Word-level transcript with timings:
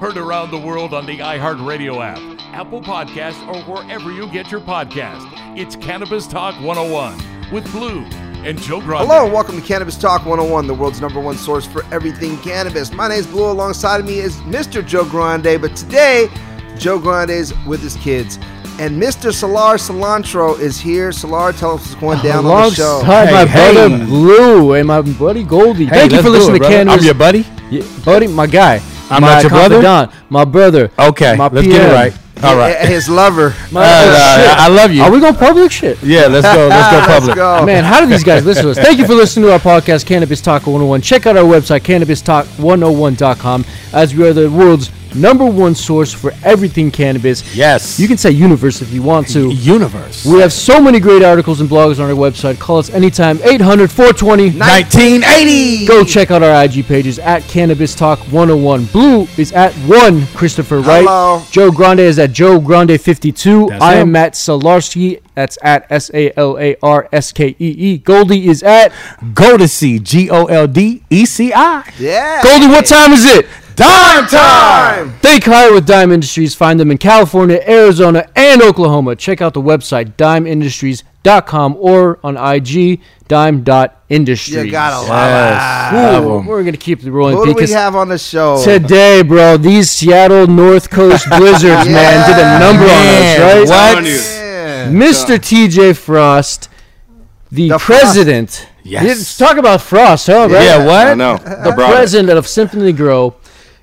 Heard 0.00 0.18
around 0.18 0.50
the 0.50 0.58
world 0.58 0.92
on 0.92 1.06
the 1.06 1.18
iHeartRadio 1.18 2.04
app, 2.04 2.18
Apple 2.52 2.82
Podcasts, 2.82 3.40
or 3.48 3.62
wherever 3.62 4.12
you 4.12 4.26
get 4.28 4.50
your 4.50 4.60
podcast. 4.60 5.26
It's 5.58 5.74
Cannabis 5.74 6.26
Talk 6.26 6.54
101 6.60 7.50
with 7.50 7.70
Blue 7.72 8.00
and 8.44 8.60
Joe 8.60 8.82
Grande. 8.82 9.08
Hello, 9.08 9.24
and 9.24 9.32
welcome 9.32 9.58
to 9.58 9.66
Cannabis 9.66 9.96
Talk 9.96 10.26
101, 10.26 10.66
the 10.66 10.74
world's 10.74 11.00
number 11.00 11.18
one 11.18 11.38
source 11.38 11.66
for 11.66 11.82
everything 11.94 12.36
cannabis. 12.38 12.92
My 12.92 13.08
name 13.08 13.20
is 13.20 13.26
Blue. 13.26 13.50
Alongside 13.50 14.00
of 14.00 14.06
me 14.06 14.18
is 14.18 14.36
Mr. 14.40 14.86
Joe 14.86 15.06
Grande, 15.06 15.58
but 15.58 15.74
today, 15.74 16.28
Joe 16.76 16.98
Grande 16.98 17.30
is 17.30 17.54
with 17.64 17.80
his 17.80 17.96
kids. 17.96 18.38
And 18.78 19.02
Mr. 19.02 19.32
Solar 19.32 19.78
Cilantro 19.78 20.60
is 20.60 20.78
here. 20.78 21.10
Solar, 21.10 21.54
tell 21.54 21.76
us 21.76 21.80
what's 21.80 21.94
going 21.94 22.18
down 22.20 22.44
on 22.44 22.68
the 22.68 22.74
show. 22.74 22.96
Alongside 22.98 23.32
my 23.32 23.46
Hey, 23.46 23.72
brother. 23.72 24.04
Blue 24.04 24.74
and 24.74 24.88
my 24.88 25.00
buddy 25.00 25.42
Goldie. 25.42 25.86
Thank 25.86 26.12
you 26.12 26.20
for 26.20 26.28
listening 26.28 26.56
it, 26.56 26.58
to 26.58 26.64
brother. 26.64 26.74
Cannabis. 26.74 27.00
I'm 27.00 27.04
your 27.06 27.14
buddy. 27.14 27.46
Yeah, 27.70 28.04
buddy, 28.04 28.26
my 28.26 28.46
guy. 28.46 28.82
I'm 29.10 29.22
my 29.22 29.34
not 29.34 29.42
your 29.42 29.50
brother? 29.50 29.80
confidant, 29.82 30.30
My 30.30 30.44
brother. 30.44 30.90
Okay, 30.98 31.36
My 31.36 31.48
let's 31.48 31.66
get 31.66 31.90
it 31.90 31.92
right. 31.94 32.12
All 32.44 32.54
right. 32.56 32.76
His 32.86 33.08
lover. 33.08 33.54
My, 33.72 33.80
Uh, 33.82 33.86
oh, 33.86 34.42
shit. 34.42 34.58
I 34.58 34.68
love 34.68 34.92
you. 34.92 35.02
Are 35.02 35.10
we 35.10 35.20
going 35.20 35.34
public 35.36 35.72
shit? 35.72 36.02
Yeah, 36.02 36.26
let's 36.26 36.46
go. 36.46 36.68
Let's 36.68 36.90
go 36.90 36.98
Let's 36.98 37.06
public. 37.20 37.34
go. 37.36 37.64
Man, 37.64 37.82
how 37.82 38.00
do 38.00 38.06
these 38.06 38.24
guys 38.24 38.44
listen 38.44 38.64
to 38.64 38.70
us? 38.72 38.76
Thank 38.78 38.98
you 38.98 39.06
for 39.06 39.14
listening 39.14 39.46
to 39.46 39.52
our 39.54 39.58
podcast, 39.58 40.04
Cannabis 40.04 40.42
Talk 40.42 40.66
101. 40.66 41.00
Check 41.00 41.24
out 41.26 41.36
our 41.38 41.44
website, 41.44 41.80
cannabistalk101.com, 41.80 43.64
as 43.94 44.14
we 44.14 44.28
are 44.28 44.32
the 44.34 44.50
world's 44.50 44.90
number 45.16 45.44
one 45.44 45.74
source 45.74 46.12
for 46.12 46.32
everything 46.44 46.90
cannabis. 46.90 47.54
Yes. 47.54 47.98
You 47.98 48.08
can 48.08 48.16
say 48.16 48.30
universe 48.30 48.82
if 48.82 48.92
you 48.92 49.02
want 49.02 49.28
to. 49.28 49.50
Universe. 49.50 50.24
We 50.24 50.40
have 50.40 50.52
so 50.52 50.80
many 50.80 51.00
great 51.00 51.22
articles 51.22 51.60
and 51.60 51.68
blogs 51.68 51.98
on 52.02 52.10
our 52.10 52.16
website. 52.16 52.58
Call 52.58 52.78
us 52.78 52.90
anytime, 52.90 53.38
800 53.42 53.90
420 53.90 54.58
1980. 54.58 55.86
Go 55.86 56.04
check 56.04 56.30
out 56.30 56.42
our 56.42 56.64
IG 56.64 56.86
pages 56.86 57.18
at 57.18 57.42
Cannabis 57.44 57.94
Talk 57.94 58.18
101. 58.32 58.86
Blue 58.86 59.26
is 59.36 59.52
at 59.52 59.72
one 59.88 60.26
Christopher 60.28 60.80
Wright. 60.80 61.02
Hello. 61.02 61.42
Joe 61.50 61.70
Grande 61.70 62.00
is 62.00 62.18
at 62.18 62.32
Joe 62.32 62.60
Grande 62.60 63.00
52. 63.00 63.68
That's 63.68 63.82
I 63.82 63.94
am 63.94 64.08
him. 64.08 64.12
Matt 64.12 64.32
Salarski. 64.34 65.20
That's 65.34 65.58
at 65.62 65.86
S 65.90 66.10
A 66.14 66.32
L 66.38 66.58
A 66.58 66.76
R 66.82 67.08
S 67.12 67.32
K 67.32 67.48
E 67.48 67.54
E. 67.58 67.98
Goldie 67.98 68.48
is 68.48 68.62
at 68.62 68.92
Go 69.34 69.56
to 69.56 69.68
see 69.68 69.98
G 69.98 70.30
O 70.30 70.46
L 70.46 70.66
D 70.66 71.02
E 71.10 71.26
C 71.26 71.52
I. 71.54 71.92
Yeah. 71.98 72.42
Goldie. 72.42 72.68
What 72.68 72.86
time 72.86 73.12
is 73.12 73.24
it? 73.24 73.46
Dime 73.76 74.26
time. 74.26 75.12
Think 75.20 75.44
higher 75.44 75.72
with 75.72 75.86
Dime 75.86 76.10
Industries. 76.10 76.54
Find 76.54 76.80
them 76.80 76.90
in 76.90 76.98
California, 76.98 77.60
Arizona, 77.68 78.26
and 78.34 78.62
Oklahoma. 78.62 79.14
Check 79.16 79.40
out 79.42 79.52
the 79.54 79.60
website 79.60 80.14
dimeindustries.com 80.16 81.76
or 81.78 82.18
on 82.24 82.36
IG 82.36 83.00
dime.industries. 83.28 84.64
You 84.64 84.70
gotta 84.70 85.06
love 85.06 85.92
Yes. 85.92 86.24
Ooh, 86.24 86.48
we're 86.48 86.64
gonna 86.64 86.76
keep 86.76 87.02
it 87.04 87.10
rolling 87.10 87.36
Who 87.36 87.46
do 87.46 87.54
we 87.54 87.70
have 87.70 87.94
on 87.96 88.08
the 88.08 88.18
show? 88.18 88.62
Today, 88.64 89.22
bro, 89.22 89.56
these 89.56 89.90
Seattle 89.90 90.46
North 90.46 90.88
Coast 90.90 91.28
Blizzards, 91.36 91.86
man, 91.88 92.28
did 92.28 92.38
a 92.38 92.58
number 92.58 92.86
Man, 92.86 93.40
on 93.42 93.62
us, 93.62 93.68
right? 93.70 93.94
What? 93.96 94.04
Yeah. 94.04 94.90
Mr. 94.90 95.36
TJ 95.38 95.96
Frost, 95.96 96.68
the, 97.50 97.68
The 97.70 97.78
Frost. 97.78 98.00
president. 98.02 98.68
Yes. 98.84 99.04
Let's 99.04 99.36
talk 99.36 99.56
about 99.56 99.80
Frost, 99.82 100.28
huh? 100.28 100.46
Right? 100.48 100.62
Yeah, 100.64 100.86
what? 100.86 101.08
I 101.08 101.14
know. 101.14 101.36
The 101.38 101.72
president 101.76 102.38
of 102.38 102.46
Symphony 102.46 102.92
Grow, 102.92 103.34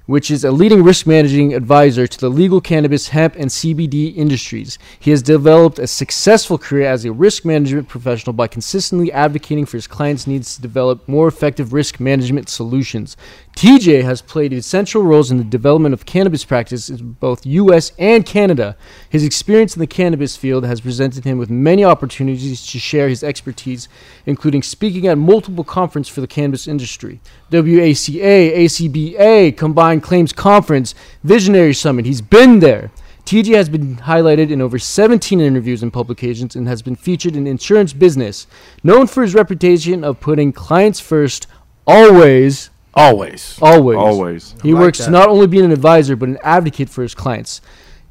which 0.05 0.29
is 0.29 0.43
a 0.43 0.51
leading 0.51 0.83
risk 0.83 1.07
managing 1.07 1.53
advisor 1.53 2.05
to 2.05 2.19
the 2.19 2.29
legal 2.29 2.59
cannabis, 2.59 3.09
hemp, 3.09 3.35
and 3.35 3.49
CBD 3.49 4.15
industries. 4.15 4.77
He 4.99 5.11
has 5.11 5.21
developed 5.21 5.79
a 5.79 5.87
successful 5.87 6.57
career 6.57 6.87
as 6.87 7.05
a 7.05 7.11
risk 7.11 7.45
management 7.45 7.87
professional 7.87 8.33
by 8.33 8.47
consistently 8.47 9.11
advocating 9.11 9.65
for 9.65 9.77
his 9.77 9.87
clients' 9.87 10.27
needs 10.27 10.55
to 10.55 10.61
develop 10.61 11.07
more 11.07 11.27
effective 11.27 11.71
risk 11.71 11.99
management 11.99 12.49
solutions. 12.49 13.15
TJ 13.55 14.03
has 14.03 14.21
played 14.21 14.51
essential 14.51 15.03
roles 15.03 15.29
in 15.29 15.37
the 15.37 15.43
development 15.43 15.93
of 15.93 16.05
cannabis 16.05 16.43
practice 16.43 16.89
in 16.89 17.13
both 17.13 17.45
US 17.45 17.91
and 17.99 18.25
Canada. 18.25 18.75
His 19.09 19.23
experience 19.23 19.75
in 19.75 19.79
the 19.79 19.87
cannabis 19.87 20.35
field 20.35 20.65
has 20.65 20.81
presented 20.81 21.23
him 21.23 21.37
with 21.37 21.49
many 21.49 21.85
opportunities 21.85 22.65
to 22.65 22.79
share 22.79 23.07
his 23.07 23.23
expertise, 23.23 23.87
including 24.25 24.63
speaking 24.63 25.07
at 25.07 25.17
multiple 25.17 25.63
conferences 25.63 26.13
for 26.13 26.21
the 26.21 26.27
cannabis 26.27 26.67
industry. 26.67 27.21
WACA, 27.51 28.55
ACBA, 28.57 29.55
Combined 29.55 30.01
Claims 30.01 30.33
Conference, 30.33 30.95
Visionary 31.23 31.73
Summit. 31.73 32.05
He's 32.05 32.21
been 32.21 32.59
there. 32.59 32.91
TJ 33.25 33.55
has 33.55 33.69
been 33.69 33.97
highlighted 33.97 34.49
in 34.49 34.61
over 34.61 34.77
17 34.77 35.39
interviews 35.39 35.81
and 35.81 35.93
publications 35.93 36.55
and 36.55 36.67
has 36.67 36.81
been 36.81 36.95
featured 36.95 37.35
in 37.35 37.47
insurance 37.47 37.93
business. 37.93 38.47
Known 38.83 39.07
for 39.07 39.21
his 39.21 39.33
reputation 39.35 40.03
of 40.03 40.19
putting 40.19 40.51
clients 40.51 40.99
first, 40.99 41.47
always, 41.87 42.69
Always. 42.93 43.57
always. 43.61 43.97
Always. 43.97 44.55
He 44.61 44.73
like 44.73 44.81
works 44.81 44.97
that. 44.99 45.05
to 45.05 45.11
not 45.11 45.29
only 45.29 45.47
be 45.47 45.59
an 45.59 45.71
advisor 45.71 46.15
but 46.15 46.29
an 46.29 46.37
advocate 46.43 46.89
for 46.89 47.01
his 47.01 47.15
clients. 47.15 47.59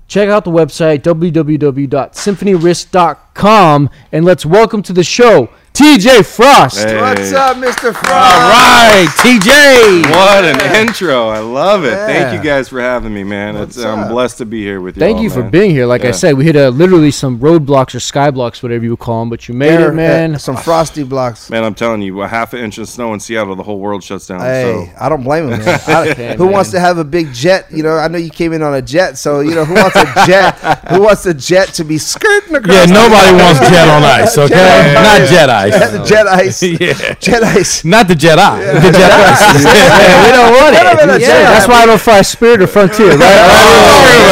Check 0.08 0.28
out 0.28 0.44
the 0.44 0.50
website 0.50 1.02
www.symphonyrisk.com 1.02 3.90
and 4.10 4.24
let's 4.24 4.44
welcome 4.44 4.82
to 4.82 4.92
the 4.92 5.04
show 5.04 5.48
TJ 5.72 6.26
Frost. 6.26 6.76
Hey. 6.86 7.00
What's 7.00 7.32
up, 7.32 7.56
Mr. 7.56 7.94
Frost? 7.94 8.04
All 8.04 8.50
right, 8.50 9.06
TJ. 9.20 10.02
What 10.10 10.44
an 10.44 10.86
intro. 10.86 11.28
I 11.28 11.38
love 11.38 11.84
it. 11.84 11.92
Yeah. 11.92 12.06
Thank 12.06 12.36
you 12.36 12.46
guys 12.50 12.68
for 12.68 12.78
having 12.78 13.14
me, 13.14 13.24
man. 13.24 13.56
It's, 13.56 13.78
I'm 13.78 14.08
blessed 14.08 14.36
to 14.38 14.44
be 14.44 14.60
here 14.62 14.82
with 14.82 14.96
you. 14.96 15.00
Thank 15.00 15.16
all, 15.16 15.22
you 15.22 15.30
for 15.30 15.40
man. 15.40 15.50
being 15.50 15.70
here. 15.70 15.86
Like 15.86 16.04
I 16.04 16.10
said, 16.10 16.36
we 16.36 16.44
hit 16.44 16.56
uh, 16.56 16.68
literally 16.68 17.10
some 17.10 17.38
roadblocks 17.38 17.94
or 17.94 18.00
skyblocks, 18.00 18.62
whatever 18.62 18.84
you 18.84 18.90
would 18.90 18.98
call 18.98 19.20
them, 19.20 19.30
but 19.30 19.48
you 19.48 19.54
made 19.54 19.70
There, 19.78 19.90
it, 19.92 19.94
man. 19.94 20.34
uh, 20.34 20.38
Some 20.38 20.58
frosty 20.58 21.04
blocks. 21.04 21.48
Man, 21.48 21.64
I'm 21.64 21.74
telling 21.74 22.02
you, 22.02 22.20
a 22.20 22.28
half 22.28 22.52
an 22.52 22.60
inch 22.60 22.76
of 22.76 22.86
snow 22.86 23.14
in 23.14 23.20
Seattle, 23.20 23.56
the 23.56 23.62
whole 23.62 23.78
world 23.80 24.04
shuts 24.04 24.26
down. 24.26 24.40
Hey, 24.40 24.90
So 24.90 25.02
I 25.02 25.08
don't 25.08 25.22
blame 25.22 25.48
him. 25.48 25.58
Man. 25.64 25.80
I- 25.86 26.02
Okay, 26.12 26.36
who 26.36 26.44
man. 26.44 26.52
wants 26.52 26.70
to 26.72 26.80
have 26.80 26.98
a 26.98 27.04
big 27.04 27.32
jet? 27.32 27.70
You 27.70 27.82
know, 27.82 27.96
I 27.96 28.08
know 28.08 28.18
you 28.18 28.28
came 28.30 28.52
in 28.52 28.60
on 28.62 28.74
a 28.74 28.82
jet, 28.82 29.16
so 29.16 29.40
you 29.40 29.54
know 29.54 29.64
who 29.64 29.74
wants 29.74 29.96
a 29.96 30.04
jet? 30.26 30.54
who 30.90 31.00
wants 31.02 31.24
a 31.24 31.32
jet 31.32 31.68
to 31.74 31.84
be 31.84 31.96
skirting 31.96 32.54
across? 32.56 32.74
Yeah, 32.76 32.84
nobody 32.92 33.42
wants 33.42 33.60
jet 33.70 33.88
on 33.88 34.02
ice, 34.02 34.36
okay? 34.38 34.48
Jet 34.54 34.94
Not 34.94 35.06
ice. 35.22 35.30
jet 35.30 35.48
ice. 35.50 35.61
The 35.70 36.04
jet 36.04 36.26
ice. 36.26 36.62
yeah. 36.62 37.14
Jet 37.14 37.42
ice. 37.42 37.84
Not 37.84 38.08
the 38.08 38.14
Jedi. 38.14 38.82
The 38.82 38.90
Jet 38.92 39.12
ice. 39.12 39.64
Yeah, 39.72 40.24
we 40.24 40.32
don't 40.32 40.52
want 40.54 40.74
Never 40.74 40.96
been 40.96 41.10
a 41.10 41.14
it. 41.14 41.22
Jedi. 41.22 41.28
Yeah, 41.28 41.50
that's 41.50 41.68
why 41.68 41.82
I 41.82 41.86
don't 41.86 42.00
fly 42.00 42.22
Spirit 42.22 42.62
or 42.62 42.66
Frontier, 42.66 43.16
right? 43.16 44.22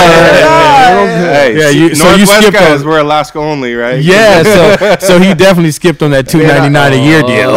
Hey, 1.30 1.56
Yeah, 1.58 1.68
you, 1.70 1.94
so 1.94 2.10
you 2.10 2.18
Northwest 2.18 2.36
skipped 2.40 2.52
guys 2.54 2.80
on. 2.82 2.86
were 2.88 2.98
Alaska 2.98 3.38
only, 3.38 3.74
right? 3.74 4.02
Yeah, 4.02 4.42
so 5.00 5.06
so 5.06 5.18
he 5.18 5.34
definitely 5.34 5.70
skipped 5.70 6.02
on 6.02 6.10
that 6.10 6.28
two 6.28 6.42
ninety 6.42 6.68
nine 6.68 6.92
a 6.92 6.96
year 6.96 7.22
oh, 7.24 7.26
deal. 7.26 7.52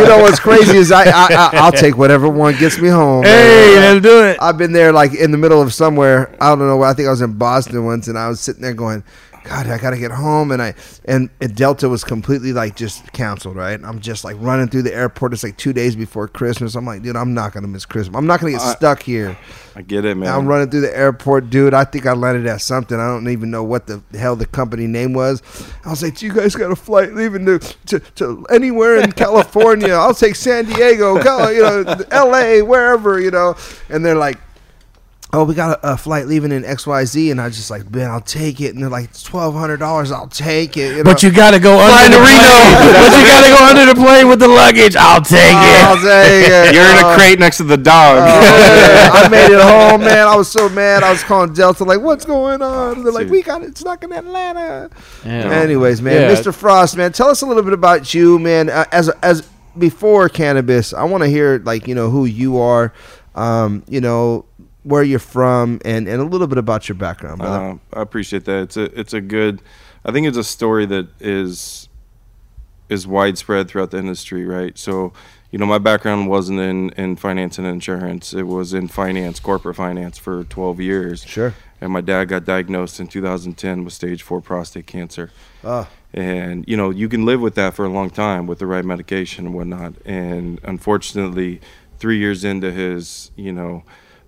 you 0.00 0.08
know 0.08 0.18
what's 0.22 0.40
crazy 0.40 0.76
is 0.76 0.92
I, 0.92 1.04
I, 1.04 1.26
I 1.30 1.50
I'll 1.54 1.72
take 1.72 1.96
whatever 1.96 2.28
one 2.28 2.56
gets 2.58 2.78
me 2.78 2.88
home. 2.88 3.24
Hey, 3.24 3.74
man. 3.76 3.94
let's 3.94 4.06
do 4.06 4.24
it. 4.24 4.38
I've 4.40 4.58
been 4.58 4.72
there 4.72 4.92
like 4.92 5.14
in 5.14 5.30
the 5.30 5.38
middle 5.38 5.60
of 5.60 5.72
somewhere. 5.74 6.34
I 6.40 6.48
don't 6.48 6.58
know. 6.60 6.82
I 6.82 6.94
think 6.94 7.08
I 7.08 7.10
was 7.10 7.20
in 7.20 7.32
Boston 7.34 7.84
once, 7.84 8.08
and 8.08 8.18
I 8.18 8.28
was 8.28 8.40
sitting 8.40 8.62
there 8.62 8.74
going, 8.74 9.02
"God, 9.48 9.66
I 9.66 9.78
gotta 9.78 9.98
get 9.98 10.10
home." 10.10 10.50
And 10.50 10.60
I 10.60 10.74
and, 11.04 11.30
and 11.40 11.54
Delta 11.54 11.88
was 11.88 12.04
completely 12.04 12.52
like 12.52 12.76
just 12.76 13.12
canceled. 13.12 13.56
Right? 13.56 13.80
I'm 13.82 14.00
just 14.00 14.24
like 14.24 14.36
running 14.38 14.68
through 14.68 14.82
the 14.82 14.94
airport. 14.94 15.32
It's 15.32 15.42
like 15.42 15.56
two 15.56 15.72
days 15.72 15.96
before 15.96 16.28
Christmas. 16.28 16.74
I'm 16.74 16.84
like, 16.84 17.02
dude, 17.02 17.16
I'm 17.16 17.34
not 17.34 17.52
gonna 17.52 17.68
miss 17.68 17.84
Christmas. 17.84 18.16
I'm 18.16 18.26
not 18.26 18.40
gonna 18.40 18.52
get 18.52 18.60
stuck 18.60 19.02
here. 19.02 19.36
I 19.74 19.82
get 19.82 20.04
it, 20.04 20.16
man. 20.16 20.34
I'm 20.34 20.46
running 20.46 20.70
through 20.70 20.80
the 20.80 20.96
airport, 20.96 21.50
dude. 21.50 21.72
I 21.72 21.84
think 21.84 22.04
I 22.04 22.12
landed 22.12 22.46
at 22.46 22.60
something. 22.60 22.98
I 22.98 23.06
don't 23.06 23.28
even 23.28 23.50
know 23.50 23.62
what 23.62 23.86
the 23.86 24.02
hell 24.12 24.34
the 24.34 24.46
company 24.46 24.88
name 24.88 25.12
was. 25.12 25.40
I 25.84 25.90
was 25.90 26.02
like, 26.02 26.20
"You 26.20 26.32
guys 26.32 26.56
got 26.56 26.72
a 26.72 26.76
flight 26.76 27.14
leaving 27.14 27.46
to 27.46 27.58
to, 27.86 28.00
to 28.16 28.44
anywhere 28.50 28.96
in 28.96 29.12
California? 29.12 29.92
I'll 29.94 30.14
take 30.14 30.34
San 30.34 30.64
Diego, 30.64 31.16
you 31.16 31.62
know, 31.62 32.04
L.A., 32.10 32.62
wherever, 32.62 33.20
you 33.20 33.30
know." 33.30 33.56
And 33.88 34.04
they're 34.04 34.16
like. 34.16 34.38
Oh, 35.30 35.44
we 35.44 35.54
got 35.54 35.78
a, 35.84 35.92
a 35.92 35.96
flight 35.98 36.26
leaving 36.26 36.52
in 36.52 36.64
X 36.64 36.86
Y 36.86 37.04
Z, 37.04 37.30
and 37.30 37.38
I 37.38 37.50
just 37.50 37.70
like, 37.70 37.90
man, 37.90 38.10
I'll 38.10 38.22
take 38.22 38.62
it. 38.62 38.72
And 38.74 38.82
they're 38.82 38.88
like, 38.88 39.10
twelve 39.22 39.54
hundred 39.54 39.76
dollars, 39.76 40.10
I'll 40.10 40.26
take 40.26 40.78
it. 40.78 40.92
You 40.92 40.96
know? 40.98 41.04
But 41.04 41.22
you 41.22 41.30
gotta 41.30 41.60
go 41.60 41.78
under 41.78 42.16
the 42.16 42.24
plane. 42.24 42.32
but 42.94 43.12
you 43.18 43.26
gotta 43.26 43.48
go 43.50 43.66
under 43.68 43.86
the 43.92 44.00
plane 44.00 44.28
with 44.28 44.38
the 44.40 44.48
luggage. 44.48 44.96
I'll 44.96 45.20
take 45.20 45.38
it. 45.38 45.84
I'll 45.84 45.96
take 45.96 46.48
it. 46.48 46.74
You're 46.74 46.82
in 46.82 47.04
Uh, 47.04 47.12
a 47.12 47.14
crate 47.14 47.38
next 47.38 47.58
to 47.58 47.64
the 47.64 47.76
dog. 47.76 48.20
Oh, 48.22 49.10
I 49.24 49.28
made 49.28 49.50
it 49.54 49.60
home, 49.60 50.00
man. 50.00 50.26
I 50.26 50.34
was 50.34 50.50
so 50.50 50.66
mad. 50.70 51.02
I 51.02 51.10
was 51.12 51.22
calling 51.22 51.52
Delta, 51.52 51.84
like, 51.84 52.00
"What's 52.00 52.24
going 52.24 52.62
on?" 52.62 52.96
And 52.96 53.04
they're 53.04 53.12
like, 53.12 53.28
"We 53.28 53.42
got 53.42 53.62
it 53.62 53.76
stuck 53.76 54.02
in 54.04 54.12
Atlanta." 54.12 54.88
Yeah. 55.26 55.50
Anyways, 55.50 56.00
man, 56.00 56.22
Yeah. 56.30 56.34
Mr. 56.36 56.54
Frost, 56.54 56.96
man, 56.96 57.12
tell 57.12 57.28
us 57.28 57.42
a 57.42 57.46
little 57.46 57.62
bit 57.62 57.74
about 57.74 58.14
you, 58.14 58.38
man. 58.38 58.70
Uh, 58.70 58.86
as 58.92 59.10
as 59.22 59.46
before 59.76 60.30
cannabis, 60.30 60.94
I 60.94 61.04
want 61.04 61.22
to 61.22 61.28
hear 61.28 61.58
like 61.62 61.86
you 61.86 61.94
know 61.94 62.08
who 62.08 62.24
you 62.24 62.58
are, 62.58 62.94
um, 63.34 63.84
you 63.88 64.00
know 64.00 64.46
where 64.82 65.02
you're 65.02 65.18
from, 65.18 65.80
and 65.84 66.08
and 66.08 66.20
a 66.20 66.24
little 66.24 66.46
bit 66.46 66.58
about 66.58 66.88
your 66.88 66.96
background, 66.96 67.38
brother. 67.38 67.78
Uh, 67.92 67.98
I 67.98 68.02
appreciate 68.02 68.44
that. 68.46 68.62
It's 68.62 68.76
a 68.76 68.84
it's 68.98 69.12
a 69.12 69.20
good. 69.20 69.60
I 70.04 70.12
think 70.12 70.26
it's 70.26 70.38
a 70.38 70.44
story 70.44 70.86
that 70.86 71.08
is 71.20 71.88
is 72.88 73.06
widespread 73.06 73.68
throughout 73.68 73.90
the 73.90 73.98
industry, 73.98 74.44
right? 74.46 74.76
So, 74.78 75.12
you 75.50 75.58
know, 75.58 75.66
my 75.66 75.78
background 75.78 76.28
wasn't 76.28 76.60
in 76.60 76.90
in 76.90 77.16
finance 77.16 77.58
and 77.58 77.66
insurance. 77.66 78.32
It 78.32 78.44
was 78.44 78.72
in 78.72 78.88
finance, 78.88 79.40
corporate 79.40 79.76
finance 79.76 80.18
for 80.18 80.44
12 80.44 80.80
years. 80.80 81.24
Sure. 81.24 81.54
And 81.80 81.92
my 81.92 82.00
dad 82.00 82.26
got 82.26 82.44
diagnosed 82.44 82.98
in 82.98 83.06
2010 83.06 83.84
with 83.84 83.92
stage 83.92 84.22
4 84.22 84.40
prostate 84.40 84.86
cancer. 84.86 85.30
Ah. 85.62 85.88
And 86.12 86.64
you 86.66 86.76
know, 86.76 86.90
you 86.90 87.08
can 87.08 87.24
live 87.24 87.40
with 87.40 87.54
that 87.56 87.74
for 87.74 87.84
a 87.84 87.88
long 87.88 88.10
time 88.10 88.46
with 88.46 88.58
the 88.58 88.66
right 88.66 88.84
medication 88.84 89.46
and 89.46 89.54
whatnot. 89.54 89.94
And 90.04 90.60
unfortunately, 90.64 91.60
3 91.98 92.18
years 92.18 92.44
into 92.44 92.72
his, 92.72 93.30
you 93.36 93.52
know, 93.52 93.84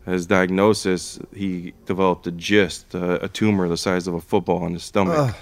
his 0.07 0.27
diagnosis, 0.27 1.19
he 1.35 1.73
developed 1.87 2.27
a 2.27 2.33
gist, 2.33 2.95
uh, 2.95 3.19
a 3.23 3.29
tumor 3.29 3.69
the 3.69 3.77
size 3.77 4.07
of 4.07 4.15
a 4.15 4.21
football 4.21 4.67
in 4.67 4.73
his 4.73 4.83
stomach. 4.85 5.35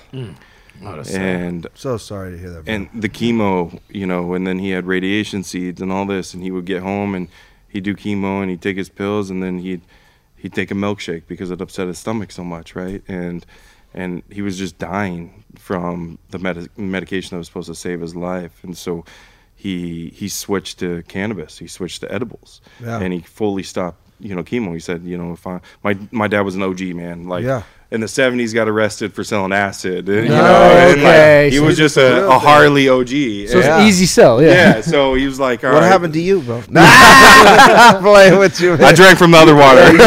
and 1.16 1.66
So 1.74 1.96
sorry 1.96 2.32
to 2.32 2.38
hear 2.38 2.50
that. 2.50 2.64
Bro. 2.64 2.74
and 2.74 2.88
the 2.94 3.08
chemo, 3.08 3.80
you 3.88 4.06
know, 4.06 4.34
and 4.34 4.46
then 4.46 4.58
he 4.58 4.70
had 4.70 4.86
radiation 4.86 5.42
seeds 5.42 5.80
and 5.80 5.90
all 5.92 6.06
this, 6.06 6.34
and 6.34 6.42
he 6.42 6.50
would 6.50 6.66
get 6.66 6.82
home 6.82 7.14
and 7.14 7.28
he'd 7.68 7.84
do 7.84 7.94
chemo 7.94 8.40
and 8.42 8.50
he'd 8.50 8.62
take 8.62 8.76
his 8.76 8.88
pills 8.88 9.30
and 9.30 9.42
then 9.42 9.58
he'd 9.58 9.80
he'd 10.36 10.52
take 10.54 10.70
a 10.70 10.74
milkshake 10.74 11.24
because 11.26 11.50
it 11.50 11.60
upset 11.60 11.88
his 11.88 11.98
stomach 11.98 12.30
so 12.30 12.44
much, 12.44 12.74
right? 12.76 13.02
And 13.08 13.44
and 13.94 14.22
he 14.30 14.42
was 14.42 14.58
just 14.58 14.78
dying 14.78 15.44
from 15.56 16.18
the 16.30 16.38
medi- 16.38 16.68
medication 16.76 17.30
that 17.34 17.38
was 17.38 17.46
supposed 17.48 17.68
to 17.68 17.74
save 17.74 18.00
his 18.00 18.14
life, 18.14 18.62
and 18.62 18.76
so 18.76 19.04
he 19.56 20.10
he 20.14 20.28
switched 20.28 20.78
to 20.78 21.02
cannabis. 21.08 21.58
He 21.58 21.66
switched 21.66 22.02
to 22.02 22.12
edibles, 22.12 22.60
Yeah. 22.80 23.00
and 23.00 23.12
he 23.12 23.20
fully 23.20 23.62
stopped, 23.64 24.00
you 24.20 24.34
know, 24.34 24.42
chemo. 24.42 24.74
He 24.74 24.80
said, 24.80 25.02
you 25.04 25.18
know, 25.18 25.32
if 25.32 25.46
I 25.46 25.60
my 25.82 25.96
my 26.10 26.28
dad 26.28 26.42
was 26.42 26.54
an 26.54 26.62
OG 26.62 26.80
man, 26.94 27.28
like 27.28 27.44
Yeah. 27.44 27.62
In 27.90 28.00
the 28.00 28.06
'70s, 28.06 28.52
got 28.54 28.68
arrested 28.68 29.14
for 29.14 29.24
selling 29.24 29.52
acid. 29.52 30.08
You 30.08 30.28
know, 30.28 30.34
Oh, 30.44 30.76
and, 30.92 31.02
like, 31.02 31.10
okay. 31.14 31.50
he 31.50 31.56
So 31.56 31.64
was 31.64 31.76
just 31.78 31.96
a 31.96 32.00
a, 32.00 32.14
real 32.20 32.26
a 32.28 32.30
thing. 32.32 32.40
Harley 32.40 32.88
OG. 32.88 33.08
So 33.08 33.14
it's 33.14 33.54
And- 33.54 33.82
an 33.82 33.88
easy 33.88 34.06
sell. 34.06 34.42
Yeah. 34.42 34.48
yeah, 34.76 34.80
so 34.82 35.14
he 35.14 35.26
was 35.26 35.40
like, 35.40 35.64
all 35.64 35.72
what 35.72 35.80
right. 35.82 35.88
happened 35.88 36.12
to 36.14 36.20
you, 36.20 36.40
bro? 36.42 36.62
I'm 36.74 38.02
playing 38.02 38.38
with 38.38 38.60
you. 38.60 38.70
Man. 38.76 38.84
I 38.84 38.92
drank 38.92 39.18
from 39.18 39.30
the 39.30 39.38
other 39.38 39.54
water. 39.54 39.80
you're 39.80 40.02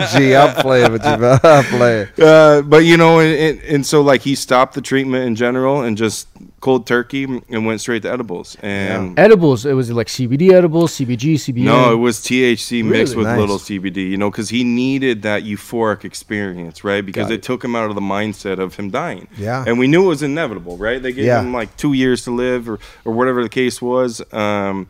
OG, 0.00 0.16
you're 0.32 0.36
OG. 0.38 0.48
I'm 0.56 0.62
playing 0.62 0.92
with 0.92 1.04
you, 1.04 1.16
bro. 1.16 1.36
I'm 1.42 1.64
playing. 1.64 2.08
uh, 2.22 2.62
but 2.62 2.84
you 2.84 2.96
know, 2.96 3.20
and, 3.20 3.38
and, 3.58 3.62
and 3.74 3.86
so 3.86 4.00
like 4.02 4.22
he 4.22 4.34
stopped 4.34 4.74
the 4.74 4.80
treatment 4.80 5.24
in 5.26 5.34
general 5.34 5.82
and 5.82 5.96
just 5.96 6.28
cold 6.60 6.86
turkey 6.86 7.24
and 7.24 7.66
went 7.66 7.80
straight 7.80 8.02
to 8.02 8.10
edibles. 8.10 8.56
And 8.62 9.18
Edibles. 9.18 9.66
It 9.66 9.72
was 9.74 9.90
like 9.90 10.06
CBD 10.06 10.52
edibles, 10.52 10.92
CBG, 10.92 11.34
CBN. 11.34 11.64
no, 11.64 11.92
it 11.92 11.96
was 11.96 12.18
THC 12.20 12.84
mixed 12.84 13.16
with 13.16 13.26
Nice. 13.26 13.38
little 13.38 13.58
CBD. 13.58 14.08
You 14.10 14.16
know, 14.16 14.30
because 14.30 14.48
he 14.48 14.62
needed 14.62 15.22
that 15.22 15.42
euphoric 15.42 16.04
experience, 16.04 16.61
right? 16.84 17.04
Because 17.04 17.28
Got 17.28 17.34
it, 17.34 17.42
took 17.42 17.64
him 17.64 17.74
out 17.76 17.88
of 17.88 17.94
the 17.94 18.00
mindset 18.00 18.58
of 18.58 18.74
him 18.76 18.90
dying. 18.90 19.28
Yeah. 19.36 19.64
and 19.66 19.78
we 19.78 19.86
knew 19.86 20.04
it 20.04 20.08
was 20.08 20.22
inevitable, 20.22 20.76
right? 20.76 21.02
They 21.02 21.12
gave 21.12 21.24
Yeah. 21.26 21.40
him 21.40 21.52
like 21.52 21.76
two 21.76 21.92
years 21.92 22.24
to 22.24 22.30
live, 22.30 22.68
or 22.68 22.78
or 23.04 23.12
whatever 23.12 23.42
the 23.42 23.48
case 23.48 23.80
was. 23.82 24.22
Um, 24.32 24.88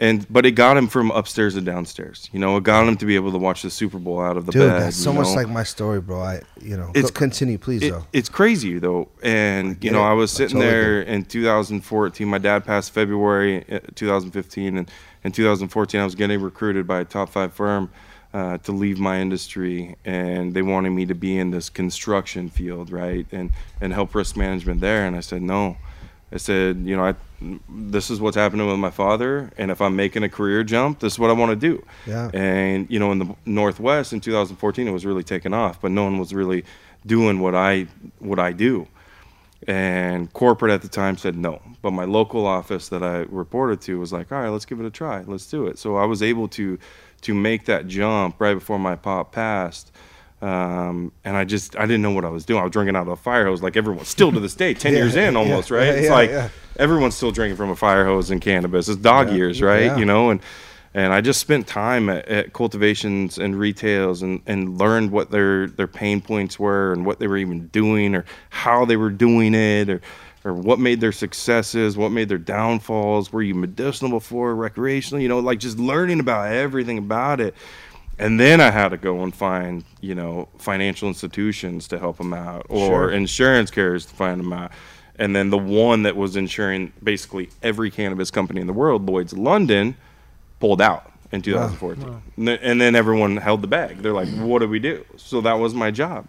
and 0.00 0.24
but 0.30 0.46
it 0.46 0.52
got 0.52 0.76
him 0.76 0.86
from 0.86 1.10
upstairs 1.10 1.54
to 1.54 1.60
downstairs. 1.60 2.28
You 2.32 2.38
know, 2.38 2.56
it 2.56 2.62
got 2.62 2.86
him 2.86 2.96
to 2.98 3.04
be 3.06 3.16
able 3.16 3.32
to 3.32 3.38
watch 3.38 3.62
the 3.62 3.70
Super 3.70 3.98
Bowl 3.98 4.20
out 4.20 4.36
of 4.36 4.46
the 4.46 4.52
Dude, 4.52 4.62
bed. 4.70 4.82
that's 4.82 4.96
so 4.96 5.10
you 5.10 5.18
much 5.18 5.34
like 5.34 5.48
my 5.48 5.64
story, 5.64 6.00
bro. 6.00 6.20
I, 6.22 6.40
you 6.62 6.76
know, 6.76 6.90
It's- 6.94 7.10
continue, 7.10 7.58
please, 7.58 7.82
It- 7.82 7.90
though. 7.90 8.04
it's 8.12 8.28
crazy 8.28 8.78
though, 8.78 9.08
and 9.24 9.76
you 9.82 9.90
know 9.90 10.02
it. 10.04 10.10
I 10.10 10.12
was 10.12 10.32
I 10.34 10.36
sitting 10.36 10.58
totally 10.58 10.70
there 10.72 11.02
in 11.02 11.24
2014. 11.24 12.28
My 12.28 12.38
dad 12.38 12.64
passed 12.64 12.92
February 12.92 13.64
uh, 13.72 13.80
2015, 13.96 14.78
and 14.78 14.88
in 15.24 15.32
2014 15.32 16.00
I 16.00 16.04
was 16.04 16.14
getting 16.14 16.40
recruited 16.40 16.86
by 16.86 17.00
a 17.00 17.04
top 17.04 17.30
five 17.30 17.52
firm 17.52 17.90
uh, 18.38 18.56
to 18.58 18.70
leave 18.70 19.00
my 19.00 19.20
industry, 19.20 19.96
and 20.04 20.54
they 20.54 20.62
wanted 20.62 20.90
me 20.90 21.04
to 21.06 21.14
be 21.14 21.36
in 21.36 21.50
this 21.50 21.68
construction 21.68 22.48
field, 22.48 22.92
right, 22.92 23.26
and 23.32 23.50
and 23.80 23.92
help 23.92 24.14
risk 24.14 24.36
management 24.36 24.80
there. 24.80 25.04
And 25.06 25.16
I 25.16 25.20
said 25.20 25.42
no. 25.42 25.76
I 26.30 26.36
said, 26.36 26.76
you 26.84 26.94
know, 26.94 27.04
I, 27.04 27.14
this 27.68 28.10
is 28.10 28.20
what's 28.20 28.36
happening 28.36 28.66
with 28.68 28.78
my 28.78 28.90
father, 28.90 29.50
and 29.58 29.72
if 29.72 29.80
I'm 29.80 29.96
making 29.96 30.22
a 30.22 30.28
career 30.28 30.62
jump, 30.62 31.00
this 31.00 31.14
is 31.14 31.18
what 31.18 31.30
I 31.30 31.32
want 31.32 31.50
to 31.50 31.56
do. 31.56 31.84
Yeah. 32.06 32.30
And 32.32 32.88
you 32.88 33.00
know, 33.00 33.10
in 33.10 33.18
the 33.18 33.34
Northwest 33.44 34.12
in 34.12 34.20
2014, 34.20 34.86
it 34.86 34.92
was 34.92 35.04
really 35.04 35.24
taking 35.24 35.52
off, 35.52 35.80
but 35.80 35.90
no 35.90 36.04
one 36.04 36.18
was 36.18 36.32
really 36.32 36.64
doing 37.06 37.40
what 37.40 37.56
I 37.56 37.88
what 38.20 38.38
I 38.38 38.52
do. 38.52 38.86
And 39.66 40.32
corporate 40.32 40.70
at 40.70 40.82
the 40.82 40.88
time 40.88 41.16
said 41.16 41.36
no, 41.36 41.60
but 41.82 41.90
my 41.90 42.04
local 42.04 42.46
office 42.46 42.88
that 42.90 43.02
I 43.02 43.26
reported 43.28 43.80
to 43.82 43.98
was 43.98 44.12
like, 44.12 44.30
all 44.30 44.40
right, 44.40 44.48
let's 44.50 44.64
give 44.64 44.78
it 44.78 44.86
a 44.86 44.90
try, 44.90 45.22
let's 45.26 45.46
do 45.46 45.66
it. 45.66 45.76
So 45.78 45.96
I 45.96 46.04
was 46.04 46.22
able 46.22 46.46
to 46.48 46.78
to 47.22 47.34
make 47.34 47.64
that 47.66 47.86
jump 47.86 48.40
right 48.40 48.54
before 48.54 48.78
my 48.78 48.96
pop 48.96 49.32
passed. 49.32 49.92
Um, 50.40 51.10
and 51.24 51.36
I 51.36 51.44
just 51.44 51.76
I 51.76 51.82
didn't 51.82 52.02
know 52.02 52.12
what 52.12 52.24
I 52.24 52.28
was 52.28 52.44
doing. 52.44 52.60
I 52.60 52.62
was 52.64 52.70
drinking 52.72 52.94
out 52.94 53.02
of 53.02 53.08
a 53.08 53.16
fire 53.16 53.46
hose 53.46 53.60
like 53.60 53.76
everyone 53.76 54.04
still 54.04 54.30
to 54.30 54.38
this 54.38 54.54
day, 54.54 54.72
ten 54.72 54.92
Yeah, 54.94 54.98
years 55.00 55.16
in 55.16 55.34
yeah, 55.34 55.40
almost, 55.40 55.70
right? 55.70 55.86
yeah, 55.86 55.92
it's 55.92 56.06
yeah, 56.08 56.12
like 56.14 56.30
yeah. 56.30 56.48
everyone's 56.76 57.16
still 57.16 57.32
drinking 57.32 57.56
from 57.56 57.70
a 57.70 57.76
fire 57.76 58.04
hose 58.04 58.30
and 58.30 58.40
cannabis. 58.40 58.88
It's 58.88 58.98
dog 58.98 59.28
Yeah, 59.30 59.34
years, 59.34 59.60
right? 59.60 59.86
yeah. 59.86 59.96
You 59.98 60.04
know, 60.04 60.30
and 60.30 60.40
and 60.94 61.12
I 61.12 61.20
just 61.22 61.40
spent 61.40 61.66
time 61.66 62.08
at, 62.08 62.26
at 62.28 62.52
cultivations 62.52 63.36
and 63.38 63.56
retails 63.58 64.22
and, 64.22 64.40
and 64.46 64.78
learned 64.78 65.10
what 65.10 65.32
their 65.32 65.66
their 65.66 65.88
pain 65.88 66.20
points 66.20 66.56
were 66.56 66.92
and 66.92 67.04
what 67.04 67.18
they 67.18 67.26
were 67.26 67.36
even 67.36 67.66
doing 67.68 68.14
or 68.14 68.24
how 68.50 68.84
they 68.84 68.96
were 68.96 69.10
doing 69.10 69.54
it 69.54 69.90
or 69.90 70.00
or 70.44 70.54
what 70.54 70.78
made 70.78 71.00
their 71.00 71.12
successes, 71.12 71.96
what 71.96 72.10
made 72.10 72.28
their 72.28 72.38
downfalls, 72.38 73.32
were 73.32 73.42
you 73.42 73.54
medicinal 73.54 74.10
before, 74.10 74.54
recreational, 74.54 75.20
you 75.20 75.28
know, 75.28 75.38
like 75.40 75.58
just 75.58 75.78
learning 75.78 76.20
about 76.20 76.52
everything 76.52 76.98
about 76.98 77.40
it. 77.40 77.54
And 78.20 78.38
then 78.38 78.60
I 78.60 78.70
had 78.70 78.88
to 78.90 78.96
go 78.96 79.22
and 79.22 79.34
find, 79.34 79.84
you 80.00 80.14
know, 80.14 80.48
financial 80.58 81.08
institutions 81.08 81.86
to 81.88 81.98
help 81.98 82.18
them 82.18 82.32
out 82.32 82.66
or 82.68 82.86
Sure. 82.88 83.10
insurance 83.10 83.70
carriers 83.70 84.06
to 84.06 84.14
find 84.14 84.40
them 84.40 84.52
out. 84.52 84.72
And 85.20 85.34
then 85.34 85.50
the 85.50 85.58
one 85.58 86.02
that 86.04 86.16
was 86.16 86.36
insuring 86.36 86.92
basically 87.02 87.48
every 87.62 87.90
cannabis 87.90 88.30
company 88.30 88.60
in 88.60 88.66
the 88.66 88.72
world, 88.72 89.08
Lloyd's 89.08 89.32
London, 89.36 89.96
pulled 90.60 90.80
out 90.80 91.12
in 91.32 91.42
2014. 91.42 92.20
And 92.36 92.48
then- 92.48 92.58
And 92.62 92.80
then 92.80 92.94
everyone 92.96 93.36
held 93.36 93.62
the 93.62 93.68
bag. 93.68 93.98
They're 94.02 94.12
like, 94.12 94.28
what 94.36 94.60
do 94.60 94.68
we 94.68 94.78
do? 94.78 95.04
So 95.16 95.40
that 95.40 95.54
was 95.58 95.74
my 95.74 95.90
job. 95.90 96.26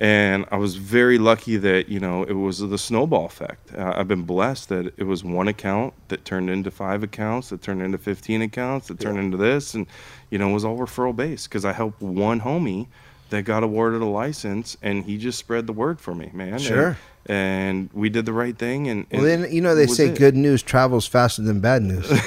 And 0.00 0.46
I 0.50 0.56
was 0.56 0.76
very 0.76 1.18
lucky 1.18 1.58
that, 1.58 1.90
you 1.90 2.00
know, 2.00 2.24
it 2.24 2.32
was 2.32 2.60
the 2.60 2.78
snowball 2.78 3.26
effect. 3.26 3.74
Uh, 3.74 3.92
I've 3.94 4.08
been 4.08 4.22
blessed 4.22 4.70
that 4.70 4.94
it 4.96 5.04
was 5.04 5.22
one 5.22 5.46
account 5.46 5.92
that 6.08 6.24
turned 6.24 6.48
into 6.48 6.70
five 6.70 7.02
accounts, 7.02 7.50
that 7.50 7.60
turned 7.60 7.82
into 7.82 7.98
15 7.98 8.40
accounts, 8.40 8.88
that 8.88 8.98
turned 8.98 9.18
into 9.18 9.36
this. 9.36 9.74
And, 9.74 9.86
you 10.30 10.38
know, 10.38 10.48
it 10.48 10.54
was 10.54 10.64
all 10.64 10.78
referral 10.78 11.14
based 11.14 11.50
because 11.50 11.66
I 11.66 11.74
helped 11.74 12.00
one 12.00 12.40
homie 12.40 12.86
that 13.28 13.42
got 13.42 13.62
awarded 13.62 14.00
a 14.00 14.06
license 14.06 14.76
and 14.80 15.04
he 15.04 15.18
just 15.18 15.38
spread 15.38 15.66
the 15.66 15.72
word 15.74 16.00
for 16.00 16.14
me, 16.14 16.30
man. 16.32 16.58
Sure. 16.58 16.96
And 17.30 17.88
we 17.94 18.08
did 18.08 18.26
the 18.26 18.32
right 18.32 18.58
thing. 18.58 18.88
And, 18.88 19.06
Well, 19.12 19.22
then 19.22 19.46
you 19.52 19.60
know 19.60 19.76
they 19.76 19.86
say 19.86 20.08
it. 20.08 20.18
good 20.18 20.34
news 20.34 20.64
travels 20.64 21.06
faster 21.06 21.42
than 21.42 21.60
bad 21.60 21.80
news. 21.82 22.08
Do 22.08 22.16
they? 22.16 22.18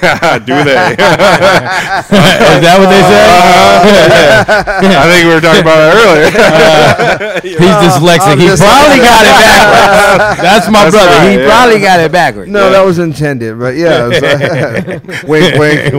that 2.64 2.76
what 2.80 2.88
they 2.88 3.02
uh-huh. 3.04 3.84
said? 3.84 4.96
I 4.96 5.04
think 5.12 5.28
we 5.28 5.34
were 5.34 5.42
talking 5.42 5.60
about 5.60 5.76
it 5.84 5.92
earlier. 6.00 6.30
He's 7.60 7.76
dyslexic. 7.84 8.32
I'm 8.32 8.40
He 8.40 8.48
probably 8.56 9.04
got 9.04 9.26
it 9.28 9.36
backwards. 9.44 10.40
That's 10.40 10.68
my 10.70 10.84
That's 10.84 10.96
brother. 10.96 11.10
right, 11.10 11.30
he 11.30 11.36
yeah. 11.38 11.48
probably 11.48 11.80
got 11.80 12.00
it 12.00 12.10
backwards. 12.10 12.50
no, 12.50 12.70
that 12.70 12.82
was 12.82 12.98
intended, 12.98 13.58
but 13.58 13.76
yeah, 13.76 14.08
it 14.10 15.04
was, 15.04 15.22
wink, 15.28 15.54
wink. 15.60 15.92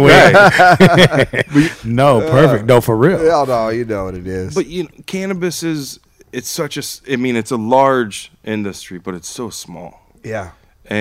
no, 1.85 2.21
perfect. 2.21 2.63
Uh, 2.63 2.65
no, 2.65 2.81
for 2.81 2.97
real. 2.97 3.23
Yeah, 3.23 3.45
no, 3.47 3.69
you 3.69 3.85
know 3.85 4.05
what 4.05 4.15
it 4.15 4.25
is. 4.25 4.55
But 4.55 4.65
you 4.65 4.83
know, 4.83 4.89
cannabis 5.05 5.61
is 5.61 5.99
it's 6.37 6.49
such 6.49 6.73
a 6.77 6.83
I 7.13 7.15
mean 7.15 7.35
it's 7.35 7.51
a 7.51 7.57
large 7.77 8.15
industry, 8.43 8.97
but 9.05 9.13
it's 9.15 9.29
so 9.29 9.49
small. 9.49 9.91
yeah, 10.23 10.51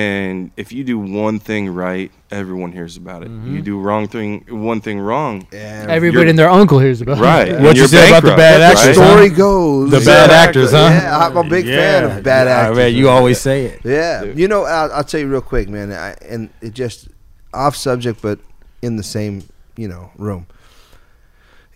And 0.02 0.50
if 0.62 0.68
you 0.72 0.82
do 0.92 0.96
one 0.98 1.38
thing 1.48 1.64
right, 1.84 2.10
everyone 2.30 2.70
hears 2.78 2.96
about 2.96 3.20
it. 3.24 3.30
You 3.30 3.36
mm-hmm. 3.36 3.60
do 3.72 3.74
wrong 3.86 4.04
thing, 4.14 4.28
one 4.70 4.80
thing 4.80 4.98
wrong. 5.08 5.34
and 5.52 5.90
Everybody 5.90 6.30
and 6.30 6.38
their 6.38 6.48
uncle 6.60 6.78
hears 6.78 7.00
about. 7.04 7.18
it. 7.18 7.20
Right. 7.32 7.50
What 7.64 7.74
you 7.76 7.82
you're 7.82 7.88
said 7.88 8.08
about 8.08 8.22
the 8.30 8.36
bankrupt, 8.36 8.38
bad 8.38 8.60
right? 8.60 8.72
actors, 8.78 8.96
story 8.96 9.28
huh? 9.30 9.36
goes. 9.44 9.90
The 9.96 10.00
bad 10.12 10.30
Yeah. 10.30 10.42
actors, 10.44 10.70
huh? 10.78 10.90
Yeah, 10.92 11.26
I'm 11.26 11.36
a 11.36 11.44
big 11.56 11.64
fan 11.66 12.00
of 12.04 12.22
bad 12.22 12.46
I 12.48 12.50
actors. 12.50 12.76
bet 12.78 12.92
you 12.92 13.08
always 13.16 13.38
say 13.48 13.58
it. 13.66 13.80
Yeah, 13.84 14.24
you 14.40 14.46
know, 14.52 14.62
I'll, 14.64 14.90
I'll 14.96 15.04
tell 15.10 15.20
you 15.20 15.28
real 15.28 15.40
quick, 15.52 15.68
man. 15.68 15.92
I, 15.92 16.10
and 16.32 16.42
it 16.66 16.72
just 16.82 17.08
off 17.52 17.74
subject, 17.76 18.22
but 18.22 18.38
in 18.82 18.96
the 18.96 19.02
same 19.16 19.34
you 19.76 19.88
know 19.92 20.04
room. 20.28 20.46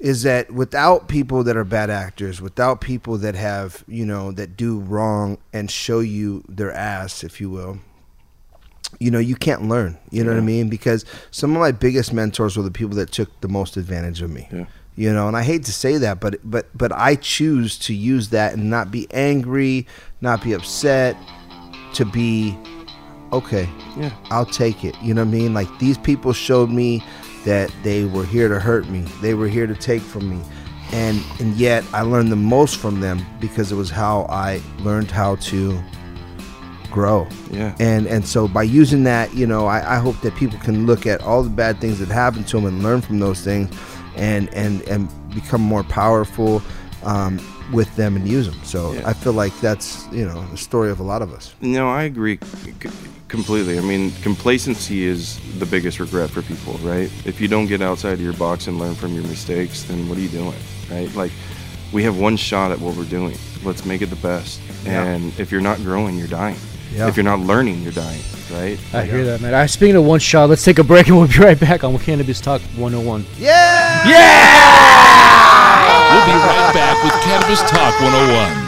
Is 0.00 0.23
that 0.23 0.52
without 0.52 1.09
people 1.09 1.43
that 1.43 1.57
are 1.57 1.64
bad 1.64 1.90
actors, 1.90 2.40
without 2.40 2.81
people 2.81 3.19
that 3.19 3.35
have 3.35 3.83
you 3.88 4.07
know 4.07 4.31
that 4.33 4.57
do 4.57 4.78
wrong 4.78 5.38
and 5.52 5.71
show 5.71 5.99
you 6.00 6.45
their 6.49 6.73
ass, 6.73 7.25
if 7.25 7.40
you 7.40 7.50
will, 7.50 7.78
you 9.00 9.11
know 9.11 9.19
you 9.19 9.35
can't 9.35 9.69
learn. 9.69 9.99
You 10.11 10.23
know 10.23 10.31
what 10.31 10.38
I 10.38 10.43
mean? 10.43 10.69
Because 10.69 11.05
some 11.33 11.55
of 11.55 11.61
my 11.61 11.73
biggest 11.73 12.12
mentors 12.12 12.57
were 12.57 12.62
the 12.62 12.71
people 12.71 12.97
that 12.97 13.11
took 13.11 13.40
the 13.40 13.49
most 13.49 13.76
advantage 13.76 14.23
of 14.23 14.31
me. 14.31 14.49
Yeah. 14.52 14.67
You 14.95 15.12
know, 15.12 15.28
and 15.28 15.37
I 15.37 15.45
hate 15.45 15.64
to 15.64 15.73
say 15.73 15.97
that, 15.99 16.21
but 16.21 16.37
but 16.43 16.67
but 16.76 16.93
I 16.93 17.14
choose 17.14 17.78
to 17.81 17.95
use 17.95 18.31
that 18.31 18.55
and 18.55 18.69
not 18.69 18.90
be 18.90 19.07
angry, 19.12 19.87
not 20.21 20.43
be 20.43 20.52
upset, 20.52 21.17
to 21.95 22.05
be 22.05 22.57
okay. 23.33 23.69
Yeah. 23.97 24.12
I'll 24.31 24.47
take 24.47 24.85
it. 24.85 24.97
You 25.02 25.14
know 25.14 25.23
what 25.23 25.28
I 25.28 25.38
mean? 25.38 25.55
Like 25.55 25.69
these 25.78 25.99
people 25.99 26.33
showed 26.33 26.71
me 26.71 27.02
that 27.49 27.73
they 27.83 28.05
were 28.05 28.26
here 28.26 28.47
to 28.47 28.61
hurt 28.61 28.87
me. 28.90 29.00
They 29.23 29.33
were 29.33 29.49
here 29.49 29.67
to 29.67 29.75
take 29.75 30.02
from 30.02 30.28
me. 30.28 30.45
And 30.93 31.23
and 31.40 31.57
yet 31.57 31.83
I 31.95 32.02
learned 32.02 32.31
the 32.31 32.37
most 32.37 32.76
from 32.76 33.00
them 33.00 33.25
because 33.40 33.73
it 33.73 33.75
was 33.76 33.90
how 33.90 34.26
I 34.28 34.61
learned 34.81 35.11
how 35.11 35.37
to 35.37 35.83
grow. 36.90 37.26
Yeah. 37.50 37.75
And 37.81 38.07
and 38.07 38.26
so 38.26 38.49
by 38.49 38.64
using 38.64 39.05
that, 39.05 39.35
you 39.35 39.47
know, 39.47 39.67
I, 39.67 39.97
I 39.97 39.99
hope 39.99 40.21
that 40.21 40.35
people 40.37 40.59
can 40.59 40.87
look 40.87 41.07
at 41.07 41.23
all 41.23 41.43
the 41.43 41.50
bad 41.50 41.81
things 41.81 41.99
that 42.00 42.09
happened 42.09 42.47
to 42.49 42.57
them 42.57 42.67
and 42.67 42.83
learn 42.83 43.00
from 43.00 43.19
those 43.19 43.40
things 43.40 43.75
and 44.17 44.52
and 44.52 44.83
and 44.83 45.09
become 45.35 45.62
more 45.62 45.85
powerful 45.85 46.62
um, 47.05 47.38
with 47.73 47.95
them 47.97 48.14
and 48.17 48.28
use 48.28 48.47
them. 48.50 48.61
So 48.62 48.93
Yeah. 48.93 49.09
I 49.09 49.12
feel 49.14 49.33
like 49.33 49.59
that's, 49.61 50.07
you 50.12 50.26
know, 50.26 50.43
the 50.50 50.57
story 50.59 50.90
of 50.90 51.00
a 51.00 51.02
lot 51.02 51.23
of 51.23 51.33
us. 51.33 51.55
No, 51.61 51.88
I 51.88 52.02
agree 52.05 52.38
completely. 53.28 53.78
I 53.78 53.82
mean, 53.82 54.11
complacency 54.23 55.04
is 55.04 55.38
the 55.58 55.66
biggest 55.66 56.00
regret 56.00 56.30
for 56.30 56.42
people, 56.42 56.75
right? 56.78 57.11
If 57.25 57.40
you 57.40 57.49
don't 57.49 57.66
get 57.66 57.82
outside 57.82 58.14
of 58.14 58.20
your 58.20 58.32
box 58.32 58.66
and 58.66 58.78
learn 58.78 58.94
from 58.94 59.14
your 59.14 59.25
mistakes, 59.25 59.85
then 59.85 60.08
what 60.08 60.18
are 60.18 60.20
you 60.20 60.28
doing, 60.28 60.58
right? 60.90 61.14
Like, 61.14 61.30
we 61.92 62.02
have 62.02 62.18
one 62.18 62.37
shot 62.37 62.73
at 62.73 62.78
what 62.80 62.97
we're 62.97 63.04
doing. 63.04 63.37
Let's 63.62 63.85
make 63.85 64.02
it 64.02 64.06
the 64.06 64.16
best. 64.16 64.61
Yeah. 64.85 65.04
And 65.04 65.38
if 65.38 65.52
you're 65.52 65.61
not 65.61 65.78
growing, 65.78 66.18
you're 66.18 66.28
dying. 66.28 66.56
Yeah. 66.92 67.08
If 67.08 67.16
you're 67.16 67.25
not 67.25 67.40
learning, 67.40 67.82
you're 67.82 67.92
dying, 67.92 68.23
right? 68.50 68.78
I 68.94 69.04
hear 69.04 69.25
that, 69.25 69.40
man. 69.40 69.52
All 69.52 69.61
right, 69.61 69.70
speaking 69.70 69.97
of 69.97 70.04
one 70.04 70.20
shot, 70.20 70.49
let's 70.49 70.64
take 70.64 70.78
a 70.78 70.85
break 70.85 71.08
and 71.08 71.18
we'll 71.18 71.28
be 71.28 71.38
right 71.38 71.58
back 71.58 71.85
on 71.85 71.99
Cannabis 71.99 72.40
Talk 72.40 72.62
101. 72.76 73.26
Yeah! 73.37 74.08
Yeah! 74.08 75.28
We'll 76.12 76.25
be 76.25 76.32
right 76.32 76.73
back 76.73 77.04
with 77.04 77.12
Cannabis 77.23 77.61
Talk 77.70 78.00
101. 78.00 78.67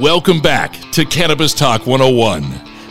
Welcome 0.00 0.40
back 0.40 0.72
to 0.92 1.04
Cannabis 1.04 1.52
Talk 1.52 1.86
101. 1.86 2.42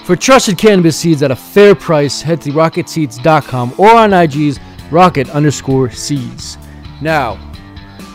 For 0.05 0.15
trusted 0.15 0.57
cannabis 0.57 0.97
seeds 0.97 1.23
at 1.23 1.31
a 1.31 1.35
fair 1.35 1.73
price, 1.75 2.21
head 2.21 2.41
to 2.41 2.49
rocketseeds.com 2.51 3.75
or 3.77 3.91
on 3.91 4.13
IG's 4.13 4.59
rocket 4.91 5.29
underscore 5.29 5.89
seeds. 5.91 6.57
Now, 7.01 7.39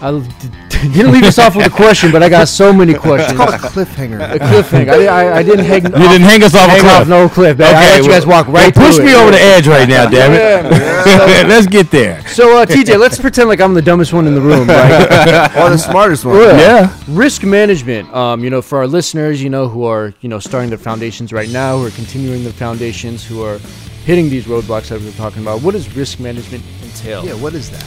I 0.02 0.08
l- 0.08 0.20
d- 0.20 0.50
didn't 0.92 1.12
leave 1.12 1.24
us 1.24 1.38
off 1.38 1.56
with 1.56 1.66
a 1.66 1.70
question, 1.70 2.10
but 2.12 2.22
I 2.22 2.28
got 2.28 2.48
so 2.48 2.72
many 2.72 2.94
questions. 2.94 3.32
It's 3.32 3.38
called 3.38 3.54
a 3.54 3.58
cliffhanger. 3.58 4.34
A 4.34 4.38
cliffhanger. 4.38 5.08
I, 5.08 5.28
I, 5.28 5.36
I 5.38 5.42
didn't 5.42 5.64
hang. 5.64 5.84
You 5.84 5.90
didn't 6.08 6.22
hang 6.22 6.42
us 6.42 6.54
off 6.54 6.68
a 6.70 6.80
cliff. 6.80 6.92
off 6.92 7.08
no 7.08 7.28
cliff. 7.28 7.58
man. 7.58 7.74
I 7.74 7.78
Okay, 7.78 7.92
let 7.96 8.04
you 8.04 8.10
guys 8.10 8.26
walk 8.26 8.46
right 8.48 8.74
well, 8.76 8.86
push 8.86 8.98
me 8.98 9.12
it. 9.12 9.16
over 9.16 9.30
the 9.30 9.40
edge 9.40 9.66
right 9.68 9.88
now, 9.88 10.06
damn 10.10 10.32
it. 10.32 10.72
Yeah, 10.72 11.46
Let's 11.48 11.66
get 11.66 11.90
there. 11.90 12.26
So, 12.28 12.58
uh, 12.58 12.66
TJ, 12.66 12.98
let's 12.98 13.18
pretend 13.18 13.48
like 13.48 13.60
I'm 13.60 13.74
the 13.74 13.82
dumbest 13.82 14.12
one 14.12 14.26
in 14.26 14.34
the 14.34 14.40
room, 14.40 14.68
right? 14.68 15.56
or 15.56 15.70
the 15.70 15.78
smartest 15.78 16.24
one. 16.24 16.36
Yeah. 16.36 16.92
Risk 17.08 17.42
management. 17.44 18.12
Um, 18.14 18.42
you 18.44 18.50
know, 18.50 18.60
for 18.62 18.78
our 18.78 18.86
listeners, 18.86 19.42
you 19.42 19.50
know, 19.50 19.68
who 19.68 19.84
are 19.84 20.12
you 20.20 20.28
know 20.28 20.38
starting 20.38 20.68
their 20.70 20.78
foundations 20.78 21.32
right 21.32 21.48
now, 21.50 21.78
who 21.78 21.86
are 21.86 21.90
continuing 21.90 22.42
their 22.44 22.52
foundations, 22.52 23.24
who 23.24 23.42
are 23.42 23.58
hitting 24.04 24.28
these 24.30 24.44
roadblocks 24.46 24.88
that 24.88 25.00
we're 25.00 25.10
talking 25.12 25.42
about. 25.42 25.62
What 25.62 25.72
does 25.72 25.94
risk 25.96 26.20
management 26.20 26.62
entail? 26.82 27.24
Yeah, 27.24 27.34
what 27.34 27.54
is 27.54 27.70
that? 27.70 27.82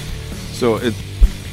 So 0.53 0.75
it, 0.77 0.93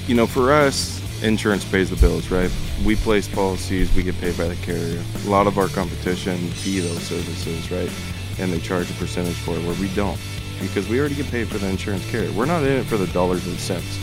you 0.08 0.14
know, 0.14 0.26
for 0.26 0.52
us, 0.52 0.95
insurance 1.22 1.64
pays 1.64 1.90
the 1.90 1.96
bills, 1.96 2.30
right? 2.30 2.50
We 2.84 2.96
place 2.96 3.28
policies, 3.28 3.94
we 3.94 4.02
get 4.02 4.18
paid 4.20 4.36
by 4.36 4.48
the 4.48 4.56
carrier. 4.56 5.02
A 5.24 5.28
lot 5.28 5.46
of 5.46 5.58
our 5.58 5.68
competition 5.68 6.36
fee 6.50 6.80
those 6.80 7.02
services, 7.02 7.70
right? 7.70 7.90
And 8.38 8.52
they 8.52 8.60
charge 8.60 8.90
a 8.90 8.94
percentage 8.94 9.36
for 9.36 9.52
it, 9.52 9.64
where 9.64 9.78
we 9.80 9.88
don't, 9.94 10.18
because 10.60 10.88
we 10.88 11.00
already 11.00 11.14
get 11.14 11.26
paid 11.30 11.48
for 11.48 11.58
the 11.58 11.68
insurance 11.68 12.08
carrier. 12.10 12.30
We're 12.32 12.46
not 12.46 12.62
in 12.62 12.80
it 12.80 12.84
for 12.84 12.96
the 12.96 13.06
dollars 13.08 13.46
and 13.46 13.58
cents. 13.58 14.02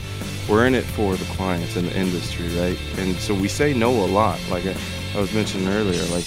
We're 0.50 0.66
in 0.66 0.76
it 0.76 0.84
for 0.84 1.16
the 1.16 1.26
clients 1.36 1.76
and 1.76 1.88
the 1.88 1.98
industry, 1.98 2.48
right? 2.60 2.78
And 2.98 3.16
so 3.16 3.34
we 3.34 3.48
say 3.48 3.74
no 3.74 3.92
a 3.92 4.08
lot. 4.08 4.40
Like 4.50 4.66
I, 4.66 4.76
was 5.20 5.34
mentioning 5.34 5.68
earlier, 5.68 6.04
like 6.06 6.26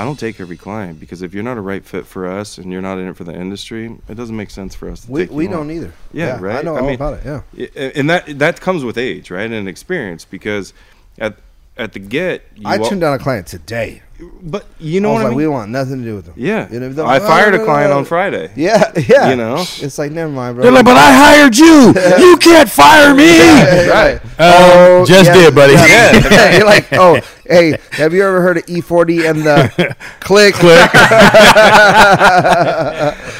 I 0.00 0.04
don't 0.04 0.18
take 0.18 0.40
every 0.40 0.56
client 0.56 0.98
because 0.98 1.20
if 1.20 1.34
you're 1.34 1.42
not 1.42 1.58
a 1.58 1.60
right 1.60 1.84
fit 1.84 2.06
for 2.06 2.26
us 2.26 2.56
and 2.56 2.72
you're 2.72 2.80
not 2.80 2.96
in 2.98 3.06
it 3.08 3.16
for 3.18 3.24
the 3.24 3.34
industry, 3.34 3.98
it 4.08 4.14
doesn't 4.14 4.34
make 4.34 4.48
sense 4.50 4.74
for 4.74 4.88
us 4.88 5.04
to 5.04 5.10
We, 5.10 5.20
take 5.20 5.30
you 5.30 5.36
we 5.36 5.46
on. 5.48 5.52
don't 5.52 5.70
either. 5.72 5.92
Yeah, 6.10 6.38
right. 6.40 6.56
I 6.56 6.62
know 6.62 6.74
I 6.74 6.80
all 6.80 6.94
about 6.94 7.14
it. 7.22 7.42
Yeah. 7.54 7.90
And 7.94 8.08
that 8.08 8.38
that 8.38 8.62
comes 8.62 8.82
with 8.82 8.96
age, 8.96 9.30
right, 9.30 9.50
and 9.50 9.68
experience. 9.68 10.24
Because 10.24 10.72
at 11.18 11.36
at 11.80 11.92
the 11.94 11.98
get, 11.98 12.44
you 12.54 12.62
I 12.68 12.76
wa- 12.78 12.88
turned 12.88 13.00
down 13.00 13.14
a 13.14 13.18
client 13.18 13.46
today. 13.46 14.02
But 14.42 14.66
you 14.78 15.00
know 15.00 15.12
I 15.12 15.12
was 15.12 15.16
what 15.16 15.20
I 15.20 15.28
like, 15.28 15.30
mean? 15.30 15.36
we 15.38 15.46
want 15.48 15.70
nothing 15.70 15.98
to 16.00 16.04
do 16.04 16.14
with 16.16 16.26
them. 16.26 16.34
yeah, 16.36 16.70
You 16.70 16.78
know, 16.78 16.90
they're 16.90 17.06
I 17.06 17.16
like, 17.16 17.22
fired 17.22 17.54
"Oh, 17.54 17.62
a 17.62 17.64
client 17.64 17.88
no, 17.90 17.96
on 17.96 18.02
no." 18.02 18.06
Friday. 18.06 18.50
Yeah, 18.56 18.92
yeah. 19.08 19.30
You 19.30 19.36
know? 19.36 19.56
it's 19.80 19.96
like 19.96 20.12
never 20.12 20.30
mind, 20.30 20.56
bro. 20.56 20.62
They're 20.62 20.72
like, 20.72 20.84
but 20.84 20.98
I 20.98 21.10
hired 21.14 21.56
you. 21.56 21.94
You 22.18 22.36
can't 22.36 22.68
fire 22.68 23.14
me. 23.14 23.38
Right. 23.88 24.20
Uh, 24.38 25.06
just 25.06 25.32
did, 25.32 25.54
buddy. 25.54 25.72
Yeah. 25.72 26.56
You're 26.58 26.66
like, 26.66 26.92
oh, 26.92 27.18
hey, 27.46 27.78
have 27.92 28.12
you 28.12 28.22
ever 28.22 28.42
heard 28.42 28.58
of 28.58 28.66
E40 28.66 29.30
and 29.30 29.40
the 29.40 29.96
click? 30.20 30.54
Click. 30.56 30.90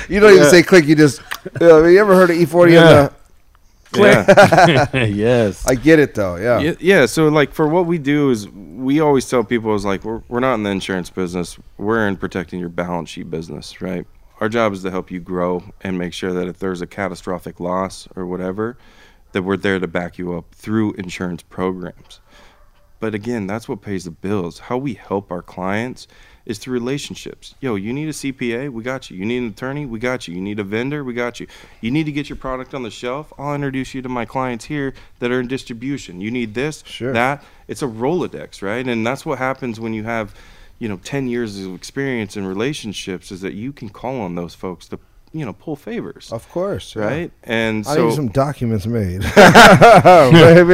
you 0.09 0.19
don't 0.21 0.33
even 0.35 0.49
say 0.49 0.63
click. 0.63 0.87
You 0.87 0.95
just. 0.97 1.21
Uh, 1.61 1.83
have 1.83 1.91
you 1.91 2.01
ever 2.01 2.15
heard 2.15 2.31
of 2.31 2.37
E40 2.37 2.73
Yeah. 2.73 2.81
and 2.81 2.89
the? 3.09 3.13
Yeah. 3.97 4.89
yes. 5.05 5.67
I 5.67 5.75
get 5.75 5.99
it 5.99 6.15
though. 6.15 6.37
Yeah. 6.37 6.61
yeah, 6.61 6.75
yeah. 6.81 7.07
So 7.07 7.29
like 7.29 7.53
for 7.53 7.67
what 7.69 7.87
we 7.87 7.99
do 7.99 8.31
is 8.31 8.49
we 8.49 9.01
always 9.01 9.29
tell 9.29 9.45
people 9.45 9.75
is 9.75 9.85
like 9.85 10.05
we're 10.05 10.23
we're 10.29 10.41
not 10.41 10.55
in 10.55 10.63
the 10.63 10.71
insurance 10.71 11.11
business. 11.11 11.59
We're 11.79 12.07
in 12.07 12.17
protecting 12.17 12.61
your 12.61 12.69
balance 12.69 13.11
sheet 13.11 13.31
business, 13.31 13.81
right? 13.81 14.07
Our 14.41 14.49
job 14.49 14.73
is 14.73 14.83
to 14.83 14.91
help 14.91 15.11
you 15.11 15.21
grow 15.21 15.63
and 15.83 15.99
make 15.99 16.15
sure 16.15 16.33
that 16.33 16.49
if 16.49 16.59
there's 16.59 16.81
a 16.81 16.87
catastrophic 16.87 17.61
loss 17.61 18.09
or 18.17 18.25
whatever, 18.25 18.79
that 19.33 19.43
we're 19.43 19.59
there 19.59 19.79
to 19.79 19.87
back 19.87 20.19
you 20.19 20.35
up 20.35 20.55
through 20.55 20.95
insurance 20.95 21.43
programs. 21.43 22.21
But 23.01 23.15
again, 23.15 23.47
that's 23.47 23.69
what 23.69 23.83
pays 23.83 24.05
the 24.05 24.11
bills. 24.11 24.59
How 24.59 24.77
we 24.79 24.95
help 24.95 25.31
our 25.31 25.43
clients 25.43 26.07
is 26.47 26.59
through 26.59 26.75
relationships. 26.75 27.55
Yo, 27.61 27.75
you 27.75 27.93
need 27.93 28.09
a 28.09 28.13
CPA, 28.13 28.71
we 28.71 28.83
got 28.83 29.11
you. 29.11 29.17
You 29.17 29.25
need 29.27 29.39
an 29.39 29.49
attorney, 29.49 29.87
we 29.87 29.99
got 29.99 30.27
you. 30.27 30.35
You 30.35 30.41
need 30.41 30.59
a 30.59 30.65
vendor, 30.65 31.05
we 31.05 31.13
got 31.13 31.41
you. 31.41 31.47
You 31.81 31.91
need 31.91 32.05
to 32.05 32.13
get 32.13 32.29
your 32.29 32.37
product 32.37 32.75
on 32.75 32.83
the 32.83 32.91
shelf, 32.91 33.33
I'll 33.39 33.55
introduce 33.55 33.95
you 33.95 34.03
to 34.03 34.09
my 34.09 34.25
clients 34.25 34.65
here 34.65 34.95
that 35.19 35.31
are 35.31 35.41
in 35.41 35.49
distribution. 35.49 36.21
You 36.21 36.31
need 36.31 36.55
this, 36.55 36.83
Sure. 36.87 37.13
that. 37.13 37.45
It's 37.69 37.83
a 37.83 37.87
Rolodex, 37.87 38.63
right? 38.63 38.87
And 38.87 39.07
that's 39.07 39.25
what 39.25 39.39
happens 39.39 39.79
when 39.79 39.95
you 39.95 40.05
have, 40.05 40.35
you 40.79 40.89
know, 40.89 40.97
10 41.05 41.29
years 41.29 41.65
of 41.65 41.75
experience 41.75 42.37
in 42.37 42.47
relationships 42.47 43.31
is 43.31 43.43
that 43.43 43.55
you 43.55 43.73
can 43.73 43.89
call 43.91 44.21
on 44.21 44.35
those 44.35 44.55
folks 44.55 44.89
to, 44.89 44.99
you 45.33 45.45
know, 45.45 45.53
pull 45.53 45.77
favors. 45.77 46.33
Of 46.33 46.49
course. 46.49 46.97
yeah. 46.97 47.05
Right? 47.05 47.33
And 47.45 47.87
I 47.87 47.95
so 47.95 48.09
need 48.09 48.15
some 48.15 48.29
documents 48.29 48.87
made. 48.87 49.23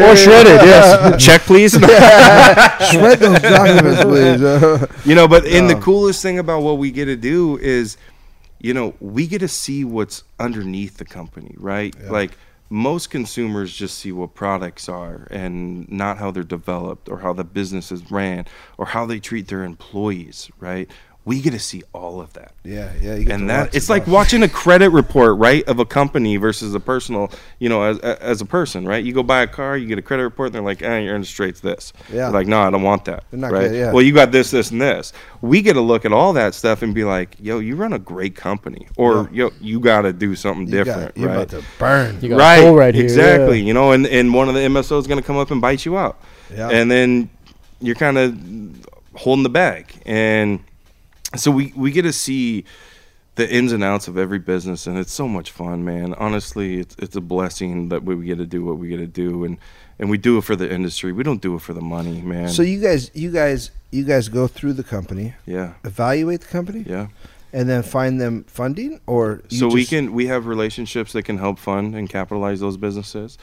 Or 0.07 0.17
shredded, 0.17 0.61
yes. 0.63 1.25
check 1.25 1.43
please. 1.43 1.73
Shred 1.79 3.19
those 3.19 3.41
documents, 3.41 4.03
please. 4.03 5.07
You 5.07 5.15
know, 5.15 5.29
but 5.29 5.47
and 5.47 5.69
the 5.69 5.79
coolest 5.81 6.23
thing 6.23 6.39
about 6.39 6.63
what 6.63 6.79
we 6.79 6.91
get 6.91 7.07
to 7.07 7.17
do 7.17 7.59
is, 7.59 7.97
you 8.61 8.73
know, 8.73 8.95
we 9.01 9.27
get 9.27 9.41
to 9.41 9.49
see 9.49 9.85
what's 9.85 10.25
underneath 10.39 10.97
the 10.97 11.05
company, 11.05 11.55
right? 11.59 11.95
Like 12.05 12.37
most 12.69 13.11
consumers 13.11 13.73
just 13.73 13.99
see 13.99 14.13
what 14.13 14.35
products 14.35 14.89
are 14.89 15.29
and 15.31 15.89
not 15.91 16.19
how 16.19 16.31
they're 16.31 16.43
developed 16.43 17.09
or 17.09 17.21
how 17.21 17.33
the 17.33 17.45
business 17.45 17.93
is 17.93 18.11
ran 18.11 18.45
or 18.77 18.87
how 18.87 19.07
they 19.07 19.21
treat 19.21 19.49
their 19.49 19.63
employees, 19.65 20.51
right? 20.59 20.91
We 21.27 21.41
get 21.43 21.51
to 21.51 21.59
see 21.59 21.83
all 21.93 22.21
of 22.21 22.33
that. 22.35 22.53
yeah, 22.63 22.93
yeah. 23.03 23.17
You 23.17 23.25
get 23.25 23.29
to 23.31 23.35
And 23.35 23.49
watch 23.49 23.57
that 23.73 23.75
it's 23.77 23.89
it. 23.89 23.93
like 23.93 24.07
watching 24.07 24.45
a 24.45 24.49
credit 24.49 24.91
report, 24.91 25.37
right, 25.39 25.65
of 25.67 25.81
a 25.81 25.85
company 25.85 26.37
versus 26.37 26.73
a 26.73 26.79
personal, 26.79 27.33
you 27.59 27.69
know, 27.69 27.83
as 27.83 27.99
as 27.99 28.41
a 28.41 28.45
person, 28.45 28.87
right? 28.87 29.05
You 29.05 29.13
go 29.13 29.25
buy 29.25 29.43
a 29.43 29.49
car, 29.49 29.77
you 29.77 29.89
get 29.89 29.99
a 29.99 30.03
credit 30.03 30.23
report, 30.23 30.47
and 30.49 30.55
they're 30.55 30.63
like, 30.63 30.83
"Eh, 30.83 30.99
your 31.01 31.17
interest 31.17 31.37
rate's 31.41 31.59
this." 31.59 31.93
Yeah. 32.13 32.27
You're 32.27 32.31
like, 32.31 32.47
no, 32.47 32.61
I 32.61 32.71
don't 32.71 32.83
want 32.85 33.07
that. 33.07 33.25
They're 33.33 33.41
not 33.41 33.51
right? 33.51 33.69
good, 33.69 33.75
yeah. 33.77 33.91
Well, 33.93 34.03
you 34.03 34.13
got 34.15 34.31
this, 34.31 34.53
this, 34.53 34.71
and 34.71 34.81
this. 34.81 35.13
We 35.41 35.63
get 35.63 35.73
to 35.73 35.81
look 35.81 36.05
at 36.05 36.13
all 36.13 36.33
that 36.35 36.55
stuff 36.55 36.83
and 36.83 36.95
be 36.95 37.03
like, 37.03 37.35
"Yo, 37.41 37.59
you 37.59 37.75
run 37.75 37.93
a 37.93 37.99
great 37.99 38.37
company," 38.37 38.87
or 38.97 39.29
"Yo, 39.33 39.51
you 39.61 39.81
got 39.81 40.03
to 40.03 40.13
do 40.13 40.37
something 40.37 40.69
You 40.69 40.85
got- 40.85 40.85
different," 40.85 41.17
You're 41.17 41.29
right? 41.31 41.37
about 41.39 41.49
to 41.61 41.65
burn. 41.81 42.19
You 42.23 42.29
got 42.29 42.39
right, 42.39 42.59
a 42.61 42.67
hole 42.67 42.77
right 42.77 42.95
here. 42.95 43.03
exactly. 43.03 43.59
yeah. 43.59 43.67
You 43.67 43.75
know, 43.75 43.91
and 43.91 44.07
and 44.07 44.33
one 44.33 44.49
of 44.49 44.55
the 44.55 44.61
MSOs 44.61 45.01
is 45.01 45.07
going 45.09 45.21
to 45.21 45.27
come 45.27 45.37
up 45.39 45.51
and 45.51 45.61
bite 45.61 45.85
you 45.85 45.99
out, 45.99 46.21
Yeah. 46.57 46.69
and 46.69 46.89
then 46.89 47.31
you're 47.81 47.97
kind 47.97 48.17
of 48.17 48.39
holding 49.17 49.43
the 49.43 49.49
bag, 49.49 49.87
and 50.07 50.61
so 51.35 51.51
we 51.51 51.73
we 51.77 51.91
get 51.91 52.03
to 52.03 52.13
see 52.13 52.65
the 53.37 53.51
ins 53.51 53.73
and 53.73 53.85
outs 53.85 54.09
of 54.09 54.17
every 54.17 54.39
business, 54.39 54.87
and 54.87 54.99
it's 54.99 55.13
so 55.13 55.29
much 55.29 55.51
fun, 55.51 55.85
man. 55.85 56.15
Honestly, 56.15 56.81
it's 56.81 56.97
it's 56.99 57.17
a 57.17 57.21
blessing 57.21 57.89
that 57.91 58.03
we 58.03 58.25
get 58.25 58.39
to 58.39 58.47
do 58.47 58.65
what 58.65 58.79
we 58.79 58.89
get 58.89 58.99
to 58.99 59.07
do, 59.07 59.45
and 59.45 59.59
and 59.99 60.11
we 60.11 60.19
do 60.19 60.39
it 60.39 60.45
for 60.45 60.57
the 60.57 60.71
industry. 60.71 61.13
We 61.13 61.23
don't 61.23 61.41
do 61.41 61.55
it 61.55 61.63
for 61.63 61.73
the 61.73 61.81
money, 61.81 62.21
man. 62.23 62.49
So 62.49 62.63
you 62.63 62.81
guys, 62.81 63.11
you 63.15 63.31
guys, 63.31 63.71
you 63.91 64.05
guys 64.05 64.29
go 64.29 64.47
through 64.47 64.75
the 64.75 64.85
company, 64.85 65.35
yeah, 65.47 65.75
evaluate 65.85 66.43
the 66.43 66.47
company, 66.47 66.85
yeah. 66.87 67.09
and 67.53 67.69
then 67.69 67.83
find 67.83 68.21
them 68.21 68.45
funding, 68.45 69.01
or 69.07 69.43
so 69.49 69.69
we 69.69 69.85
can 69.85 70.13
we 70.13 70.27
have 70.27 70.47
relationships 70.47 71.13
that 71.13 71.25
can 71.25 71.39
help 71.39 71.59
fund 71.59 71.95
and 71.95 72.09
capitalize 72.09 72.61
those 72.61 72.77
businesses, 72.77 73.37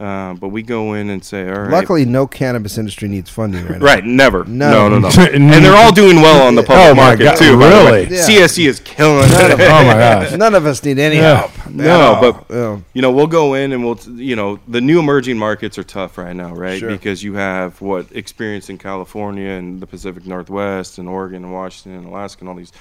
uh, 0.00 0.32
but 0.34 0.48
we 0.48 0.62
go 0.62 0.94
in 0.94 1.10
and 1.10 1.22
say, 1.22 1.46
all 1.48 1.60
right. 1.60 1.70
Luckily, 1.70 2.06
no 2.06 2.26
cannabis 2.26 2.78
industry 2.78 3.06
needs 3.08 3.28
funding 3.28 3.66
right 3.66 3.78
now. 3.78 3.84
Right, 3.84 4.04
never. 4.04 4.44
No. 4.46 4.88
No, 4.88 4.98
no, 4.98 5.08
no. 5.08 5.08
and 5.32 5.50
they're 5.52 5.76
all 5.76 5.92
doing 5.92 6.16
well 6.16 6.46
on 6.46 6.54
the 6.54 6.62
public 6.62 6.86
Oh 6.86 6.94
my 6.94 7.02
market 7.10 7.24
God, 7.24 7.36
too. 7.36 7.58
by 7.58 7.68
really? 7.68 8.02
Yeah. 8.14 8.26
CSE 8.26 8.66
is 8.66 8.80
killing 8.80 9.28
it. 9.30 9.52
oh 9.52 9.84
my 9.84 9.92
gosh. 9.92 10.32
None 10.32 10.54
of 10.54 10.64
us 10.64 10.82
need 10.82 10.98
any 10.98 11.16
Yeah. 11.16 11.36
help. 11.40 11.66
at 11.66 11.74
No, 11.74 12.00
all. 12.00 12.32
but 12.32 12.46
Yeah. 12.50 12.78
you 12.94 13.02
know, 13.02 13.10
we'll 13.10 13.26
go 13.26 13.52
in 13.54 13.72
and 13.72 13.84
we'll, 13.84 13.96
t- 13.96 14.10
you 14.12 14.36
know, 14.36 14.58
the 14.66 14.80
new 14.80 14.98
emerging 14.98 15.36
markets 15.36 15.76
are 15.76 15.84
tough 15.84 16.16
right 16.16 16.34
now, 16.34 16.54
right? 16.54 16.78
Sure. 16.78 16.88
Because 16.90 17.22
you 17.22 17.34
have 17.34 17.78
what 17.82 18.06
experience 18.12 18.70
in 18.70 18.78
California 18.78 19.50
and 19.50 19.80
the 19.82 19.86
Pacific 19.86 20.26
Northwest 20.26 20.96
and 20.98 21.08
Oregon 21.08 21.44
and 21.44 21.52
Washington 21.52 21.98
and 22.00 22.06
Alaska 22.08 22.40
and 22.40 22.48
all 22.48 22.54
these. 22.54 22.72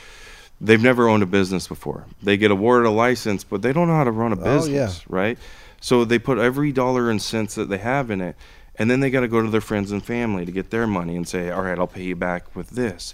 They've 0.62 0.82
never 0.82 1.08
owned 1.08 1.24
a 1.24 1.26
business 1.26 1.67
before. 1.67 2.06
They 2.22 2.36
get 2.38 2.52
awarded 2.52 2.86
a 2.88 2.91
license, 2.91 3.43
but 3.45 3.62
they 3.62 3.72
don't 3.72 3.88
know 3.88 3.95
how 3.95 4.04
to 4.04 4.12
run 4.12 4.34
a 4.34 4.36
Oh, 4.39 4.45
yeah. 4.45 4.56
business, 4.86 5.10
right? 5.10 5.38
So 5.82 6.04
they 6.04 6.19
put 6.19 6.38
every 6.38 6.72
dollar 6.74 7.10
and 7.10 7.22
cents 7.22 7.56
that 7.56 7.69
they 7.69 7.78
have 7.78 8.12
in 8.12 8.19
it, 8.19 8.36
and 8.78 8.91
then 8.91 9.00
they 9.00 9.10
got 9.10 9.22
to 9.22 9.28
go 9.30 9.41
to 9.41 9.50
their 9.50 9.62
friends 9.62 9.91
and 9.91 10.04
family 10.04 10.45
to 10.45 10.52
get 10.52 10.69
their 10.69 10.86
money 10.88 11.15
and 11.15 11.26
say, 11.28 11.50
"All 11.50 11.62
right, 11.62 11.80
I'll 11.80 11.88
pay 11.88 12.04
you 12.04 12.15
back 12.17 12.54
with 12.56 12.72
this." 12.72 13.13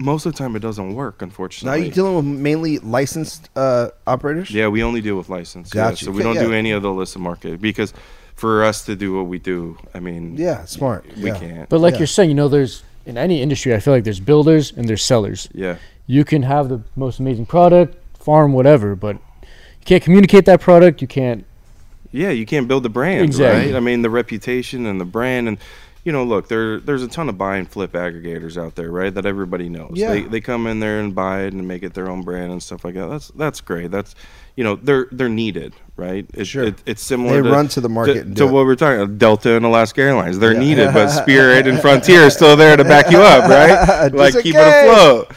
Most 0.00 0.26
of 0.26 0.32
the 0.32 0.38
time, 0.38 0.56
it 0.56 0.58
doesn't 0.58 0.94
work, 0.94 1.22
unfortunately. 1.22 1.78
now 1.80 1.84
you're 1.84 1.94
dealing 1.94 2.16
with 2.16 2.24
mainly 2.24 2.78
licensed 2.80 3.48
uh, 3.56 3.88
operators. 4.06 4.50
Yeah, 4.50 4.66
we 4.68 4.82
only 4.82 5.00
deal 5.00 5.16
with 5.16 5.28
license. 5.28 5.72
yeah. 5.74 5.90
Gotcha. 5.90 6.06
So 6.06 6.10
we 6.10 6.22
don't 6.22 6.34
yeah. 6.34 6.42
do 6.42 6.52
any 6.52 6.72
of 6.72 6.82
the 6.82 6.88
illicit 6.90 7.22
market 7.22 7.60
because 7.62 7.94
for 8.34 8.64
us 8.64 8.84
to 8.86 8.96
do 8.96 9.14
what 9.16 9.26
we 9.26 9.38
do, 9.38 9.78
I 9.94 10.00
mean, 10.00 10.36
Yeah, 10.36 10.64
smart. 10.64 11.06
we 11.16 11.26
yeah. 11.30 11.38
can't. 11.38 11.68
But 11.68 11.78
like 11.80 11.94
Yeah. 11.94 11.98
you're 12.00 12.06
saying, 12.08 12.28
you 12.28 12.34
know, 12.34 12.48
there's 12.48 12.82
in 13.06 13.16
any 13.16 13.40
industry, 13.40 13.72
I 13.74 13.78
feel 13.78 13.94
like 13.94 14.02
there's 14.04 14.18
builders 14.20 14.72
and 14.76 14.88
there's 14.88 15.04
sellers. 15.04 15.48
yeah, 15.54 15.76
You 16.06 16.24
can 16.24 16.42
have 16.42 16.68
the 16.68 16.82
most 16.96 17.18
amazing 17.18 17.46
product, 17.46 17.96
farm, 18.18 18.52
whatever, 18.52 18.94
but 18.94 19.16
you 19.42 19.84
can't 19.86 20.02
communicate 20.02 20.44
that 20.46 20.60
product. 20.60 21.00
You 21.02 21.08
can't. 21.08 21.44
yeah, 22.12 22.30
you 22.30 22.46
can't 22.46 22.68
build 22.68 22.82
the 22.82 22.88
brand, 22.90 23.24
Exactly. 23.24 23.72
right? 23.72 23.76
I 23.76 23.80
mean, 23.80 24.02
the 24.02 24.10
reputation 24.10 24.86
and 24.86 25.00
the 25.00 25.04
brand, 25.04 25.48
and 25.48 25.58
you 26.04 26.12
know, 26.12 26.22
look, 26.24 26.48
there 26.48 26.80
there's 26.80 27.02
a 27.02 27.08
ton 27.08 27.28
of 27.28 27.38
buy 27.38 27.56
and 27.56 27.68
flip 27.68 27.92
aggregators 27.92 28.62
out 28.62 28.74
there, 28.74 28.90
right? 28.90 29.12
That 29.12 29.24
everybody 29.26 29.68
knows. 29.70 29.92
Yeah. 29.94 30.10
They 30.12 30.22
they 30.22 30.40
come 30.40 30.66
in 30.66 30.78
there 30.80 31.00
and 31.00 31.14
buy 31.14 31.42
it 31.44 31.54
and 31.54 31.66
make 31.66 31.82
it 31.82 31.94
their 31.94 32.10
own 32.10 32.22
brand 32.22 32.52
and 32.52 32.62
stuff 32.62 32.84
like 32.84 32.94
that. 32.94 33.06
That's 33.08 33.28
that's 33.28 33.60
great. 33.62 33.90
That's 33.90 34.14
you 34.54 34.62
know, 34.64 34.76
they're 34.76 35.08
they're 35.10 35.28
needed, 35.30 35.72
right? 35.96 36.26
It, 36.34 36.46
Sure. 36.46 36.64
it, 36.64 36.82
it's 36.84 37.02
similar. 37.02 37.42
They 37.42 37.48
to, 37.48 37.54
run 37.54 37.68
to 37.68 37.80
the 37.80 37.88
market 37.88 38.24
To, 38.28 38.34
to 38.34 38.44
what 38.46 38.66
we're 38.66 38.76
talking 38.76 39.00
about, 39.00 39.18
Delta 39.18 39.56
and 39.56 39.64
Alaska 39.64 40.02
Airlines. 40.02 40.38
They're 40.38 40.52
Yeah. 40.52 40.58
needed, 40.60 40.92
but 40.92 41.08
Spirit 41.22 41.66
and 41.66 41.80
Frontier 41.80 42.26
are 42.26 42.30
still 42.30 42.54
there 42.54 42.76
to 42.76 42.84
back 42.84 43.10
you 43.10 43.18
up, 43.18 43.48
right? 43.48 44.12
Like 44.12 44.34
keep 44.42 44.54
it 44.56 44.58
afloat. 44.58 45.30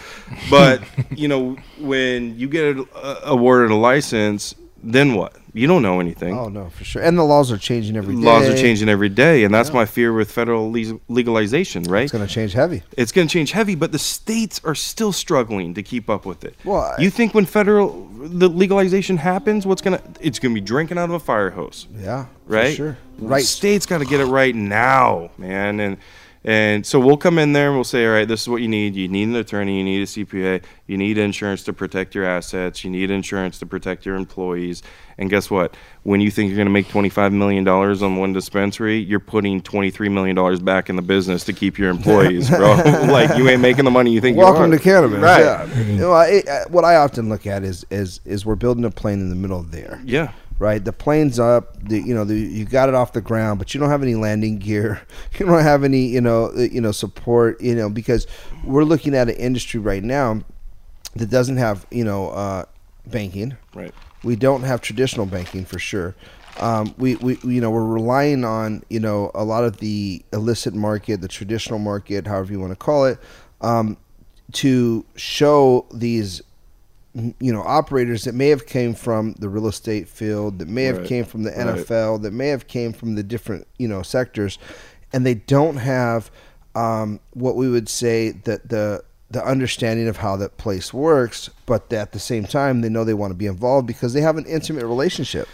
But 0.50 0.82
you 1.16 1.30
know, 1.30 1.56
when 1.80 2.38
you 2.38 2.50
get 2.50 2.78
awarded 3.24 3.72
a 3.72 3.76
license, 3.76 4.54
then 4.84 5.14
what? 5.14 5.37
You 5.58 5.68
don't 5.68 5.82
know 5.82 6.00
anything. 6.00 6.38
Oh 6.38 6.50
no, 6.50 6.70
for 6.70 6.84
sure. 6.84 7.02
And 7.02 7.18
the 7.18 7.24
laws 7.24 7.52
are 7.52 7.58
changing 7.58 7.98
every 7.98 8.16
day. 8.16 8.22
Laws 8.22 8.48
are 8.48 8.56
changing 8.56 8.90
every 8.90 9.10
day, 9.10 9.44
and 9.44 9.54
that's 9.54 9.74
my 9.74 9.86
fear 9.86 10.14
with 10.14 10.32
federal 10.32 10.72
le- 10.72 11.00
legalization. 11.08 11.84
Right? 11.84 12.04
It's 12.04 12.12
going 12.14 12.26
to 12.28 12.34
change 12.34 12.54
heavy. 12.54 12.84
It's 12.98 13.12
going 13.12 13.28
to 13.28 13.32
change 13.32 13.52
heavy, 13.52 13.76
but 13.76 13.92
the 13.92 14.00
states 14.00 14.62
are 14.64 14.76
still 14.76 15.12
struggling 15.12 15.74
to 15.74 15.84
keep 15.84 16.10
up 16.10 16.26
with 16.26 16.44
it. 16.44 16.56
Well, 16.64 16.96
you 17.00 17.10
think 17.10 17.34
when 17.34 17.46
federal 17.46 18.08
the 18.18 18.48
legalization 18.50 19.18
happens, 19.18 19.66
what's 19.66 19.82
gonna? 19.82 20.02
It's 20.20 20.40
gonna 20.40 20.54
be 20.54 20.62
drinking 20.62 20.98
out 20.98 21.06
of 21.10 21.16
a 21.16 21.20
fire 21.20 21.50
hose, 21.52 21.88
Yeah. 22.00 22.26
for 22.46 22.54
right? 22.54 22.76
sure. 22.76 22.98
The 23.20 23.26
Right. 23.28 23.44
States 23.44 23.86
got 23.88 23.98
to 24.00 24.06
get 24.06 24.20
it 24.20 24.26
right 24.26 24.54
now, 24.56 25.32
man, 25.40 25.80
and 25.80 25.98
and 26.44 26.86
so 26.86 27.00
we'll 27.00 27.18
come 27.18 27.40
in 27.40 27.54
there 27.54 27.68
and 27.68 27.76
we'll 27.76 27.84
say, 27.84 28.06
all 28.06 28.14
right, 28.14 28.28
this 28.28 28.44
is 28.44 28.48
what 28.48 28.62
you 28.62 28.68
need. 28.68 28.96
You 28.96 29.08
need 29.08 29.28
an 29.28 29.36
attorney. 29.36 29.78
You 29.80 29.84
need 29.84 30.02
a 30.04 30.06
CPA. 30.06 30.64
You 30.86 30.98
need 30.98 31.18
insurance 31.18 31.64
to 31.64 31.74
protect 31.74 32.16
your 32.16 32.24
assets. 32.26 32.84
You 32.84 32.90
need 32.90 33.12
insurance 33.12 33.60
to 33.60 33.66
protect 33.66 34.06
your 34.06 34.16
employees. 34.16 34.82
And 35.18 35.30
guess 35.30 35.50
what? 35.52 35.76
When 36.04 36.22
you 36.22 36.32
think 36.32 36.50
you're 36.50 36.56
going 36.56 36.68
to 36.68 36.72
make 36.72 36.88
$25 36.88 37.34
million 37.34 37.68
on 37.68 38.16
one 38.16 38.32
dispensary, 38.34 38.98
you're 39.00 39.20
putting 39.20 39.62
$23 39.62 40.12
million 40.12 40.64
back 40.64 40.90
in 40.90 40.96
the 40.96 41.02
business 41.02 41.44
to 41.46 41.54
keep 41.54 41.78
your 41.78 41.90
employees, 41.90 42.50
bro. 42.50 42.76
like, 43.10 43.38
you 43.38 43.50
ain't 43.50 43.62
making 43.62 43.84
the 43.86 43.92
money 43.92 44.12
you 44.12 44.22
think 44.22 44.38
Welcome 44.38 44.72
you 44.72 44.78
to 44.78 44.82
are. 44.82 44.84
cannabis. 44.84 45.20
Right. 45.20 45.42
Yeah. 45.44 45.80
You 45.82 45.96
know, 45.98 46.12
I, 46.14 46.44
I- 46.50 46.64
what 46.70 46.86
I 46.86 46.96
often 46.98 47.30
look 47.30 47.46
at 47.48 47.64
is 47.64 47.86
is 47.90 48.22
is 48.26 48.46
we're 48.46 48.56
building 48.56 48.86
a 48.86 48.92
plane 48.92 49.20
in 49.20 49.30
the 49.30 49.36
middle 49.36 49.60
of 49.60 49.72
there. 49.72 50.02
Yeah. 50.06 50.32
Right, 50.60 50.84
the 50.84 50.92
plane's 50.94 51.40
up. 51.40 51.78
The, 51.88 52.02
you 52.02 52.16
know, 52.16 52.24
the, 52.24 52.36
you 52.36 52.66
got 52.66 52.90
it 52.90 52.96
off 52.96 53.14
the 53.14 53.22
ground, 53.22 53.60
but 53.60 53.74
you 53.74 53.80
don't 53.80 53.90
have 53.92 54.02
any 54.02 54.16
landing 54.16 54.58
gear. 54.58 55.02
You 55.40 55.46
don't 55.46 55.62
have 55.62 55.84
any, 55.84 56.08
you 56.08 56.20
know, 56.22 56.52
uh, 56.58 56.62
you 56.62 56.82
know, 56.82 56.92
support. 56.92 57.62
You 57.62 57.76
know, 57.76 57.90
because 57.90 58.26
we're 58.64 58.84
looking 58.84 59.14
at 59.14 59.30
an 59.30 59.36
industry 59.36 59.80
right 59.80 60.04
now 60.04 60.42
that 61.16 61.30
doesn't 61.30 61.58
have, 61.58 61.86
you 61.92 62.04
know, 62.04 62.30
uh, 62.30 62.66
banking. 63.06 63.56
Right. 63.76 63.94
We 64.24 64.36
don't 64.36 64.64
have 64.64 64.82
traditional 64.82 65.28
banking 65.28 65.64
for 65.66 65.78
sure. 65.80 66.16
um, 66.60 66.94
we, 66.98 67.16
we 67.18 67.38
you 67.44 67.62
know 67.62 67.70
we're 67.70 67.86
relying 67.86 68.44
on 68.44 68.84
you 68.90 69.00
know 69.00 69.30
a 69.36 69.44
lot 69.44 69.64
of 69.64 69.78
the 69.78 70.24
illicit 70.34 70.74
market, 70.74 71.22
the 71.22 71.28
traditional 71.28 71.80
market, 71.80 72.26
however 72.26 72.52
you 72.52 72.60
want 72.60 72.72
to 72.72 72.76
call 72.76 73.06
it, 73.06 73.20
um, 73.62 73.96
to 74.54 75.06
show 75.16 75.86
these 75.94 76.42
you 77.40 77.52
know 77.54 77.62
operators 77.64 78.24
that 78.26 78.36
may 78.36 78.50
have 78.50 78.66
came 78.66 78.94
from 78.94 79.34
the 79.40 79.50
real 79.50 79.68
estate 79.68 80.08
field 80.08 80.60
that 80.60 80.68
may 80.68 80.84
have 80.84 80.98
Right. 81.00 81.08
came 81.08 81.26
from 81.26 81.44
the 81.44 81.52
Right. 81.52 81.78
NFL 81.78 82.22
that 82.22 82.32
may 82.34 82.48
have 82.50 82.68
came 82.68 82.94
from 82.94 83.16
the 83.16 83.24
different 83.24 83.66
you 83.78 83.88
know 83.88 84.02
sectors 84.02 84.58
and 85.14 85.26
they 85.26 85.34
don't 85.36 85.78
have 85.78 86.30
um, 86.76 87.20
what 87.34 87.56
we 87.56 87.68
would 87.70 87.90
say 87.90 88.32
that 88.44 88.70
the 88.70 89.04
the 89.32 89.44
understanding 89.44 90.08
of 90.08 90.18
how 90.18 90.36
that 90.38 90.58
place 90.58 90.94
works 90.94 91.50
but 91.66 91.92
at 91.92 92.12
the 92.12 92.20
same 92.20 92.46
time 92.46 92.82
they 92.82 92.90
know 92.90 93.04
they 93.04 93.14
want 93.14 93.32
to 93.32 93.36
be 93.38 93.48
involved 93.48 93.88
because 93.88 94.14
they 94.14 94.22
have 94.22 94.38
an 94.38 94.46
intimate 94.46 94.86
relationship 94.86 95.48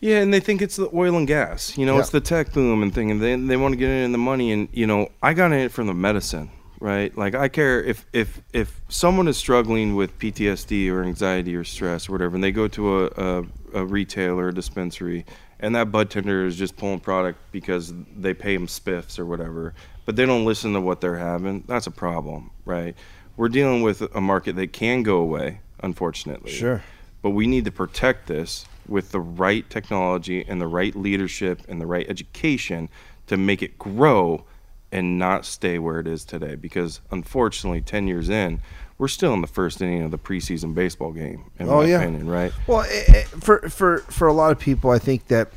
Yeah, 0.00 0.20
and 0.20 0.32
they 0.32 0.40
think 0.40 0.62
it's 0.62 0.76
the 0.76 0.88
oil 0.94 1.14
and 1.16 1.26
gas. 1.26 1.76
You 1.76 1.84
know, 1.86 1.94
Yeah. 1.94 2.00
it's 2.00 2.10
the 2.10 2.20
tech 2.22 2.52
boom 2.54 2.82
and 2.82 2.94
thing, 2.94 3.10
and 3.10 3.20
they 3.20 3.36
they 3.36 3.56
want 3.58 3.72
to 3.72 3.76
get 3.76 3.90
in 3.90 4.12
the 4.12 4.18
money. 4.32 4.50
And 4.50 4.68
you 4.72 4.86
know, 4.86 5.08
I 5.22 5.34
got 5.34 5.52
in 5.52 5.58
it 5.58 5.72
from 5.72 5.88
the 5.88 5.94
medicine, 5.94 6.48
right? 6.80 7.16
Like 7.16 7.34
I 7.34 7.48
care 7.48 7.82
if 7.82 8.06
if 8.12 8.40
if 8.52 8.80
someone 8.88 9.28
is 9.28 9.36
struggling 9.36 9.94
with 9.94 10.18
PTSD 10.18 10.90
or 10.90 11.02
anxiety 11.04 11.54
or 11.54 11.64
stress 11.64 12.08
or 12.08 12.12
whatever, 12.12 12.34
and 12.34 12.42
they 12.44 12.52
go 12.52 12.66
to 12.68 13.04
a 13.04 13.06
a, 13.16 13.44
a 13.74 13.84
retailer, 13.86 14.48
a 14.48 14.54
dispensary, 14.54 15.24
and 15.60 15.74
that 15.74 15.92
bud 15.92 16.10
tender 16.10 16.44
is 16.46 16.56
just 16.56 16.76
pulling 16.76 17.00
product 17.00 17.38
because 17.52 17.92
they 18.16 18.34
pay 18.34 18.56
them 18.56 18.66
spiffs 18.66 19.18
or 19.18 19.26
whatever, 19.26 19.74
but 20.06 20.16
they 20.16 20.26
don't 20.26 20.44
listen 20.44 20.72
to 20.72 20.80
what 20.80 21.00
they're 21.00 21.18
having. 21.18 21.62
That's 21.66 21.86
a 21.86 21.90
problem, 21.92 22.50
right? 22.64 22.96
We're 23.36 23.48
dealing 23.48 23.82
with 23.82 24.02
a 24.14 24.20
market 24.20 24.56
that 24.56 24.72
can 24.72 25.02
go 25.02 25.18
away, 25.18 25.60
unfortunately 25.82 26.50
Sure. 26.52 26.82
but 27.22 27.30
we 27.30 27.46
need 27.46 27.64
to 27.66 27.70
protect 27.72 28.26
this 28.26 28.66
with 28.86 29.12
the 29.12 29.20
right 29.20 29.68
technology 29.70 30.44
and 30.46 30.60
the 30.60 30.66
right 30.66 30.94
leadership 30.96 31.60
and 31.68 31.80
the 31.80 31.86
right 31.86 32.04
education 32.08 32.88
to 33.28 33.36
make 33.36 33.62
it 33.62 33.78
grow 33.78 34.44
and 34.92 35.18
not 35.18 35.44
stay 35.44 35.78
where 35.78 36.00
it 36.00 36.06
is 36.06 36.24
today 36.24 36.54
because 36.54 37.00
unfortunately 37.10 37.80
10 37.80 38.06
years 38.08 38.28
in 38.28 38.60
we're 38.98 39.08
still 39.08 39.32
in 39.32 39.40
the 39.40 39.46
first 39.46 39.80
inning 39.80 40.02
of 40.02 40.10
the 40.10 40.18
preseason 40.18 40.74
baseball 40.74 41.12
game 41.12 41.44
in 41.58 41.68
Oh, 41.68 41.78
my 41.78 41.84
yeah. 41.86 42.00
opinion 42.00 42.28
right 42.28 42.52
Well, 42.66 42.82
eh, 42.82 43.04
eh, 43.08 43.22
for 43.24 43.60
for 43.68 43.98
for 44.00 44.28
a 44.28 44.32
lot 44.32 44.52
of 44.52 44.58
people, 44.58 44.90
I 44.90 44.98
think 44.98 45.28
that 45.28 45.48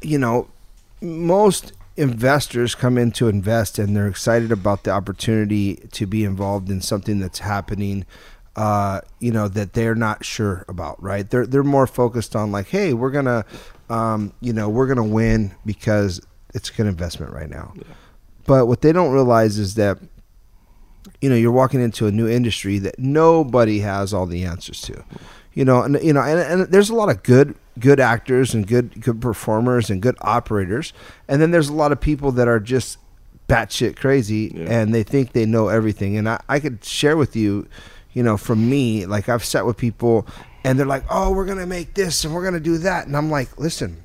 you 0.00 0.18
know 0.18 0.48
most 1.02 1.72
investors 1.96 2.74
come 2.74 2.96
in 2.96 3.10
to 3.12 3.28
invest 3.28 3.78
and 3.78 3.94
they're 3.96 4.06
excited 4.08 4.52
about 4.52 4.84
the 4.84 4.90
opportunity 4.92 5.74
to 5.92 6.06
be 6.06 6.24
involved 6.24 6.70
in 6.70 6.80
something 6.80 7.18
that's 7.18 7.40
happening. 7.40 8.06
Uh, 8.56 9.00
you 9.20 9.30
know 9.30 9.46
that 9.48 9.74
they're 9.74 9.94
not 9.94 10.24
sure 10.24 10.64
about, 10.68 11.00
right? 11.02 11.28
They're 11.28 11.46
they're 11.46 11.62
more 11.62 11.86
focused 11.86 12.34
on 12.34 12.50
like, 12.50 12.68
hey, 12.68 12.92
we're 12.94 13.10
gonna, 13.10 13.44
um, 13.90 14.32
you 14.40 14.52
know, 14.52 14.68
we're 14.68 14.86
gonna 14.86 15.04
win 15.04 15.54
because 15.66 16.20
it's 16.54 16.70
a 16.70 16.72
good 16.72 16.86
investment 16.86 17.32
right 17.32 17.50
now. 17.50 17.74
But 18.48 18.66
what 18.66 18.80
they 18.80 18.92
don't 18.92 19.12
realize 19.12 19.58
is 19.58 19.74
that 19.76 19.98
you 21.20 21.28
know 21.30 21.36
you're 21.36 21.52
walking 21.52 21.80
into 21.80 22.06
a 22.06 22.12
new 22.12 22.26
industry 22.28 22.78
that 22.80 22.98
nobody 22.98 23.78
has 23.80 24.12
all 24.12 24.26
the 24.26 24.44
answers 24.44 24.80
to. 24.82 25.04
You 25.54 25.64
know 25.64 25.82
and 25.82 25.98
you 26.02 26.12
know 26.12 26.20
and, 26.22 26.40
and 26.40 26.72
there's 26.72 26.90
a 26.90 26.94
lot 26.94 27.08
of 27.10 27.22
good 27.22 27.54
good 27.78 28.00
actors 28.00 28.54
and 28.54 28.66
good 28.66 29.00
good 29.00 29.20
performers 29.20 29.90
and 29.90 30.02
good 30.02 30.16
operators. 30.20 30.92
And 31.28 31.40
then 31.40 31.50
there's 31.52 31.68
a 31.68 31.74
lot 31.74 31.92
of 31.92 32.00
people 32.00 32.32
that 32.32 32.48
are 32.48 32.58
just 32.60 32.98
batshit 33.48 33.96
crazy 33.96 34.52
Yeah. 34.54 34.66
and 34.68 34.94
they 34.94 35.02
think 35.02 35.32
they 35.32 35.46
know 35.46 35.68
everything. 35.68 36.16
And 36.16 36.28
I, 36.28 36.40
I 36.48 36.60
could 36.60 36.84
share 36.84 37.16
with 37.16 37.36
you 37.36 37.68
you 38.14 38.22
know 38.22 38.36
from 38.38 38.68
me 38.70 39.04
like 39.06 39.28
i've 39.28 39.44
sat 39.44 39.64
with 39.66 39.76
people 39.76 40.26
and 40.64 40.78
they're 40.78 40.86
like 40.86 41.04
oh 41.10 41.30
we're 41.30 41.44
gonna 41.44 41.66
make 41.66 41.92
this 41.94 42.24
and 42.24 42.34
we're 42.34 42.42
gonna 42.44 42.58
do 42.58 42.78
that. 42.78 43.06
And 43.06 43.16
i'm 43.16 43.30
like 43.30 43.58
listen 43.58 44.02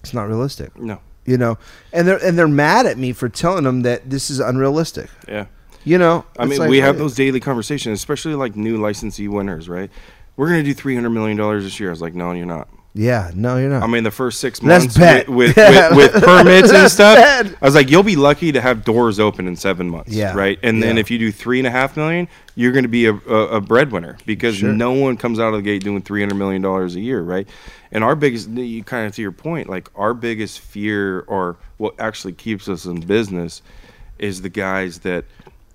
it's 0.00 0.14
not 0.14 0.28
realistic. 0.28 0.76
No 0.78 1.00
you 1.24 1.36
know 1.38 1.56
and 1.92 2.06
they're 2.08 2.24
and 2.24 2.38
they're 2.38 2.48
mad 2.48 2.86
at 2.86 2.98
me 2.98 3.12
for 3.12 3.28
telling 3.28 3.64
them 3.64 3.82
that 3.82 4.08
this 4.10 4.30
is 4.30 4.40
unrealistic 4.40 5.08
yeah 5.28 5.46
you 5.84 5.98
know 5.98 6.24
I 6.38 6.44
mean, 6.46 6.58
like, 6.58 6.70
we 6.70 6.78
have 6.78 6.96
those 6.98 7.14
daily 7.14 7.40
conversations, 7.40 7.98
especially 7.98 8.34
like 8.36 8.54
new 8.54 8.76
licensee 8.76 9.26
winners, 9.26 9.68
right? 9.68 9.90
We're 10.36 10.46
gonna 10.48 10.62
do 10.62 10.74
three 10.74 10.94
hundred 10.94 11.10
million 11.10 11.36
dollars 11.36 11.64
this 11.64 11.80
year. 11.80 11.88
I 11.88 11.92
was 11.92 12.00
like, 12.00 12.14
no, 12.14 12.30
you're 12.32 12.46
not. 12.46 12.68
Yeah, 12.94 13.30
no, 13.34 13.56
you're 13.56 13.70
not. 13.70 13.82
I 13.82 13.86
mean, 13.86 14.04
the 14.04 14.10
first 14.12 14.38
six 14.38 14.62
months 14.62 14.96
with 14.98 15.26
with, 15.28 15.56
with, 15.56 15.96
with 15.96 16.22
permits 16.22 16.70
and 16.70 16.88
stuff, 16.90 17.16
bet. 17.16 17.46
I 17.60 17.64
was 17.64 17.74
like, 17.74 17.90
you'll 17.90 18.02
be 18.02 18.14
lucky 18.16 18.52
to 18.52 18.60
have 18.60 18.84
doors 18.84 19.18
open 19.18 19.48
in 19.48 19.56
seven 19.56 19.88
months, 19.90 20.12
Yeah, 20.12 20.34
right? 20.36 20.56
And 20.62 20.80
then 20.82 20.98
if 20.98 21.10
you 21.10 21.18
do 21.18 21.32
three 21.32 21.58
and 21.58 21.66
a 21.66 21.70
half 21.70 21.96
million, 21.96 22.28
you're 22.54 22.72
going 22.72 22.84
to 22.84 22.88
be 22.88 23.06
a, 23.06 23.14
a, 23.14 23.56
a 23.56 23.60
breadwinner 23.60 24.18
because 24.26 24.56
Sure. 24.56 24.72
no 24.72 24.92
one 24.92 25.16
comes 25.16 25.40
out 25.40 25.48
of 25.48 25.54
the 25.54 25.62
gate 25.62 25.82
doing 25.82 26.02
three 26.02 26.20
hundred 26.20 26.36
million 26.36 26.62
dollars 26.62 26.94
a 26.94 27.00
year, 27.00 27.22
right? 27.22 27.48
And 27.92 28.02
our 28.02 28.16
biggest, 28.16 28.48
you 28.48 28.82
kind 28.82 29.06
of 29.06 29.14
to 29.16 29.22
your 29.22 29.32
point, 29.32 29.68
like 29.68 29.90
our 29.94 30.14
biggest 30.14 30.60
fear 30.60 31.20
or 31.20 31.56
what 31.76 31.94
actually 32.00 32.32
keeps 32.32 32.68
us 32.68 32.86
in 32.86 33.00
business 33.00 33.62
is 34.18 34.42
the 34.42 34.48
guys 34.48 35.00
that 35.00 35.24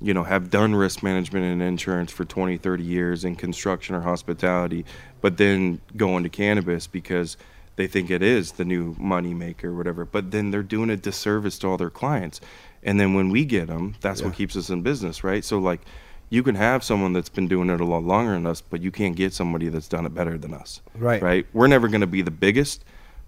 you 0.02 0.14
know 0.14 0.24
have 0.24 0.50
done 0.50 0.76
risk 0.76 1.04
management 1.04 1.46
and 1.46 1.62
insurance 1.62 2.12
for 2.12 2.24
20 2.24 2.58
30 2.58 2.84
years 2.84 3.26
in 3.26 3.36
construction 3.36 3.96
or 3.96 4.02
hospitality 4.02 4.86
but 5.22 5.38
then 5.38 5.82
go 5.96 6.18
into 6.18 6.30
cannabis 6.30 6.86
because 6.86 7.36
they 7.78 7.88
think 7.88 8.10
it 8.10 8.22
is 8.22 8.54
the 8.54 8.66
new 8.66 8.96
money 8.98 9.34
maker 9.34 9.70
or 9.70 9.76
whatever. 9.76 10.04
But 10.04 10.32
then 10.32 10.50
they're 10.52 10.64
doing 10.64 10.90
a 10.90 10.98
disservice 10.98 11.60
to 11.60 11.68
all 11.68 11.78
their 11.78 11.92
clients. 11.92 12.42
And 12.84 13.00
then 13.00 13.14
when 13.14 13.30
we 13.30 13.46
get 13.46 13.68
them 13.68 13.96
that's 14.02 14.22
what 14.22 14.34
keeps 14.34 14.56
us 14.56 14.70
in 14.70 14.82
business 14.82 15.24
right? 15.24 15.44
So 15.44 15.60
like 15.60 15.82
you 16.30 16.44
can 16.44 16.56
have 16.56 16.84
someone 16.84 17.14
that's 17.14 17.30
been 17.30 17.48
doing 17.48 17.70
it 17.70 17.80
a 17.80 17.86
lot 17.86 18.04
longer 18.04 18.34
than 18.34 18.46
us 18.46 18.62
but 18.62 18.82
you 18.82 18.92
can't 18.92 19.16
get 19.16 19.34
somebody 19.34 19.70
that's 19.70 19.88
done 19.88 20.06
it 20.06 20.14
better 20.14 20.38
than 20.38 20.54
us 20.54 20.82
Right. 20.96 21.22
right 21.22 21.46
we're 21.54 21.68
never 21.68 21.88
going 21.88 22.02
to 22.02 22.08
be 22.08 22.22
the 22.22 22.32
biggest 22.32 22.84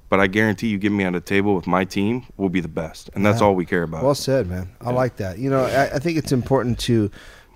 but 0.10 0.20
i 0.20 0.28
guarantee 0.28 0.68
you 0.68 0.78
get 0.78 0.92
me 0.92 1.04
on 1.06 1.14
the 1.14 1.22
table 1.22 1.56
with 1.56 1.68
my 1.68 1.86
team 1.86 2.26
we'll 2.38 2.50
be 2.50 2.62
the 2.62 2.68
best 2.68 3.10
and 3.14 3.26
that's 3.26 3.40
Yeah. 3.42 3.48
all 3.48 3.56
we 3.56 3.66
care 3.66 3.84
about 3.84 4.04
Well 4.04 4.16
said, 4.16 4.48
man. 4.48 4.70
I 4.82 4.92
like 4.92 5.18
that. 5.18 5.38
You 5.40 5.50
know, 5.50 5.64
I, 5.64 5.96
I 5.96 6.00
think 6.00 6.18
it's 6.18 6.32
important 6.32 6.80
to 6.80 7.10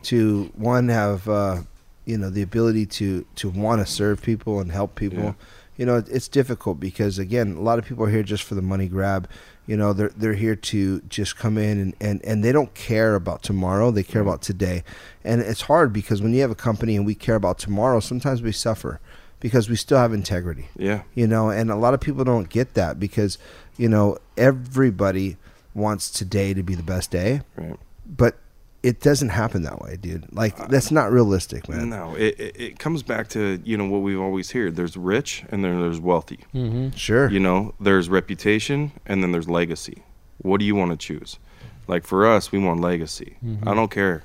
to 0.04 0.52
one 0.56 0.90
have 0.90 1.28
uh, 1.28 1.62
you 2.06 2.18
know 2.18 2.30
the 2.30 2.42
ability 2.42 2.86
to 3.00 3.26
to 3.36 3.50
want 3.50 3.80
to 3.82 3.86
serve 3.92 4.22
people 4.22 4.60
and 4.60 4.72
help 4.72 4.96
people. 4.96 5.24
Yeah. 5.24 5.34
You 5.78 5.86
know, 5.86 6.04
it's 6.08 6.28
difficult 6.28 6.80
because 6.80 7.18
again, 7.18 7.56
a 7.56 7.62
lot 7.62 7.80
of 7.80 7.86
people 7.86 8.06
are 8.06 8.10
here 8.10 8.24
just 8.24 8.44
for 8.44 8.56
the 8.56 8.62
money 8.62 8.88
grab. 8.88 9.28
You 9.66 9.78
know, 9.78 9.94
they're 9.94 10.12
they're 10.16 10.34
here 10.34 10.56
to 10.56 11.02
just 11.02 11.38
come 11.38 11.58
in 11.58 11.80
and, 11.80 11.96
and, 12.00 12.24
and 12.24 12.44
they 12.44 12.52
don't 12.52 12.74
care 12.74 13.16
about 13.16 13.44
tomorrow. 13.44 13.90
They 13.92 14.04
care 14.04 14.22
mm-hmm. 14.22 14.30
about 14.30 14.42
today, 14.42 14.84
and 15.24 15.42
it's 15.42 15.62
hard 15.62 15.94
because 15.94 16.22
when 16.22 16.34
you 16.34 16.42
have 16.42 16.52
a 16.52 16.56
company 16.56 16.96
and 16.96 17.06
we 17.06 17.16
care 17.16 17.36
about 17.36 17.58
tomorrow, 17.58 18.00
sometimes 18.00 18.42
we 18.42 18.52
suffer 18.52 19.00
because 19.40 19.70
we 19.70 19.76
still 19.76 19.98
have 19.98 20.14
integrity. 20.14 20.70
Yeah. 20.78 21.04
You 21.14 21.28
know 21.28 21.50
and 21.50 21.70
a 21.70 21.76
lot 21.76 21.94
of 21.94 22.00
people 22.00 22.24
don't 22.24 22.50
get 22.50 22.76
that 22.76 23.00
because 23.00 23.38
you 23.78 23.90
know 23.90 24.18
everybody 24.38 25.38
wants 25.74 26.10
today 26.10 26.54
to 26.54 26.64
be 26.64 26.76
the 26.76 26.84
best 26.84 27.12
day. 27.12 27.42
Right. 27.56 27.78
But 28.06 28.38
it 28.84 29.00
doesn't 29.00 29.30
happen 29.30 29.64
that 29.64 29.80
way 29.82 29.96
dude 29.96 30.28
like 30.36 30.60
uh, 30.60 30.68
that's 30.68 30.92
not 30.92 31.10
realistic 31.12 31.68
man 31.70 31.90
No, 31.90 32.14
it, 32.16 32.40
it, 32.40 32.62
it 32.62 32.80
comes 32.80 33.02
back 33.02 33.30
to 33.30 33.60
you 33.64 33.78
know 33.78 33.86
what 33.86 34.00
we've 34.00 34.20
always 34.20 34.52
heard. 34.52 34.76
There's 34.76 34.98
rich 34.98 35.44
and 35.50 35.64
then 35.64 35.80
there's 35.80 36.00
wealthy. 36.02 36.40
Mm-hmm. 36.54 36.90
sure 36.92 37.30
You 37.30 37.40
know, 37.40 37.74
there's 37.80 38.10
reputation 38.10 38.92
and 39.06 39.24
then 39.24 39.32
there's 39.32 39.50
legacy. 39.50 40.04
What 40.40 40.60
do 40.60 40.66
you 40.66 40.76
want 40.76 40.92
to 40.92 40.98
choose? 40.98 41.40
Like 41.88 42.06
for 42.06 42.28
us, 42.28 42.52
we 42.52 42.60
want 42.60 42.82
legacy. 42.82 43.38
Mm-hmm. 43.44 43.68
I 43.68 43.74
don't 43.74 43.90
care. 43.92 44.24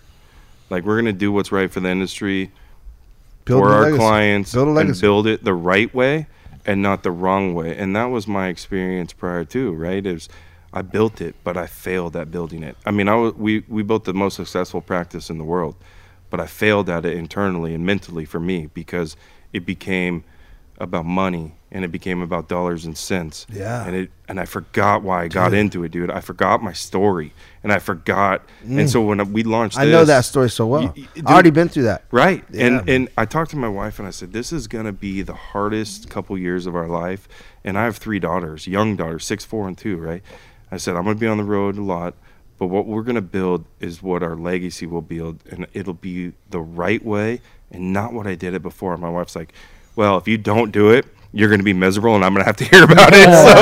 Like 0.71 0.85
we're 0.85 0.97
gonna 0.97 1.13
do 1.13 1.31
what's 1.33 1.53
right 1.53 1.71
for 1.71 1.81
the 1.81 1.89
industry, 1.89 2.51
Build 3.45 3.63
for 3.63 3.71
our 3.71 3.83
legacy. 3.83 3.99
clients, 3.99 4.53
Build 4.53 4.77
a 4.77 4.81
and 4.81 5.01
build 5.01 5.27
it 5.27 5.45
the 5.45 5.55
right 5.55 5.93
way 5.95 6.27
and 6.67 6.83
not 6.83 7.03
the 7.03 7.11
wrong 7.11 7.55
way. 7.55 7.77
And 7.77 7.95
that 7.97 8.07
was 8.07 8.27
my 8.27 8.49
experience 8.49 9.13
prior 9.13 9.45
to 9.47 9.73
right. 9.73 10.05
Is 10.05 10.29
I 10.73 10.83
built 10.83 11.21
it, 11.21 11.35
but 11.45 11.57
I 11.57 11.67
failed 11.67 12.15
at 12.17 12.31
building 12.31 12.63
it. 12.63 12.77
I 12.85 12.91
mean, 12.91 13.09
I 13.09 13.17
we 13.17 13.65
we 13.69 13.83
built 13.83 14.05
the 14.05 14.13
most 14.15 14.35
successful 14.37 14.81
practice 14.81 15.31
in 15.31 15.39
the 15.39 15.45
world, 15.45 15.77
but 16.31 16.41
I 16.41 16.47
failed 16.47 16.89
at 16.91 17.05
it 17.05 17.17
internally 17.17 17.75
and 17.75 17.85
mentally 17.87 18.25
for 18.25 18.41
me 18.41 18.67
because 18.75 19.17
it 19.53 19.65
became 19.65 20.25
about 20.81 21.05
money 21.05 21.55
and 21.73 21.85
it 21.85 21.89
became 21.89 22.23
about 22.23 22.49
dollars 22.49 22.85
and 22.85 22.97
cents. 22.97 23.47
Yeah. 23.53 23.85
And 23.87 23.97
it 23.97 24.11
and 24.29 24.39
I 24.39 24.45
forgot 24.45 25.03
why 25.03 25.25
I 25.25 25.29
got 25.29 25.53
into 25.55 25.83
it, 25.85 25.91
dude. 25.91 26.11
I 26.11 26.21
forgot 26.21 26.63
my 26.63 26.73
story 26.73 27.33
and 27.65 27.73
I 27.73 27.79
forgot. 27.79 28.43
And 28.65 28.89
so 28.89 29.01
when 29.03 29.33
we 29.33 29.43
launched, 29.43 29.77
Mm. 29.77 29.81
i 29.81 29.85
know 29.87 30.05
that 30.05 30.25
story 30.25 30.51
so 30.51 30.67
well 30.67 30.83
You- 30.83 30.93
you- 31.15 31.23
i 31.27 31.33
already 31.33 31.51
been 31.51 31.69
through 31.69 31.85
that 31.85 32.05
Right. 32.13 32.45
Yeah, 32.53 32.67
and 32.67 32.89
and 32.89 33.09
I 33.19 33.25
talked 33.25 33.51
to 33.53 33.57
my 33.57 33.69
wife 33.69 33.99
and 33.99 34.07
I 34.07 34.13
said, 34.13 34.33
This 34.33 34.53
is 34.53 34.69
gonna 34.69 34.93
be 34.93 35.23
the 35.23 35.35
hardest 35.35 36.09
couple 36.11 36.37
years 36.39 36.67
of 36.67 36.77
our 36.77 36.87
life. 36.89 37.27
And 37.65 37.77
I 37.77 37.85
have 37.85 37.97
three 37.97 38.21
daughters, 38.21 38.67
young 38.67 38.95
daughters, 38.97 39.25
six, 39.27 39.45
four, 39.45 39.67
and 39.67 39.77
two, 39.77 39.97
right? 39.97 40.23
I 40.71 40.77
said, 40.77 40.97
I'm 40.97 41.05
gonna 41.05 41.15
be 41.17 41.27
on 41.27 41.39
the 41.39 41.45
road 41.45 41.77
a 41.79 41.83
lot, 41.83 42.15
but 42.59 42.67
what 42.67 42.87
we're 42.87 43.03
gonna 43.03 43.21
build 43.23 43.65
is 43.81 44.03
what 44.03 44.23
our 44.23 44.37
legacy 44.37 44.87
will 44.87 45.03
build, 45.03 45.43
and 45.51 45.67
it'll 45.73 45.95
be 45.95 46.33
the 46.51 46.61
right 46.61 47.05
way 47.05 47.41
and 47.71 47.93
not 47.93 48.13
what 48.13 48.27
I 48.27 48.35
did 48.35 48.55
it 48.55 48.63
before. 48.63 48.97
My 48.97 49.11
wife's 49.11 49.37
like, 49.37 49.53
Well, 49.97 50.17
if 50.19 50.27
you 50.29 50.39
don't 50.39 50.71
do 50.73 50.91
it, 50.91 51.07
you're 51.33 51.51
gonna 51.51 51.63
be 51.63 51.73
miserable 51.75 52.15
and 52.17 52.25
I'm 52.25 52.33
gonna 52.33 52.45
have 52.47 52.57
to 52.57 52.65
hear 52.73 52.85
about 52.85 53.11
it. 53.13 53.25
So 53.25 53.53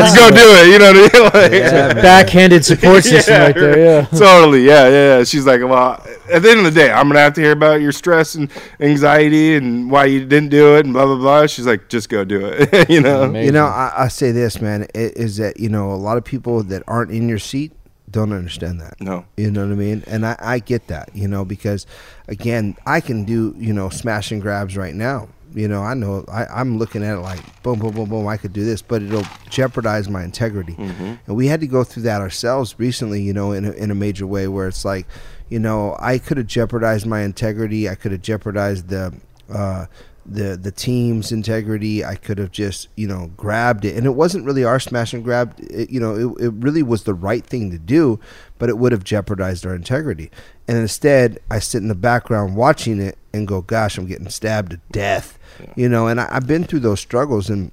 just 0.00 0.16
go 0.16 0.30
do 0.30 0.36
it, 0.36 0.72
you 0.72 0.78
know 0.78 0.92
what 0.92 1.34
I 1.34 1.48
mean? 1.48 1.62
Like, 1.94 2.02
Backhanded 2.02 2.64
support 2.64 3.02
system 3.12 3.40
right 3.40 3.54
there. 3.54 3.78
Yeah. 3.78 4.04
totally. 4.06 4.64
Yeah, 4.64 4.88
yeah, 4.88 5.18
yeah. 5.18 5.24
She's 5.24 5.44
like, 5.46 5.60
well, 5.62 6.04
at 6.30 6.42
the 6.42 6.50
end 6.50 6.60
of 6.60 6.64
the 6.66 6.70
day, 6.80 6.90
I'm 6.90 7.08
gonna 7.08 7.20
have 7.20 7.34
to 7.34 7.40
hear 7.40 7.52
about 7.52 7.80
your 7.80 7.92
stress 7.92 8.34
and 8.34 8.50
anxiety 8.80 9.54
and 9.56 9.90
why 9.90 10.06
you 10.06 10.24
didn't 10.24 10.50
do 10.50 10.76
it 10.76 10.84
and 10.84 10.92
blah 10.94 11.06
blah 11.06 11.16
blah. 11.16 11.46
She's 11.46 11.66
like, 11.66 11.88
just 11.88 12.08
go 12.08 12.24
do 12.24 12.46
it. 12.46 12.88
you 12.90 13.00
know. 13.00 13.32
You 13.32 13.52
know, 13.52 13.66
I, 13.66 13.92
I 13.96 14.08
say 14.08 14.32
this, 14.32 14.60
man, 14.60 14.82
i- 14.94 14.98
is 15.16 15.36
that 15.38 15.58
you 15.60 15.68
know 15.68 15.92
a 15.92 15.96
lot 15.96 16.16
of 16.18 16.24
people 16.24 16.62
that 16.64 16.82
aren't 16.86 17.10
in 17.10 17.28
your 17.28 17.38
seat 17.38 17.72
don't 18.10 18.32
understand 18.32 18.80
that. 18.80 19.00
No. 19.00 19.26
You 19.36 19.50
know 19.50 19.66
what 19.66 19.72
I 19.72 19.76
mean? 19.76 20.02
And 20.06 20.24
I, 20.24 20.36
I 20.40 20.58
get 20.60 20.86
that, 20.86 21.10
you 21.14 21.28
know, 21.28 21.44
because 21.44 21.86
again, 22.26 22.74
I 22.86 23.00
can 23.00 23.24
do, 23.24 23.54
you 23.58 23.72
know, 23.72 23.90
smash 23.90 24.30
and 24.32 24.40
grabs 24.40 24.76
right 24.76 24.94
now. 24.94 25.28
You 25.54 25.66
know, 25.68 25.82
I 25.82 25.94
know 25.94 26.24
I, 26.30 26.44
I'm 26.46 26.78
looking 26.78 27.02
at 27.02 27.16
it 27.16 27.20
like 27.20 27.40
boom, 27.62 27.78
boom, 27.78 27.92
boom, 27.94 28.08
boom, 28.08 28.26
I 28.26 28.36
could 28.36 28.52
do 28.52 28.64
this, 28.64 28.82
but 28.82 29.02
it'll 29.02 29.24
jeopardize 29.50 30.08
my 30.08 30.22
integrity. 30.22 30.74
Mm-hmm. 30.74 31.14
And 31.26 31.36
we 31.36 31.46
had 31.46 31.60
to 31.60 31.66
go 31.66 31.84
through 31.84 32.02
that 32.04 32.20
ourselves 32.20 32.74
recently, 32.78 33.22
you 33.22 33.32
know, 33.32 33.52
in 33.52 33.64
a, 33.64 33.72
in 33.72 33.90
a 33.90 33.94
major 33.94 34.26
way 34.26 34.46
where 34.48 34.68
it's 34.68 34.84
like, 34.84 35.06
you 35.48 35.58
know, 35.58 35.96
I 35.98 36.18
could 36.18 36.36
have 36.36 36.46
jeopardized 36.46 37.06
my 37.06 37.22
integrity. 37.22 37.88
I 37.88 37.94
could 37.94 38.12
have 38.12 38.22
jeopardized 38.22 38.88
the, 38.88 39.14
uh, 39.52 39.86
the 40.26 40.56
the 40.56 40.70
team's 40.70 41.32
integrity. 41.32 42.04
I 42.04 42.14
could 42.14 42.38
have 42.38 42.50
just 42.50 42.88
you 42.96 43.08
know 43.08 43.30
grabbed 43.36 43.84
it, 43.84 43.96
and 43.96 44.04
it 44.04 44.10
wasn't 44.10 44.44
really 44.44 44.64
our 44.64 44.78
smash 44.78 45.14
and 45.14 45.24
grab. 45.24 45.54
It, 45.58 45.90
you 45.90 46.00
know, 46.00 46.14
it, 46.36 46.44
it 46.44 46.52
really 46.54 46.82
was 46.82 47.04
the 47.04 47.14
right 47.14 47.44
thing 47.44 47.70
to 47.70 47.78
do, 47.78 48.20
but 48.58 48.68
it 48.68 48.78
would 48.78 48.92
have 48.92 49.04
jeopardized 49.04 49.64
our 49.64 49.74
integrity. 49.74 50.30
And 50.66 50.76
instead, 50.76 51.38
I 51.50 51.60
sit 51.60 51.80
in 51.80 51.88
the 51.88 51.94
background 51.94 52.56
watching 52.56 53.00
it 53.00 53.16
and 53.32 53.48
go, 53.48 53.62
"Gosh, 53.62 53.96
I'm 53.96 54.06
getting 54.06 54.28
stabbed 54.28 54.72
to 54.72 54.80
death," 54.92 55.38
you 55.76 55.88
know. 55.88 56.08
And 56.08 56.20
I, 56.20 56.28
I've 56.30 56.46
been 56.46 56.64
through 56.64 56.80
those 56.80 57.00
struggles, 57.00 57.48
and 57.48 57.72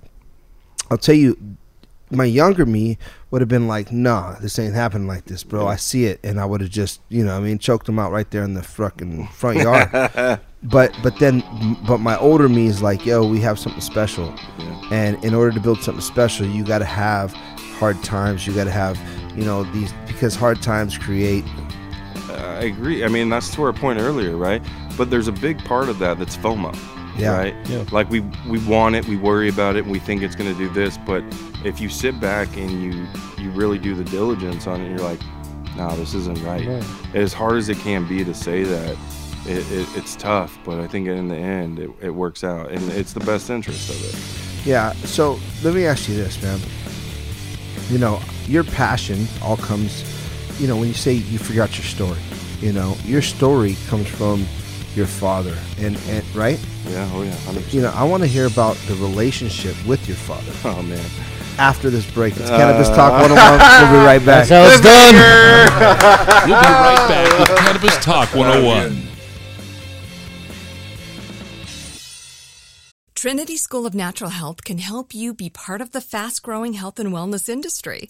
I'll 0.89 0.97
tell 0.97 1.15
you, 1.15 1.57
my 2.15 2.25
younger 2.25 2.65
me 2.65 2.97
would 3.31 3.41
have 3.41 3.49
been 3.49 3.67
like, 3.67 3.91
"Nah, 3.91 4.33
this 4.39 4.57
ain't 4.59 4.73
happening 4.73 5.07
like 5.07 5.25
this, 5.25 5.43
bro. 5.43 5.67
I 5.67 5.75
see 5.75 6.05
it," 6.05 6.19
and 6.23 6.39
I 6.39 6.45
would 6.45 6.61
have 6.61 6.69
just, 6.69 7.01
you 7.09 7.23
know, 7.23 7.35
I 7.35 7.39
mean, 7.39 7.59
choked 7.59 7.87
him 7.87 7.99
out 7.99 8.11
right 8.11 8.29
there 8.31 8.43
in 8.43 8.53
the 8.53 8.63
fucking 8.63 9.27
front 9.27 9.59
yard. 9.59 9.89
but 10.63 10.97
but 11.03 11.19
then, 11.19 11.43
but 11.87 11.99
my 11.99 12.17
older 12.17 12.47
me 12.49 12.67
is 12.67 12.81
like, 12.81 13.05
"Yo, 13.05 13.27
we 13.27 13.39
have 13.41 13.59
something 13.59 13.81
special," 13.81 14.33
and 14.91 15.23
in 15.23 15.33
order 15.33 15.51
to 15.51 15.59
build 15.59 15.81
something 15.83 16.01
special, 16.01 16.45
you 16.45 16.63
got 16.63 16.79
to 16.79 16.85
have 16.85 17.33
hard 17.77 18.01
times. 18.03 18.47
You 18.47 18.53
got 18.53 18.65
to 18.65 18.71
have, 18.71 18.99
you 19.35 19.43
know, 19.43 19.63
these 19.65 19.93
because 20.07 20.35
hard 20.35 20.61
times 20.61 20.97
create. 20.97 21.43
Uh, 22.29 22.57
I 22.59 22.63
agree. 22.63 23.03
I 23.03 23.07
mean, 23.07 23.29
that's 23.29 23.53
to 23.55 23.63
our 23.63 23.73
point 23.73 23.99
earlier, 23.99 24.37
right? 24.37 24.61
But 24.97 25.09
there's 25.09 25.27
a 25.27 25.33
big 25.33 25.63
part 25.65 25.89
of 25.89 25.99
that 25.99 26.17
that's 26.19 26.37
FOMO, 26.37 26.73
Yeah. 27.17 27.37
right? 27.37 27.55
Yeah. 27.67 27.85
Like 27.91 28.09
we 28.09 28.21
we 28.47 28.59
want 28.65 28.95
it, 28.95 29.07
we 29.07 29.15
worry 29.15 29.49
about 29.49 29.75
it, 29.75 29.83
and 29.83 29.91
we 29.91 29.99
think 29.99 30.21
it's 30.21 30.35
going 30.35 30.51
to 30.51 30.57
do 30.57 30.69
this. 30.69 30.97
But 30.97 31.23
if 31.63 31.79
you 31.79 31.89
sit 31.89 32.19
back 32.19 32.55
and 32.57 32.71
you 32.83 33.07
you 33.37 33.51
really 33.51 33.79
do 33.79 33.95
the 33.95 34.03
diligence 34.03 34.67
on 34.67 34.81
it, 34.81 34.89
you're 34.89 34.99
like, 34.99 35.19
nah, 35.75 35.95
this 35.95 36.13
isn't 36.13 36.41
right. 36.43 36.65
Right. 36.67 36.85
As 37.15 37.33
hard 37.33 37.57
as 37.57 37.69
it 37.69 37.77
can 37.79 38.07
be 38.07 38.23
to 38.23 38.33
say 38.33 38.63
that, 38.63 38.97
it, 39.45 39.71
it, 39.71 39.87
it's 39.95 40.15
tough. 40.15 40.57
But 40.65 40.79
I 40.79 40.87
think 40.87 41.07
in 41.07 41.27
the 41.27 41.37
end, 41.37 41.79
it, 41.79 41.89
it 42.01 42.09
works 42.09 42.43
out, 42.43 42.71
and 42.71 42.91
it's 42.91 43.13
the 43.13 43.21
best 43.21 43.49
interest 43.49 43.89
of 43.89 44.03
it. 44.03 44.67
Yeah. 44.67 44.93
So 44.93 45.39
let 45.63 45.73
me 45.73 45.85
ask 45.85 46.09
you 46.09 46.15
this, 46.15 46.41
man. 46.41 46.59
You 47.89 47.99
know, 47.99 48.19
your 48.47 48.63
passion 48.63 49.27
all 49.43 49.57
comes, 49.57 50.03
you 50.59 50.67
know, 50.67 50.75
when 50.75 50.87
you 50.87 50.93
say 50.93 51.13
you 51.13 51.37
forgot 51.37 51.77
your 51.77 51.85
story, 51.85 52.19
you 52.59 52.73
know, 52.73 52.97
your 53.05 53.21
story 53.21 53.75
comes 53.87 54.07
from 54.07 54.45
your 54.95 55.05
father, 55.07 55.55
and, 55.79 55.97
and 56.07 56.35
right? 56.35 56.59
Yeah. 56.87 57.09
Oh 57.13 57.23
yeah. 57.23 57.33
100%. 57.35 57.73
You 57.73 57.81
know, 57.81 57.91
I 57.95 58.03
want 58.03 58.23
to 58.23 58.27
hear 58.27 58.45
about 58.47 58.75
the 58.87 58.95
relationship 58.95 59.75
with 59.85 60.07
your 60.07 60.17
father 60.17 60.51
Oh 60.63 60.81
man. 60.83 61.03
after 61.57 61.89
this 61.89 62.09
break. 62.11 62.35
It's 62.37 62.49
Cannabis 62.49 62.87
Talk 62.89 63.11
101. 63.11 63.35
We'll 63.91 63.99
be 64.01 64.05
right 64.05 64.25
back. 64.25 64.47
That's 64.47 64.49
how 64.49 64.65
it's 64.65 64.81
done. 64.81 65.15
We'll 66.47 66.59
be 66.59 66.65
right 66.65 67.07
back 67.09 67.39
with 67.39 67.57
Cannabis 67.57 67.97
Talk 68.03 68.33
101. 68.35 69.01
Trinity 73.15 73.57
School 73.57 73.85
of 73.87 73.95
Natural 73.95 74.29
Health 74.29 74.63
can 74.63 74.77
help 74.77 75.13
you 75.15 75.33
be 75.33 75.49
part 75.49 75.81
of 75.81 75.91
the 75.91 76.01
fast 76.01 76.43
growing 76.43 76.73
health 76.73 76.99
and 76.99 77.09
wellness 77.11 77.49
industry. 77.49 78.09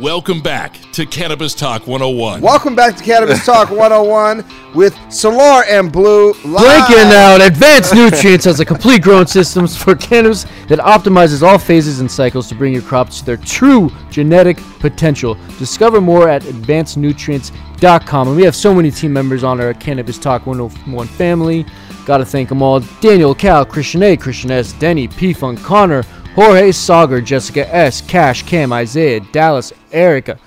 Welcome 0.00 0.40
back 0.40 0.78
to 0.92 1.06
Cannabis 1.06 1.54
Talk 1.54 1.88
101. 1.88 2.40
Welcome 2.40 2.76
back 2.76 2.94
to 2.94 3.02
Cannabis 3.02 3.44
Talk 3.44 3.68
101 3.68 4.44
with 4.72 4.96
Solar 5.12 5.64
and 5.64 5.90
Blue. 5.90 6.34
Live. 6.44 6.86
Breaking 6.86 7.12
out 7.12 7.40
Advanced 7.40 7.96
Nutrients 7.96 8.44
has 8.44 8.60
a 8.60 8.64
complete 8.64 9.02
growing 9.02 9.26
systems 9.26 9.76
for 9.76 9.96
cannabis 9.96 10.44
that 10.68 10.78
optimizes 10.78 11.42
all 11.42 11.58
phases 11.58 11.98
and 11.98 12.08
cycles 12.08 12.48
to 12.48 12.54
bring 12.54 12.72
your 12.72 12.82
crops 12.82 13.18
to 13.18 13.26
their 13.26 13.38
true 13.38 13.90
genetic 14.08 14.58
potential. 14.78 15.36
Discover 15.58 16.00
more 16.00 16.28
at 16.28 16.42
advancednutrients.com. 16.42 18.28
And 18.28 18.36
we 18.36 18.44
have 18.44 18.54
so 18.54 18.72
many 18.72 18.92
team 18.92 19.12
members 19.12 19.42
on 19.42 19.60
our 19.60 19.74
Cannabis 19.74 20.16
Talk 20.16 20.46
101 20.46 21.08
family. 21.08 21.66
Got 22.06 22.18
to 22.18 22.24
thank 22.24 22.48
them 22.50 22.62
all 22.62 22.78
Daniel, 23.00 23.34
Cal, 23.34 23.66
Christian 23.66 24.04
A, 24.04 24.16
Christian 24.16 24.52
S, 24.52 24.72
Denny, 24.74 25.08
P 25.08 25.32
Funk, 25.32 25.60
Connor, 25.60 26.04
Jorge, 26.38 26.68
Sauger, 26.68 27.24
Jessica 27.24 27.74
S, 27.74 28.00
Cash, 28.00 28.44
Cam, 28.44 28.72
Isaiah, 28.72 29.18
Dallas, 29.32 29.72
Erica. 29.90 30.38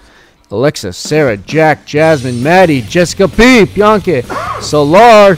Alexa, 0.50 0.94
Sarah, 0.94 1.36
Jack, 1.36 1.86
Jasmine, 1.86 2.42
Maddie, 2.42 2.82
Jessica 2.82 3.28
P, 3.28 3.66
Bianca, 3.66 4.24
Solar, 4.62 5.38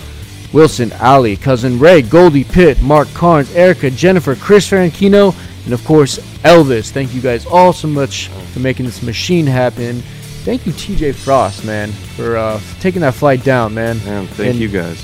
Wilson, 0.53 0.93
Ali, 1.01 1.37
Cousin 1.37 1.79
Ray, 1.79 2.03
Goldie 2.03 2.43
Pitt, 2.43 2.79
Mark 2.83 3.07
Carnes, 3.15 3.51
Erica, 3.55 3.89
Jennifer, 3.89 4.35
Chris 4.35 4.69
Franchino, 4.69 5.33
and 5.65 5.73
of 5.73 5.83
course 5.85 6.19
Elvis. 6.43 6.91
Thank 6.91 7.15
you 7.15 7.21
guys 7.21 7.47
all 7.47 7.73
so 7.73 7.87
much 7.87 8.27
for 8.27 8.59
making 8.59 8.85
this 8.85 9.01
machine 9.01 9.47
happen. 9.47 10.01
Thank 10.43 10.67
you, 10.67 10.73
TJ 10.73 11.15
Frost, 11.15 11.65
man, 11.65 11.91
for 11.91 12.37
uh, 12.37 12.61
taking 12.79 13.01
that 13.01 13.15
flight 13.15 13.43
down, 13.43 13.73
man. 13.73 13.97
Man, 14.05 14.27
thank 14.27 14.51
And 14.51 14.59
you 14.59 14.67
guys. 14.67 15.03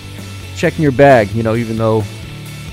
Checking 0.56 0.84
your 0.84 0.92
bag, 0.92 1.32
you 1.32 1.42
know, 1.42 1.56
even 1.56 1.76
though 1.76 2.04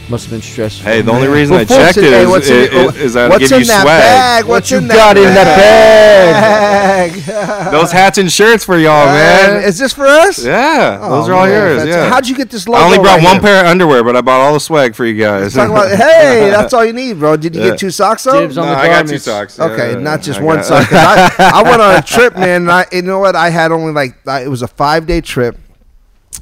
must 0.09 0.27
have 0.27 0.33
been 0.33 0.43
stressful. 0.43 0.89
Hey, 0.89 1.03
the 1.03 1.11
only 1.11 1.27
man. 1.27 1.37
reason 1.37 1.57
I 1.57 1.59
What's 1.61 1.71
in- 1.73 1.77
checked 1.79 1.99
it 1.99 2.05
hey, 2.05 2.23
is, 2.23 2.29
what's 2.29 2.49
in- 2.49 2.73
is, 2.73 2.97
is 2.97 3.15
that 3.15 3.25
to 3.25 3.29
what's 3.31 3.43
give 3.49 3.53
in 3.53 3.59
you 3.61 3.65
that 3.67 3.83
swag. 3.83 4.01
bag? 4.01 4.45
What 4.45 4.51
What's 4.51 4.71
you 4.71 4.79
in 4.79 4.87
got 4.89 5.17
in 5.17 5.25
that 5.25 5.57
bag? 5.59 7.13
Those 7.73 7.93
hats 7.93 8.19
and 8.19 8.31
shirts 8.31 8.65
for 8.65 8.79
y'all, 8.79 9.07
man. 9.07 9.63
Is 9.65 9.79
this 9.79 9.93
for 9.93 10.07
us? 10.07 10.45
Yeah, 10.45 10.99
Oh, 11.03 11.11
those 11.21 11.29
are 11.29 11.35
all 11.35 11.47
man, 11.47 11.77
yours. 11.79 11.89
Yeah. 11.89 12.09
How'd 12.09 12.29
you 12.29 12.37
get 12.37 12.51
this 12.51 12.69
logo? 12.69 12.81
I 12.81 12.85
only 12.85 12.99
brought 12.99 13.17
right 13.19 13.25
one 13.25 13.33
here? 13.35 13.43
pair 13.43 13.65
of 13.65 13.71
underwear, 13.71 14.05
but 14.05 14.17
I 14.17 14.21
bought 14.21 14.41
all 14.41 14.53
the 14.55 14.61
swag 14.61 14.95
for 14.95 15.05
you 15.05 15.21
guys. 15.21 15.55
Talk 15.55 15.71
about, 15.71 15.89
hey, 15.91 16.51
that's 16.55 16.73
all 16.73 16.85
you 16.85 16.93
need, 16.93 17.19
bro. 17.19 17.37
Did 17.37 17.55
you 17.55 17.63
Yeah. 17.63 17.71
get 17.71 17.79
two 17.81 17.91
socks 17.91 18.25
though? 18.25 18.41
Dibs 18.41 18.59
on 18.59 18.67
no, 18.67 18.73
the 18.73 18.79
I 18.79 18.87
got 18.87 19.03
two 19.03 19.19
garments. 19.19 19.25
socks. 19.25 19.61
Okay, 19.61 19.93
Yeah, 19.93 19.99
not 19.99 20.23
just 20.23 20.41
I 20.41 20.43
one 20.43 20.57
got- 20.57 20.65
sock. 20.67 20.89
'cause 20.89 20.99
I, 21.39 21.51
I 21.55 21.63
went 21.63 21.83
on 21.83 21.97
a 21.97 22.03
trip, 22.03 22.35
man. 22.37 22.63
And 22.63 22.71
I, 22.71 22.87
you 22.93 23.03
know 23.03 23.19
what? 23.19 23.35
I 23.37 23.51
had 23.51 23.73
only 23.73 23.93
like 23.93 24.17
I- 24.27 24.43
it 24.43 24.49
was 24.49 24.63
a 24.63 24.69
five 24.69 25.07
day 25.07 25.21
trip. 25.21 25.59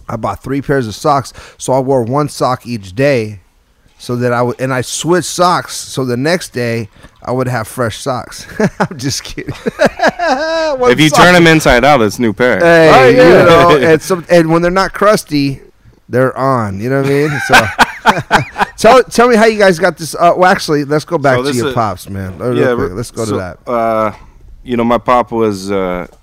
I 0.09 0.16
bought 0.16 0.42
three 0.42 0.61
pairs 0.61 0.87
of 0.87 0.94
socks, 0.94 1.33
so 1.57 1.72
I 1.72 1.81
wore 1.81 2.03
one 2.03 2.29
sock 2.29 2.66
each 2.66 2.94
day. 2.94 3.40
So 4.05 4.17
that 4.17 4.35
I 4.35 4.43
would 4.43 4.61
and 4.61 4.71
I 4.71 4.83
switched 4.83 5.31
socks 5.31 5.75
so 5.75 6.05
the 6.05 6.17
next 6.19 6.51
day 6.53 6.90
I 7.23 7.33
would 7.33 7.49
have 7.49 7.67
fresh 7.67 7.97
socks. 8.03 8.47
I'm 8.79 8.99
just 8.99 9.25
kidding. 9.25 9.55
If 10.27 10.99
you 11.01 11.09
sock- 11.09 11.19
turn 11.25 11.35
them 11.35 11.47
inside 11.47 11.85
out, 11.85 12.01
it's 12.03 12.19
new 12.19 12.33
pair. 12.33 12.59
Hey, 12.59 12.90
Oh, 12.93 13.09
you 13.09 13.17
know, 13.81 13.88
and 13.93 14.03
some, 14.03 14.25
and 14.31 14.51
when 14.51 14.61
they're 14.62 14.71
not 14.71 14.93
crusty, 14.93 15.61
they're 16.09 16.37
on. 16.37 16.81
You 16.81 16.90
know 16.90 17.03
what 17.03 17.11
I 17.11 17.14
mean? 17.14 17.31
So, 17.47 18.64
tell 18.77 19.03
tell 19.05 19.29
me 19.29 19.37
how 19.37 19.45
you 19.47 19.59
guys 19.59 19.79
got 19.79 19.97
this. 19.97 20.14
Uh, 20.14 20.33
well, 20.37 20.51
actually, 20.51 20.85
let's 20.85 21.05
go 21.05 21.17
back 21.19 21.37
So 21.38 21.45
to 21.51 21.57
your 21.57 21.69
is- 21.69 21.75
pops, 21.75 22.09
man. 22.09 22.38
Real 22.38 22.57
yeah, 22.57 22.75
quick. 22.75 22.93
let's 22.93 23.11
go 23.11 23.25
so, 23.25 23.33
to 23.33 23.37
that. 23.38 23.69
Uh, 23.69 24.12
you 24.62 24.77
know, 24.77 24.85
my 24.85 24.99
pop 24.99 25.31
was. 25.33 25.71
Uh, 25.71 26.07
m- 26.11 26.19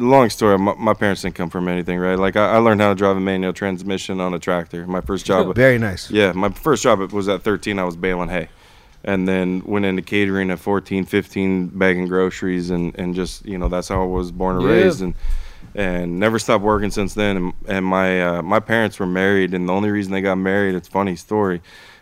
long 0.00 0.30
story. 0.30 0.58
My, 0.58 0.74
my 0.74 0.94
parents 0.94 1.22
didn't 1.22 1.34
come 1.36 1.50
from 1.50 1.68
anything, 1.68 1.98
right? 1.98 2.18
Like 2.18 2.36
I, 2.36 2.52
I 2.54 2.56
learned 2.58 2.80
how 2.80 2.88
to 2.90 2.94
drive 2.94 3.16
a 3.16 3.20
manual 3.20 3.52
transmission 3.52 4.20
on 4.20 4.34
a 4.34 4.38
tractor. 4.38 4.86
My 4.86 5.00
first 5.00 5.26
job. 5.26 5.54
Very 5.54 5.78
nice. 5.78 6.10
Yeah, 6.10 6.32
my 6.32 6.50
first 6.50 6.82
job 6.82 7.00
was 7.12 7.28
at 7.28 7.42
13. 7.42 7.78
I 7.78 7.84
was 7.84 7.96
baling 7.96 8.28
hay. 8.28 8.48
And 9.06 9.28
then 9.28 9.62
went 9.66 9.84
into 9.84 10.00
catering 10.00 10.50
at 10.50 10.58
14, 10.58 11.04
15, 11.04 11.66
bagging 11.68 12.08
groceries, 12.08 12.70
and, 12.70 12.98
and 12.98 13.14
just, 13.14 13.44
you 13.44 13.58
know, 13.58 13.68
that's 13.68 13.88
how 13.88 14.02
I 14.02 14.06
was 14.06 14.32
born 14.32 14.56
and 14.56 14.64
Yeah. 14.64 14.72
raised. 14.72 15.02
And 15.02 15.14
and 15.74 16.20
never 16.20 16.38
stopped 16.38 16.62
working 16.62 16.90
since 16.90 17.14
then. 17.14 17.36
And, 17.36 17.52
and 17.66 17.84
my 17.86 18.22
uh, 18.38 18.42
my 18.42 18.60
parents 18.60 18.98
were 18.98 19.06
married, 19.06 19.52
and 19.54 19.68
the 19.68 19.72
only 19.72 19.90
reason 19.90 20.12
they 20.12 20.20
got 20.20 20.36
married, 20.36 20.74
it's 20.74 20.88
a 20.88 20.90
funny 20.90 21.16
story, 21.16 21.60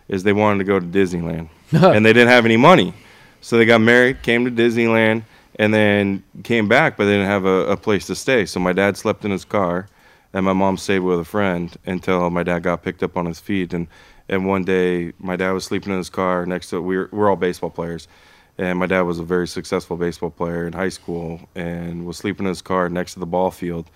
is 0.09 0.23
they 0.23 0.33
wanted 0.33 0.59
to 0.59 0.65
go 0.65 0.79
to 0.79 0.87
Disneyland. 0.87 1.49
and 1.73 2.05
they 2.05 2.13
didn't 2.13 2.29
have 2.29 2.45
any 2.45 2.57
money. 2.57 2.93
So 3.41 3.57
they 3.59 3.65
got 3.65 3.81
married, 3.81 4.23
came 4.23 4.45
to 4.45 4.51
Disneyland, 4.51 5.25
and 5.57 5.73
then 5.73 6.23
came 6.45 6.69
back, 6.69 6.97
but 6.97 7.05
they 7.05 7.13
didn't 7.13 7.27
have 7.27 7.45
a, 7.45 7.67
a 7.71 7.77
place 7.77 8.07
to 8.07 8.15
stay. 8.15 8.47
So 8.47 8.59
my 8.61 8.73
dad 8.73 8.97
slept 8.97 9.25
in 9.25 9.31
his 9.31 9.45
car, 9.45 9.89
and 10.33 10.45
my 10.45 10.53
mom 10.53 10.77
stayed 10.77 11.01
with 11.01 11.21
a 11.21 11.25
friend 11.25 11.77
until 11.87 12.31
my 12.31 12.43
dad 12.43 12.63
got 12.63 12.83
picked 12.83 13.03
up 13.03 13.17
on 13.17 13.27
his 13.27 13.41
feet. 13.41 13.73
And 13.75 13.87
and 14.29 14.47
one 14.47 14.65
day, 14.65 15.13
my 15.19 15.37
dad 15.37 15.51
was 15.53 15.65
sleeping 15.65 15.93
in 15.93 15.99
his 15.99 16.09
car 16.09 16.47
next 16.47 16.71
to 16.71 16.81
we 16.81 16.97
were, 16.97 17.09
we're 17.13 17.29
all 17.29 17.37
baseball 17.37 17.71
players, 17.71 18.09
and 18.57 18.79
my 18.79 18.87
dad 18.87 19.03
was 19.03 19.19
a 19.19 19.25
very 19.25 19.49
successful 19.49 19.97
baseball 19.97 20.31
player 20.31 20.67
in 20.67 20.73
high 20.73 20.89
school, 20.89 21.41
and 21.55 22.07
was 22.07 22.17
sleeping 22.17 22.47
in 22.47 22.51
his 22.51 22.63
car 22.63 22.89
next 22.89 23.15
to 23.15 23.21
the 23.21 23.27
ball 23.27 23.51
field. 23.51 23.91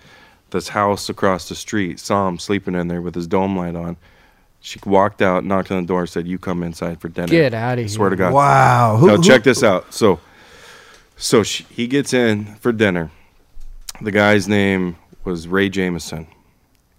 This 0.51 0.67
house 0.69 1.09
across 1.09 1.49
the 1.49 1.55
street 1.55 1.99
saw 1.99 2.27
him 2.27 2.37
sleeping 2.39 2.75
in 2.75 2.87
there 2.87 3.01
with 3.01 3.15
his 3.15 3.25
dome 3.27 3.57
light 3.57 3.75
on. 3.75 3.97
She 4.59 4.79
walked 4.85 5.21
out, 5.21 5.43
knocked 5.45 5.71
on 5.71 5.81
the 5.83 5.87
door, 5.87 6.05
said, 6.07 6.27
"You 6.27 6.37
come 6.37 6.61
inside 6.63 6.99
for 7.01 7.09
dinner." 7.09 7.27
Get 7.27 7.53
outta 7.53 7.81
here. 7.81 7.89
Swear 7.89 8.09
to 8.09 8.15
God. 8.15 8.33
Wow. 8.33 8.97
Who- 8.97 9.07
now 9.07 9.15
who- 9.17 9.23
check 9.23 9.43
this 9.43 9.63
out. 9.63 9.93
So, 9.93 10.19
so 11.17 11.43
she, 11.43 11.63
he 11.65 11.87
gets 11.87 12.13
in 12.13 12.55
for 12.55 12.71
dinner. 12.71 13.11
The 14.01 14.11
guy's 14.11 14.47
name 14.47 14.97
was 15.23 15.47
Ray 15.47 15.69
Jameson. 15.69 16.27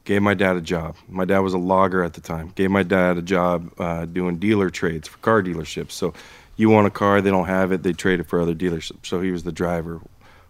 Gave 0.04 0.22
my 0.22 0.34
dad 0.34 0.56
a 0.56 0.60
job. 0.60 0.96
My 1.08 1.24
dad 1.24 1.40
was 1.40 1.54
a 1.54 1.58
logger 1.58 2.02
at 2.02 2.14
the 2.14 2.20
time. 2.20 2.52
Gave 2.54 2.70
my 2.70 2.82
dad 2.82 3.16
a 3.18 3.22
job 3.22 3.72
uh, 3.78 4.04
doing 4.06 4.38
dealer 4.38 4.70
trades 4.70 5.06
for 5.06 5.18
car 5.18 5.42
dealerships. 5.42 5.92
So, 5.92 6.14
you 6.58 6.68
want 6.68 6.88
a 6.88 6.90
car, 6.90 7.22
they 7.22 7.30
don't 7.30 7.46
have 7.46 7.72
it, 7.72 7.84
they 7.84 7.92
trade 7.92 8.20
it 8.20 8.26
for 8.26 8.40
other 8.40 8.54
dealerships. 8.54 9.06
So 9.06 9.22
he 9.22 9.30
was 9.30 9.44
the 9.44 9.52
driver. 9.52 10.00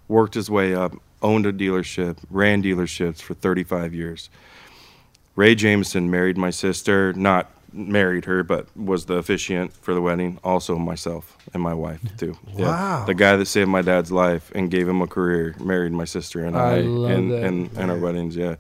Worked 0.09 0.35
his 0.35 0.51
way 0.51 0.75
up, 0.75 0.95
owned 1.23 1.45
a 1.47 1.53
dealership, 1.53 2.17
ran 2.31 2.63
dealerships 2.63 3.21
for 3.21 3.35
35 3.35 3.95
years. 3.95 4.31
Ray 5.37 5.55
Jameson 5.55 6.11
married 6.11 6.39
my 6.39 6.51
sister, 6.51 7.13
not 7.13 7.51
married 7.73 8.25
her, 8.25 8.43
but 8.43 8.67
was 8.77 9.07
the 9.07 9.15
officiant 9.15 9.73
for 9.73 9.95
the 9.95 10.01
wedding. 10.01 10.39
Also 10.43 10.77
myself 10.77 11.37
and 11.53 11.63
my 11.63 11.75
wife 11.75 12.01
too. 12.17 12.37
Yeah. 12.55 12.67
Wow. 12.67 13.05
The 13.07 13.15
guy 13.15 13.37
that 13.37 13.47
saved 13.47 13.69
my 13.69 13.83
dad's 13.83 14.11
life 14.13 14.51
and 14.55 14.71
gave 14.71 14.89
him 14.89 15.03
a 15.03 15.07
career 15.07 15.55
married 15.61 15.93
my 15.93 16.05
sister 16.05 16.45
and 16.45 16.57
I 16.57 16.77
I, 16.77 16.81
love 16.81 17.11
and, 17.11 17.31
that. 17.31 17.43
and, 17.45 17.71
and 17.77 17.91
our 17.91 17.99
weddings. 17.99 18.37
Yeah. 18.37 18.57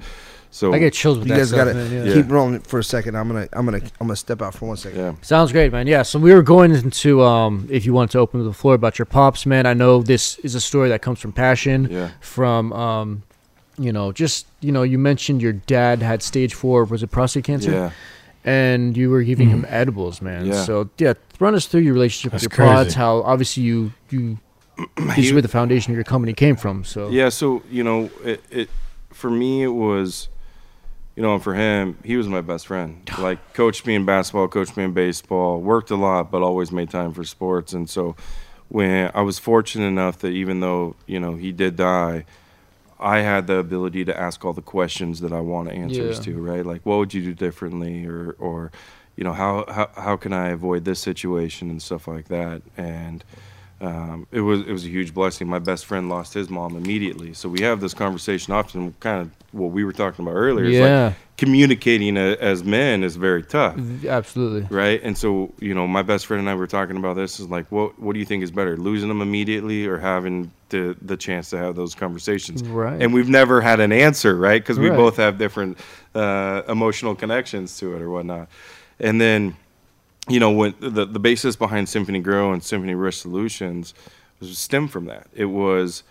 So 0.50 0.72
I 0.72 0.78
get 0.78 0.94
chills 0.94 1.18
with 1.18 1.28
You 1.28 1.34
that 1.34 1.40
guys 1.40 1.52
got 1.52 1.64
to 1.64 2.06
yeah. 2.06 2.14
keep 2.14 2.30
rolling 2.30 2.60
for 2.60 2.78
a 2.78 2.84
second. 2.84 3.16
I'm 3.16 3.28
gonna 3.28 3.46
I'm 3.52 3.66
gonna 3.66 3.82
I'm 4.00 4.06
gonna 4.06 4.16
step 4.16 4.40
out 4.40 4.54
for 4.54 4.66
one 4.66 4.78
second. 4.78 4.98
yeah. 4.98 5.14
Sounds 5.20 5.52
great, 5.52 5.70
man. 5.72 5.86
Yeah, 5.86 6.02
so 6.02 6.18
we 6.18 6.32
were 6.32 6.42
going 6.42 6.72
into 6.74 7.22
um, 7.22 7.68
if 7.70 7.84
you 7.84 7.92
want 7.92 8.10
to 8.12 8.18
open 8.18 8.42
the 8.42 8.52
floor 8.54 8.72
about 8.74 8.98
your 8.98 9.04
pops, 9.06 9.44
man. 9.44 9.66
I 9.66 9.74
know 9.74 10.00
this 10.02 10.38
is 10.38 10.54
a 10.54 10.60
story 10.60 10.88
that 10.88 11.02
comes 11.02 11.20
from 11.20 11.32
passion, 11.32 11.88
Yeah. 11.90 12.10
from 12.20 12.72
um, 12.72 13.22
you 13.78 13.92
know, 13.92 14.10
just 14.10 14.46
you 14.62 14.72
know, 14.72 14.82
you 14.84 14.98
mentioned 14.98 15.42
your 15.42 15.52
dad 15.52 16.00
had 16.00 16.22
stage 16.22 16.54
four, 16.54 16.84
was 16.84 17.02
it 17.02 17.08
prostate 17.10 17.44
cancer? 17.44 17.70
Yeah. 17.70 17.90
And 18.44 18.96
you 18.96 19.10
were 19.10 19.22
giving 19.22 19.50
him 19.50 19.62
mm-hmm. 19.62 19.74
edibles, 19.74 20.22
man. 20.22 20.46
Yeah. 20.46 20.64
So 20.64 20.88
yeah, 20.98 21.14
run 21.40 21.54
us 21.54 21.66
through 21.66 21.82
your 21.82 21.94
relationship 21.94 22.32
That's 22.32 22.44
with 22.44 22.58
your 22.58 22.66
pods. 22.66 22.94
How 22.94 23.22
obviously 23.22 23.64
you 23.64 23.92
you 24.10 24.38
this 24.96 25.18
is 25.18 25.32
where 25.32 25.42
the 25.42 25.48
foundation 25.48 25.92
of 25.92 25.96
your 25.96 26.04
company 26.04 26.32
came 26.32 26.56
from. 26.56 26.84
So 26.84 27.08
Yeah, 27.10 27.28
so 27.28 27.62
you 27.70 27.82
know, 27.82 28.10
it, 28.24 28.42
it 28.50 28.70
for 29.10 29.30
me 29.30 29.64
it 29.64 29.68
was, 29.68 30.28
you 31.16 31.22
know, 31.22 31.34
and 31.34 31.42
for 31.42 31.54
him, 31.54 31.98
he 32.04 32.16
was 32.16 32.28
my 32.28 32.40
best 32.40 32.66
friend. 32.66 33.08
Like 33.18 33.54
coached 33.54 33.86
me 33.86 33.94
in 33.94 34.04
basketball, 34.04 34.48
coached 34.48 34.76
me 34.76 34.84
in 34.84 34.92
baseball, 34.92 35.60
worked 35.60 35.90
a 35.90 35.96
lot, 35.96 36.30
but 36.30 36.42
always 36.42 36.70
made 36.70 36.90
time 36.90 37.12
for 37.12 37.24
sports. 37.24 37.72
And 37.72 37.90
so, 37.90 38.16
when 38.68 39.10
I 39.14 39.22
was 39.22 39.38
fortunate 39.38 39.86
enough 39.86 40.18
that 40.20 40.30
even 40.30 40.60
though 40.60 40.94
you 41.06 41.18
know 41.18 41.34
he 41.34 41.52
did 41.52 41.76
die, 41.76 42.24
I 43.00 43.20
had 43.20 43.46
the 43.46 43.56
ability 43.56 44.04
to 44.06 44.18
ask 44.18 44.44
all 44.44 44.52
the 44.52 44.62
questions 44.62 45.20
that 45.20 45.32
I 45.32 45.40
want 45.40 45.70
answers 45.70 46.18
Yeah. 46.18 46.24
to. 46.34 46.40
Right, 46.40 46.66
like 46.66 46.84
what 46.84 46.98
would 46.98 47.14
you 47.14 47.22
do 47.22 47.34
differently, 47.34 48.06
or 48.06 48.34
or 48.38 48.72
you 49.16 49.24
know 49.24 49.32
how 49.32 49.64
how 49.68 49.90
how 49.96 50.16
can 50.16 50.32
I 50.32 50.48
avoid 50.48 50.84
this 50.84 51.00
situation 51.00 51.70
and 51.70 51.82
stuff 51.82 52.08
like 52.08 52.28
that. 52.28 52.62
And 52.76 53.24
um, 53.80 54.26
it 54.32 54.40
was 54.40 54.60
it 54.62 54.72
was 54.72 54.84
a 54.84 54.88
huge 54.88 55.14
blessing. 55.14 55.48
My 55.48 55.58
best 55.60 55.86
friend 55.86 56.08
lost 56.08 56.34
his 56.34 56.48
mom 56.50 56.76
immediately, 56.76 57.34
so 57.34 57.48
we 57.48 57.60
have 57.62 57.80
this 57.80 57.94
conversation 57.94 58.52
often. 58.52 58.94
Kind 59.00 59.22
of 59.22 59.37
what 59.52 59.70
we 59.72 59.82
were 59.84 59.92
talking 59.92 60.24
about 60.26 60.34
earlier. 60.36 60.66
It's 60.66 60.76
Yeah. 60.76 61.04
like 61.06 61.14
communicating 61.38 62.16
a, 62.16 62.36
as 62.40 62.62
men 62.64 63.02
is 63.02 63.16
very 63.16 63.42
tough, 63.42 63.76
absolutely. 64.06 64.66
right? 64.70 65.00
And 65.02 65.16
so 65.16 65.52
you 65.60 65.72
know, 65.74 65.86
my 65.86 66.02
best 66.02 66.26
friend 66.26 66.40
and 66.40 66.48
I 66.50 66.54
were 66.54 66.66
talking 66.66 66.96
about 66.96 67.16
this. 67.16 67.40
Is 67.40 67.48
like, 67.48 67.66
what 67.70 67.98
what 67.98 68.12
do 68.12 68.18
you 68.18 68.24
think 68.26 68.42
is 68.42 68.50
better, 68.50 68.76
losing 68.76 69.08
them 69.08 69.22
immediately 69.22 69.86
or 69.86 69.98
having 69.98 70.50
the 70.68 70.96
the 71.00 71.16
chance 71.16 71.50
to 71.50 71.58
have 71.58 71.76
those 71.76 71.94
conversations? 71.94 72.62
Right. 72.62 73.00
And 73.00 73.14
we've 73.14 73.28
never 73.28 73.60
had 73.60 73.80
an 73.80 73.92
answer, 73.92 74.36
right? 74.36 74.60
Because 74.60 74.78
we 74.78 74.90
Right. 74.90 74.96
both 74.96 75.16
have 75.16 75.38
different 75.38 75.78
uh, 76.14 76.62
emotional 76.68 77.14
connections 77.14 77.78
to 77.78 77.94
it 77.96 78.02
or 78.02 78.10
whatnot. 78.10 78.48
And 79.00 79.20
then 79.20 79.56
you 80.28 80.40
know, 80.40 80.50
when 80.50 80.74
the 80.80 81.06
the 81.06 81.18
basis 81.20 81.56
behind 81.56 81.88
Symphony 81.88 82.20
Grow 82.20 82.52
and 82.52 82.62
Symphony 82.62 82.94
Risk 82.94 83.22
Solutions 83.22 83.94
was 84.40 84.58
stemmed 84.58 84.90
from 84.90 85.06
that. 85.06 85.26
It 85.34 85.46
was, 85.46 86.02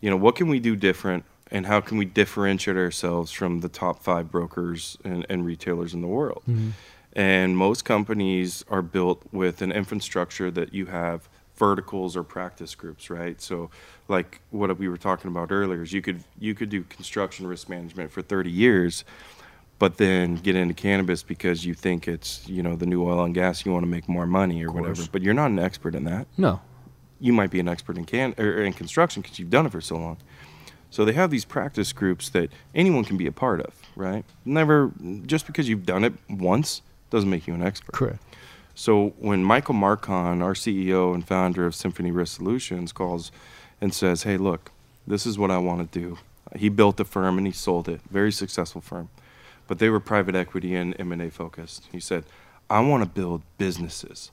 you 0.00 0.08
know, 0.10 0.16
what 0.16 0.36
can 0.36 0.48
we 0.48 0.60
do 0.60 0.76
different, 0.76 1.24
and 1.50 1.66
how 1.66 1.80
can 1.80 1.98
we 1.98 2.04
differentiate 2.04 2.76
ourselves 2.76 3.30
from 3.30 3.60
the 3.60 3.68
top 3.68 4.02
five 4.02 4.30
brokers 4.30 4.96
and, 5.04 5.26
and 5.28 5.44
retailers 5.44 5.94
in 5.94 6.00
the 6.00 6.08
world? 6.08 6.42
Mm-hmm. 6.48 6.70
And 7.14 7.56
most 7.56 7.84
companies 7.84 8.64
are 8.68 8.82
built 8.82 9.22
with 9.30 9.62
an 9.62 9.70
infrastructure 9.70 10.50
that 10.50 10.74
you 10.74 10.86
have 10.86 11.28
verticals 11.56 12.16
or 12.16 12.24
practice 12.24 12.74
groups, 12.74 13.10
right? 13.10 13.40
So, 13.40 13.70
like 14.08 14.40
what 14.50 14.76
we 14.78 14.88
were 14.88 14.96
talking 14.96 15.30
about 15.30 15.52
earlier, 15.52 15.82
is 15.82 15.92
you 15.92 16.02
could 16.02 16.24
you 16.38 16.54
could 16.54 16.68
do 16.68 16.82
construction 16.82 17.46
risk 17.46 17.68
management 17.68 18.10
for 18.10 18.22
30 18.22 18.50
years, 18.50 19.04
but 19.78 19.96
then 19.96 20.36
get 20.36 20.56
into 20.56 20.74
cannabis 20.74 21.22
because 21.22 21.64
you 21.64 21.74
think 21.74 22.08
it's 22.08 22.46
you 22.48 22.62
know 22.62 22.76
the 22.76 22.86
new 22.86 23.04
oil 23.04 23.24
and 23.24 23.34
gas, 23.34 23.64
you 23.64 23.72
want 23.72 23.84
to 23.84 23.88
make 23.90 24.08
more 24.08 24.26
money 24.26 24.64
or 24.64 24.72
whatever. 24.72 25.02
But 25.10 25.22
you're 25.22 25.34
not 25.34 25.50
an 25.50 25.58
expert 25.58 25.94
in 25.94 26.04
that. 26.04 26.26
No. 26.36 26.60
You 27.20 27.32
might 27.32 27.50
be 27.50 27.60
an 27.60 27.68
expert 27.68 27.96
in 27.96 28.04
can 28.04 28.34
or 28.38 28.62
in 28.62 28.72
construction 28.72 29.22
because 29.22 29.38
you've 29.38 29.50
done 29.50 29.66
it 29.66 29.72
for 29.72 29.80
so 29.80 29.96
long. 29.96 30.18
So 30.90 31.04
they 31.04 31.12
have 31.12 31.30
these 31.30 31.44
practice 31.44 31.92
groups 31.92 32.28
that 32.30 32.50
anyone 32.74 33.04
can 33.04 33.16
be 33.16 33.26
a 33.26 33.32
part 33.32 33.60
of, 33.60 33.74
right? 33.96 34.24
Never 34.44 34.92
just 35.26 35.46
because 35.46 35.68
you've 35.68 35.86
done 35.86 36.04
it 36.04 36.14
once 36.30 36.82
doesn't 37.10 37.28
make 37.28 37.46
you 37.46 37.54
an 37.54 37.62
expert. 37.62 37.92
Correct. 37.92 38.22
So 38.74 39.14
when 39.18 39.44
Michael 39.44 39.74
Marcon, 39.74 40.42
our 40.42 40.54
CEO 40.54 41.14
and 41.14 41.26
founder 41.26 41.66
of 41.66 41.74
Symphony 41.74 42.10
Risk 42.10 42.36
Solutions, 42.36 42.92
calls 42.92 43.30
and 43.80 43.94
says, 43.94 44.24
"Hey, 44.24 44.36
look, 44.36 44.72
this 45.06 45.26
is 45.26 45.38
what 45.38 45.50
I 45.50 45.58
want 45.58 45.92
to 45.92 45.98
do." 45.98 46.18
He 46.56 46.68
built 46.68 47.00
a 47.00 47.04
firm 47.04 47.38
and 47.38 47.46
he 47.46 47.52
sold 47.52 47.88
it, 47.88 48.00
very 48.10 48.32
successful 48.32 48.80
firm, 48.80 49.08
but 49.66 49.78
they 49.78 49.88
were 49.90 50.00
private 50.00 50.34
equity 50.34 50.74
and 50.74 50.94
M&A 50.98 51.30
focused. 51.30 51.88
He 51.90 52.00
said, 52.00 52.24
"I 52.68 52.80
want 52.80 53.02
to 53.02 53.08
build 53.08 53.42
businesses." 53.58 54.30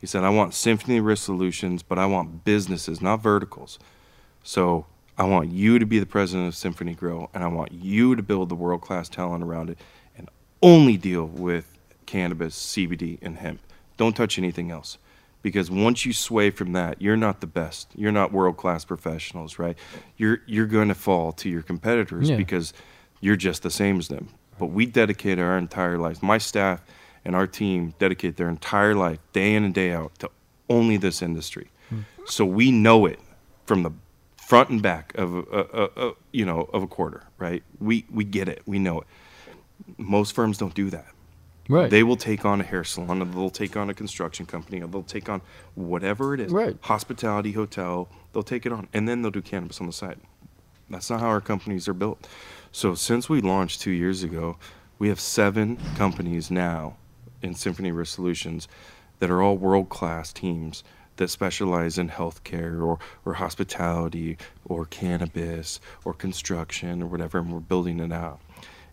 He 0.00 0.06
said, 0.06 0.24
"I 0.24 0.30
want 0.30 0.54
Symphony 0.54 1.00
Risk 1.00 1.24
Solutions, 1.24 1.82
but 1.82 1.98
I 1.98 2.06
want 2.06 2.44
businesses, 2.44 3.00
not 3.00 3.22
verticals." 3.22 3.78
So 4.42 4.86
I 5.18 5.24
want 5.24 5.50
you 5.50 5.78
to 5.78 5.86
be 5.86 5.98
the 5.98 6.06
president 6.06 6.48
of 6.48 6.54
Symphony 6.56 6.94
Grow, 6.94 7.28
and 7.34 7.44
I 7.44 7.48
want 7.48 7.72
you 7.72 8.16
to 8.16 8.22
build 8.22 8.48
the 8.48 8.54
world 8.54 8.80
class 8.80 9.08
talent 9.08 9.44
around 9.44 9.70
it, 9.70 9.78
and 10.16 10.28
only 10.62 10.96
deal 10.96 11.26
with 11.26 11.78
cannabis, 12.06 12.56
CBD, 12.56 13.18
and 13.22 13.36
hemp. 13.36 13.60
Don't 13.96 14.16
touch 14.16 14.38
anything 14.38 14.70
else, 14.70 14.98
because 15.42 15.70
once 15.70 16.06
you 16.06 16.12
sway 16.12 16.50
from 16.50 16.72
that, 16.72 17.00
you're 17.00 17.16
not 17.16 17.40
the 17.40 17.46
best. 17.46 17.88
You're 17.94 18.12
not 18.12 18.32
world 18.32 18.56
class 18.56 18.84
professionals, 18.84 19.58
right? 19.58 19.76
You're 20.16 20.40
you're 20.46 20.66
going 20.66 20.88
to 20.88 20.94
fall 20.94 21.32
to 21.32 21.48
your 21.48 21.62
competitors 21.62 22.30
Yeah. 22.30 22.36
because 22.36 22.72
you're 23.20 23.36
just 23.36 23.62
the 23.62 23.70
same 23.70 23.98
as 23.98 24.08
them. 24.08 24.28
But 24.58 24.66
we 24.66 24.86
dedicate 24.86 25.38
our 25.38 25.58
entire 25.58 25.98
lives. 25.98 26.22
My 26.22 26.38
staff 26.38 26.82
and 27.24 27.36
our 27.36 27.46
team 27.46 27.94
dedicate 27.98 28.36
their 28.36 28.48
entire 28.48 28.94
life, 28.94 29.18
day 29.32 29.54
in 29.54 29.62
and 29.64 29.74
day 29.74 29.92
out, 29.92 30.18
to 30.20 30.30
only 30.68 30.96
this 30.96 31.22
industry. 31.22 31.70
Hmm. 31.90 32.00
So 32.24 32.44
we 32.46 32.70
know 32.72 33.06
it 33.06 33.20
from 33.66 33.82
the 33.82 33.92
front 34.46 34.70
and 34.70 34.82
back 34.82 35.14
of 35.14 35.34
a, 35.34 35.40
a, 35.40 36.08
a, 36.08 36.12
you 36.32 36.44
know 36.44 36.68
of 36.72 36.82
a 36.82 36.86
quarter, 36.86 37.24
right? 37.38 37.62
We 37.80 38.04
we 38.10 38.24
get 38.24 38.48
it, 38.48 38.62
we 38.66 38.78
know 38.78 39.00
it. 39.00 39.06
Most 39.98 40.34
firms 40.34 40.58
don't 40.58 40.74
do 40.74 40.90
that. 40.90 41.06
Right. 41.68 41.90
They 41.90 42.02
will 42.02 42.16
take 42.16 42.44
on 42.44 42.60
a 42.60 42.64
hair 42.64 42.84
salon, 42.84 43.22
or 43.22 43.24
they'll 43.24 43.50
take 43.50 43.76
on 43.76 43.88
a 43.88 43.94
construction 43.94 44.46
company, 44.46 44.82
or 44.82 44.88
they'll 44.88 45.02
take 45.02 45.28
on 45.28 45.42
whatever 45.74 46.34
it 46.34 46.40
is. 46.40 46.52
Right. 46.52 46.76
Hospitality, 46.82 47.52
hotel, 47.52 48.08
they'll 48.32 48.42
take 48.42 48.66
it 48.66 48.72
on, 48.72 48.88
and 48.92 49.08
then 49.08 49.22
they'll 49.22 49.30
do 49.30 49.42
cannabis 49.42 49.80
on 49.80 49.86
the 49.86 49.92
side. 49.92 50.18
That's 50.90 51.08
not 51.08 51.20
how 51.20 51.28
our 51.28 51.40
companies 51.40 51.88
are 51.88 51.94
built. 51.94 52.28
So 52.72 52.94
since 52.94 53.28
we 53.28 53.40
launched 53.40 53.80
two 53.80 53.92
years 53.92 54.22
ago, 54.22 54.58
we 54.98 55.08
have 55.08 55.20
seven 55.20 55.78
companies 55.96 56.50
now 56.50 56.96
in 57.40 57.54
Symphony 57.54 57.92
Risk 57.92 58.14
Solutions 58.14 58.68
that 59.20 59.30
are 59.30 59.40
all 59.40 59.56
world 59.56 59.88
class 59.88 60.32
teams 60.32 60.82
that 61.16 61.28
specialize 61.28 61.98
in 61.98 62.08
healthcare 62.08 62.84
or, 62.84 62.98
or 63.24 63.34
hospitality 63.34 64.38
or 64.64 64.86
cannabis 64.86 65.80
or 66.04 66.14
construction 66.14 67.02
or 67.02 67.06
whatever, 67.06 67.38
and 67.38 67.52
we're 67.52 67.60
building 67.60 68.00
it 68.00 68.12
out. 68.12 68.40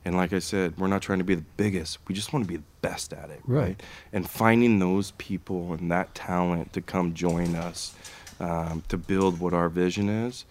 And 0.06 0.16
like 0.16 0.32
I 0.32 0.40
said, 0.40 0.78
we're 0.78 0.88
not 0.88 1.02
trying 1.02 1.20
to 1.20 1.26
be 1.26 1.36
the 1.36 1.46
biggest. 1.58 2.00
We 2.08 2.16
just 2.16 2.32
want 2.32 2.46
to 2.46 2.48
be 2.48 2.58
the 2.58 2.64
best 2.82 3.14
at 3.14 3.30
it, 3.30 3.42
right? 3.46 3.62
Right. 3.62 3.84
And 4.14 4.30
finding 4.30 4.80
those 4.80 5.12
people 5.12 5.74
and 5.74 5.92
that 5.92 6.16
talent 6.16 6.74
to 6.74 6.82
come 6.82 7.14
join 7.14 7.56
us 7.56 7.94
um, 8.40 8.84
to 8.88 8.98
build 8.98 9.40
what 9.40 9.54
our 9.54 9.70
vision 9.70 10.10
is. 10.10 10.46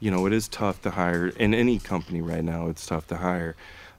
You 0.00 0.10
know, 0.10 0.26
it 0.26 0.32
is 0.32 0.48
tough 0.48 0.82
to 0.82 0.90
hire 0.90 1.28
in 1.28 1.54
any 1.54 1.78
company 1.78 2.20
right 2.20 2.44
now. 2.44 2.68
It's 2.68 2.86
tough 2.86 3.06
to 3.08 3.16
hire, 3.16 3.54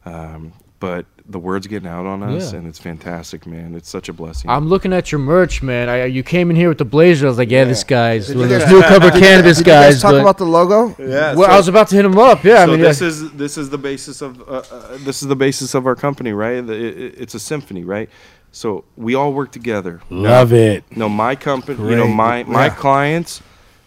um, 0.05 0.53
but 0.79 1.05
the 1.27 1.39
word's 1.39 1.67
getting 1.67 1.87
out 1.87 2.05
on 2.05 2.21
us, 2.21 2.51
Yeah. 2.51 2.59
and 2.59 2.67
it's 2.67 2.79
fantastic, 2.79 3.47
man. 3.47 3.75
It's 3.75 3.89
such 3.89 4.09
a 4.09 4.13
blessing. 4.13 4.49
I'm 4.49 4.67
looking 4.67 4.91
at 4.91 5.11
your 5.11 5.19
merch, 5.19 5.63
man. 5.63 5.87
I, 5.87 6.05
you 6.05 6.21
came 6.21 6.49
in 6.49 6.55
here 6.57 6.67
with 6.69 6.79
the 6.79 6.85
blazer. 6.85 7.27
I 7.27 7.29
was 7.29 7.37
like, 7.37 7.49
yeah, 7.49 7.63
this 7.63 7.83
guy's 7.85 8.27
Did 8.27 8.37
one 8.37 8.49
you 8.49 8.55
of 8.55 8.61
those 8.61 8.69
guys- 8.69 8.71
new 8.73 8.81
cover 8.99 9.11
cannabis 9.11 9.57
Did 9.57 9.67
you 9.67 9.71
guys 9.73 9.93
guys. 9.95 10.01
talk 10.01 10.11
but- 10.11 10.21
about 10.21 10.37
the 10.37 10.45
logo? 10.45 10.95
yeah, 10.99 11.33
well, 11.33 11.49
I 11.49 11.55
was 11.55 11.69
about 11.69 11.87
to 11.89 11.95
hit 11.95 12.03
him 12.03 12.17
up. 12.17 12.43
Yeah, 12.43 12.63
I 12.63 12.65
mean, 12.65 12.81
this 12.81 12.99
yeah. 13.01 13.07
is 13.07 13.31
this 13.31 13.57
is 13.57 13.69
the 13.69 13.77
basis 13.77 14.21
of 14.21 14.41
uh, 14.41 14.63
uh, 14.69 14.97
this 14.99 15.21
is 15.21 15.29
the 15.29 15.35
basis 15.35 15.73
of 15.73 15.85
our 15.87 15.95
company, 15.95 16.33
right? 16.33 16.57
It- 16.57 16.69
it- 16.69 17.15
it's 17.17 17.33
a 17.35 17.39
symphony, 17.39 17.83
right? 17.85 18.09
So 18.51 18.83
we 18.97 19.15
all 19.15 19.31
work 19.33 19.51
together. 19.51 20.01
Love 20.09 20.51
it. 20.53 20.83
No, 20.95 21.07
my 21.09 21.35
company, 21.35 21.89
you 21.89 21.95
know, 21.95 22.07
my 22.07 22.43
my 22.43 22.65
Yeah. 22.65 22.75
clients, 22.75 23.41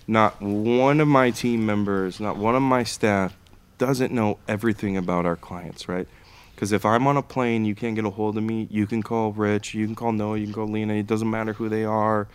not 0.09 0.41
one 0.41 1.01
of 1.01 1.07
my 1.09 1.31
team 1.31 1.67
members, 1.67 2.19
not 2.19 2.37
one 2.39 2.57
of 2.57 2.63
my 2.63 2.83
staff 2.83 3.37
doesn't 3.79 4.11
know 4.11 4.39
everything 4.49 4.97
about 4.97 5.27
our 5.27 5.37
clients, 5.37 5.87
right? 5.89 6.09
Because 6.57 6.73
if 6.73 6.87
I'm 6.87 7.07
on 7.07 7.19
a 7.19 7.23
plane, 7.23 7.67
you 7.67 7.75
can't 7.75 7.95
get 7.95 8.07
a 8.07 8.11
hold 8.11 8.39
of 8.39 8.43
me. 8.43 8.67
You 8.71 8.87
can 8.87 9.03
call 9.03 9.31
Rich, 9.31 9.75
you 9.75 9.85
can 9.85 9.95
call 9.95 10.11
Noah, 10.13 10.39
you 10.39 10.47
can 10.47 10.55
call 10.55 10.67
Lena. 10.67 10.95
It 10.95 11.07
doesn't 11.07 11.31
matter 11.31 11.53
who 11.53 11.69
they 11.69 11.85
are. 11.85 12.29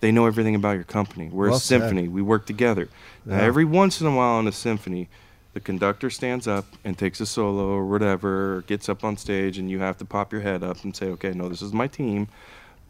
They 0.00 0.10
know 0.10 0.26
everything 0.26 0.56
about 0.56 0.72
your 0.72 0.84
company. 0.84 1.28
We're 1.32 1.46
Well 1.48 1.56
a 1.58 1.60
said. 1.60 1.82
symphony. 1.82 2.08
We 2.08 2.20
work 2.20 2.44
together. 2.44 2.88
Now, 3.24 3.38
every 3.38 3.64
once 3.64 4.00
in 4.00 4.08
a 4.08 4.14
while 4.14 4.40
in 4.40 4.48
a 4.48 4.52
symphony, 4.52 5.08
the 5.54 5.60
conductor 5.60 6.10
stands 6.10 6.48
up 6.48 6.66
and 6.84 6.98
takes 6.98 7.20
a 7.20 7.26
solo 7.26 7.68
or 7.68 7.86
whatever, 7.86 8.56
or 8.56 8.62
gets 8.62 8.88
up 8.88 9.04
on 9.04 9.16
stage, 9.16 9.58
and 9.58 9.70
you 9.70 9.78
have 9.78 9.96
to 9.98 10.04
pop 10.04 10.32
your 10.32 10.42
head 10.42 10.64
up 10.64 10.82
and 10.82 10.94
say, 10.94 11.06
okay, 11.06 11.30
no, 11.30 11.48
this 11.48 11.62
is 11.62 11.72
my 11.72 11.86
team. 11.86 12.26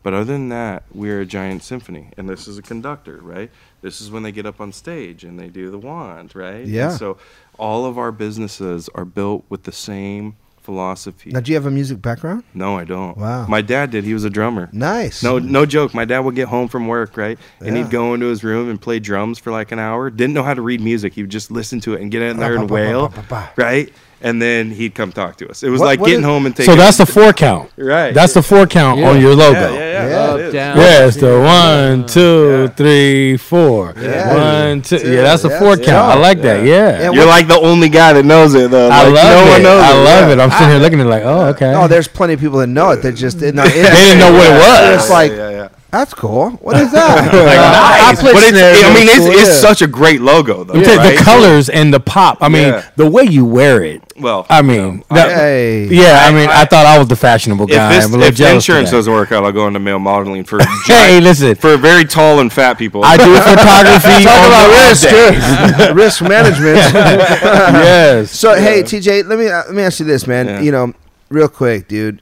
But 0.02 0.14
other 0.14 0.24
than 0.32 0.48
that, 0.48 0.84
we're 0.92 1.20
a 1.20 1.26
giant 1.26 1.62
symphony, 1.62 2.10
and 2.16 2.28
this 2.28 2.48
is 2.48 2.56
a 2.56 2.62
conductor, 2.62 3.18
right? 3.20 3.50
This 3.82 4.00
is 4.00 4.10
when 4.10 4.22
they 4.22 4.32
get 4.32 4.46
up 4.46 4.58
on 4.58 4.72
stage 4.72 5.22
and 5.22 5.38
they 5.38 5.48
do 5.48 5.70
the 5.70 5.78
wand, 5.78 6.34
right? 6.34 6.60
And 6.60 6.68
Yeah. 6.68 6.88
so 6.96 7.18
all 7.58 7.84
of 7.84 7.98
our 7.98 8.12
businesses 8.12 8.88
are 8.94 9.04
built 9.04 9.44
with 9.50 9.64
the 9.64 9.72
same 9.72 10.36
philosophy. 10.68 11.30
Now, 11.30 11.40
do 11.40 11.50
you 11.50 11.56
have 11.56 11.64
a 11.64 11.70
music 11.70 12.02
background? 12.02 12.44
No, 12.52 12.76
I 12.76 12.84
don't. 12.84 13.16
Wow. 13.16 13.46
My 13.46 13.62
dad 13.62 13.90
did. 13.90 14.04
He 14.04 14.12
was 14.12 14.24
a 14.24 14.28
drummer. 14.28 14.68
Nice. 14.70 15.22
No, 15.22 15.38
no 15.38 15.64
joke. 15.64 15.94
My 15.94 16.04
dad 16.04 16.18
would 16.18 16.34
get 16.34 16.48
home 16.48 16.68
from 16.68 16.86
work, 16.88 17.16
right, 17.16 17.38
and 17.60 17.74
Yeah. 17.74 17.84
he'd 17.84 17.90
go 17.90 18.12
into 18.12 18.26
his 18.26 18.44
room 18.44 18.68
and 18.68 18.78
play 18.78 18.98
drums 18.98 19.38
for 19.38 19.50
like 19.50 19.72
an 19.72 19.78
hour. 19.78 20.10
Didn't 20.10 20.34
know 20.34 20.42
how 20.42 20.52
to 20.52 20.60
read 20.60 20.82
music. 20.82 21.14
He 21.14 21.22
would 21.22 21.30
just 21.30 21.50
listen 21.50 21.80
to 21.80 21.94
it 21.94 22.02
and 22.02 22.10
get 22.10 22.20
in 22.20 22.36
there 22.36 22.54
and 22.54 22.68
wail, 22.68 23.10
right? 23.56 23.90
And 24.20 24.42
then 24.42 24.72
he'd 24.72 24.96
come 24.96 25.12
talk 25.12 25.36
to 25.36 25.48
us. 25.48 25.62
It 25.62 25.68
was 25.70 25.78
What- 25.78 25.86
like 25.86 26.00
what 26.00 26.06
getting 26.08 26.22
is- 26.22 26.26
home 26.26 26.44
and 26.46 26.56
taking. 26.56 26.72
So 26.74 26.76
that's 26.76 26.96
the 26.96 27.06
four 27.06 27.32
count. 27.32 27.70
Right. 27.76 28.12
That's 28.12 28.34
the 28.34 28.42
four 28.42 28.66
count 28.66 29.00
on 29.04 29.20
your 29.20 29.34
logo. 29.36 29.60
Yeah, 29.60 29.70
yeah, 29.70 29.78
yeah. 29.78 30.08
Yeah. 30.08 30.16
Up, 30.46 30.52
down. 30.52 30.76
Yeah, 30.76 31.06
it's 31.06 31.16
the 31.18 31.40
one, 31.40 32.04
two, 32.06 32.68
three, 32.76 33.36
four. 33.36 33.94
Yeah. 33.96 34.34
One, 34.70 34.82
two. 34.82 34.98
Two, 34.98 35.12
Yeah, 35.12 35.22
that's 35.22 35.42
the 35.42 35.50
yes, 35.50 35.58
four 35.60 35.76
yeah. 35.76 35.84
count. 35.84 36.10
I 36.10 36.14
like 36.18 36.42
that. 36.42 36.64
Yeah. 36.64 37.00
Yeah, 37.00 37.10
You're 37.12 37.26
like 37.26 37.46
the 37.46 37.60
only 37.60 37.88
guy 37.88 38.12
that 38.12 38.24
knows 38.24 38.54
it, 38.54 38.72
though. 38.72 38.88
I 38.90 39.04
Like, 39.04 39.14
love 39.14 39.24
no 39.24 39.46
it. 39.46 39.50
one 39.50 39.62
knows 39.62 39.82
I 39.84 39.92
love 39.92 40.26
yeah. 40.28 40.32
it. 40.32 40.40
I'm 40.40 40.50
sitting 40.50 40.68
here 40.70 40.78
looking 40.78 41.00
at 41.00 41.06
it 41.06 41.10
like, 41.10 41.22
oh, 41.24 41.46
okay. 41.54 41.72
Oh, 41.76 41.86
there's 41.86 42.08
plenty 42.08 42.34
of 42.34 42.40
people 42.40 42.58
that 42.58 42.66
know 42.66 42.90
it. 42.90 42.96
They 43.02 43.12
just 43.12 43.38
did 43.38 43.54
not. 43.54 43.66
they 43.72 43.82
didn't 43.82 44.18
know 44.18 44.32
what 44.32 44.46
it 44.50 44.54
was. 44.58 45.00
It's 45.02 45.10
like 45.10 45.30
yeah, 45.30 45.50
yeah. 45.50 45.68
That's 45.90 46.12
cool. 46.12 46.50
What 46.60 46.76
is 46.76 46.92
that? 46.92 47.32
Nice. 48.08 48.20
played 48.20 48.34
But 48.34 48.42
it's, 48.44 48.48
snares 48.50 48.82
I 48.84 48.94
mean, 48.94 49.08
it's, 49.08 49.24
it's 49.26 49.48
yeah. 49.48 49.68
such 49.68 49.82
a 49.82 49.86
great 49.86 50.20
logo, 50.20 50.64
though. 50.64 50.74
I'm 50.74 50.82
telling 50.82 51.00
you, 51.00 51.08
right? 51.10 51.18
the 51.18 51.24
colors 51.24 51.68
and 51.68 51.92
the 51.92 52.00
pop. 52.00 52.38
I 52.42 52.48
mean, 52.48 52.68
Yeah. 52.68 52.88
the 52.96 53.08
way 53.10 53.24
you 53.24 53.44
wear 53.44 53.82
it. 53.82 54.02
Well, 54.18 54.46
I 54.50 54.62
mean, 54.62 55.04
that- 55.10 55.30
Hey. 55.30 55.86
yeah. 55.86 56.24
I 56.26 56.32
mean, 56.32 56.48
I, 56.48 56.62
I- 56.62 56.64
thought 56.64 56.84
I 56.86 56.98
was 56.98 57.08
the 57.08 57.16
fashionable 57.16 57.66
If, 57.66 57.70
guy. 57.70 57.94
this, 57.94 58.04
I'm 58.06 58.20
a 58.20 58.24
if 58.24 58.36
the 58.36 58.52
insurance 58.52 58.90
doesn't 58.90 59.12
work 59.12 59.30
out, 59.32 59.44
I'll 59.44 59.52
go 59.52 59.66
into 59.66 59.78
male 59.78 59.98
modeling 59.98 60.44
for 60.44 60.58
Hey, 60.86 61.20
listen. 61.20 61.54
for 61.54 61.76
very 61.76 62.04
tall 62.04 62.40
and 62.40 62.52
fat 62.52 62.74
people. 62.78 63.04
I 63.04 63.16
do 63.16 63.24
photography. 63.36 64.24
Talk 64.24 64.46
about 64.48 64.88
risk, 64.88 65.94
risk 65.94 66.22
management. 66.22 66.76
yes. 66.78 68.30
So 68.32 68.54
hey, 68.54 68.82
TJ, 68.82 69.26
let 69.26 69.38
me 69.38 69.48
uh, 69.48 69.62
let 69.66 69.74
me 69.74 69.82
ask 69.82 70.00
you 70.00 70.06
this, 70.06 70.26
man. 70.26 70.46
Yeah. 70.46 70.60
You 70.60 70.72
know, 70.72 70.92
real 71.28 71.48
quick, 71.48 71.86
dude. 71.88 72.20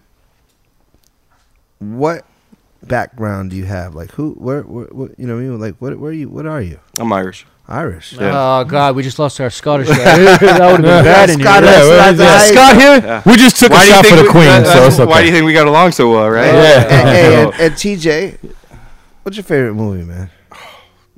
What 1.79 2.26
background 2.89 3.51
do 3.51 3.57
you 3.57 3.65
have? 3.65 3.95
Like 3.95 4.11
who? 4.13 4.33
Where? 4.35 4.63
where, 4.63 4.87
where 4.87 5.11
you 5.19 5.27
know, 5.27 5.35
what 5.35 5.41
I 5.41 5.45
mean? 5.45 5.61
like 5.61 5.77
what? 5.79 5.99
Where 5.99 6.11
are 6.11 6.15
you? 6.15 6.29
What 6.29 6.47
are 6.47 6.61
you? 6.63 6.79
I'm 6.99 7.13
Irish. 7.13 7.47
Irish. 7.69 8.13
Yeah. 8.13 8.31
Oh 8.61 8.65
God, 8.65 8.95
we 8.95 9.03
just 9.03 9.19
lost 9.19 9.41
our 9.41 9.51
Scottish 9.51 9.89
guy. 9.91 9.97
that 9.97 10.39
would 10.61 10.61
have 10.61 10.83
been 10.83 11.05
bad 11.05 11.31
in 11.31 11.39
here. 11.41 11.47
Scottish, 11.49 11.69
Yeah, 11.71 11.83
that's 12.13 12.19
well, 12.19 12.39
nice. 12.39 12.45
is 12.45 12.53
Scott 12.53 12.77
here? 12.77 12.97
Yeah. 13.11 13.23
We 13.27 13.37
just 13.37 13.57
took 13.59 13.73
a 13.73 13.81
shot 13.85 14.07
for 14.07 14.17
the 14.17 14.23
we- 14.23 14.29
queen, 14.31 14.45
that- 14.45 14.67
so 14.67 14.87
it's 14.87 15.01
okay. 15.01 15.11
Why 15.11 15.21
do 15.23 15.27
you 15.27 15.33
think 15.33 15.47
we 15.47 15.53
got 15.53 15.67
along 15.67 15.93
so 15.93 16.11
well, 16.11 16.31
right? 16.31 16.47
Yeah. 16.55 16.83
And, 16.83 17.09
hey, 17.09 17.43
and, 17.45 17.55
and 17.55 17.75
TJ, 17.75 18.55
what's 19.25 19.37
your 19.37 19.45
favorite 19.45 19.75
movie, 19.75 20.05
man? 20.05 20.31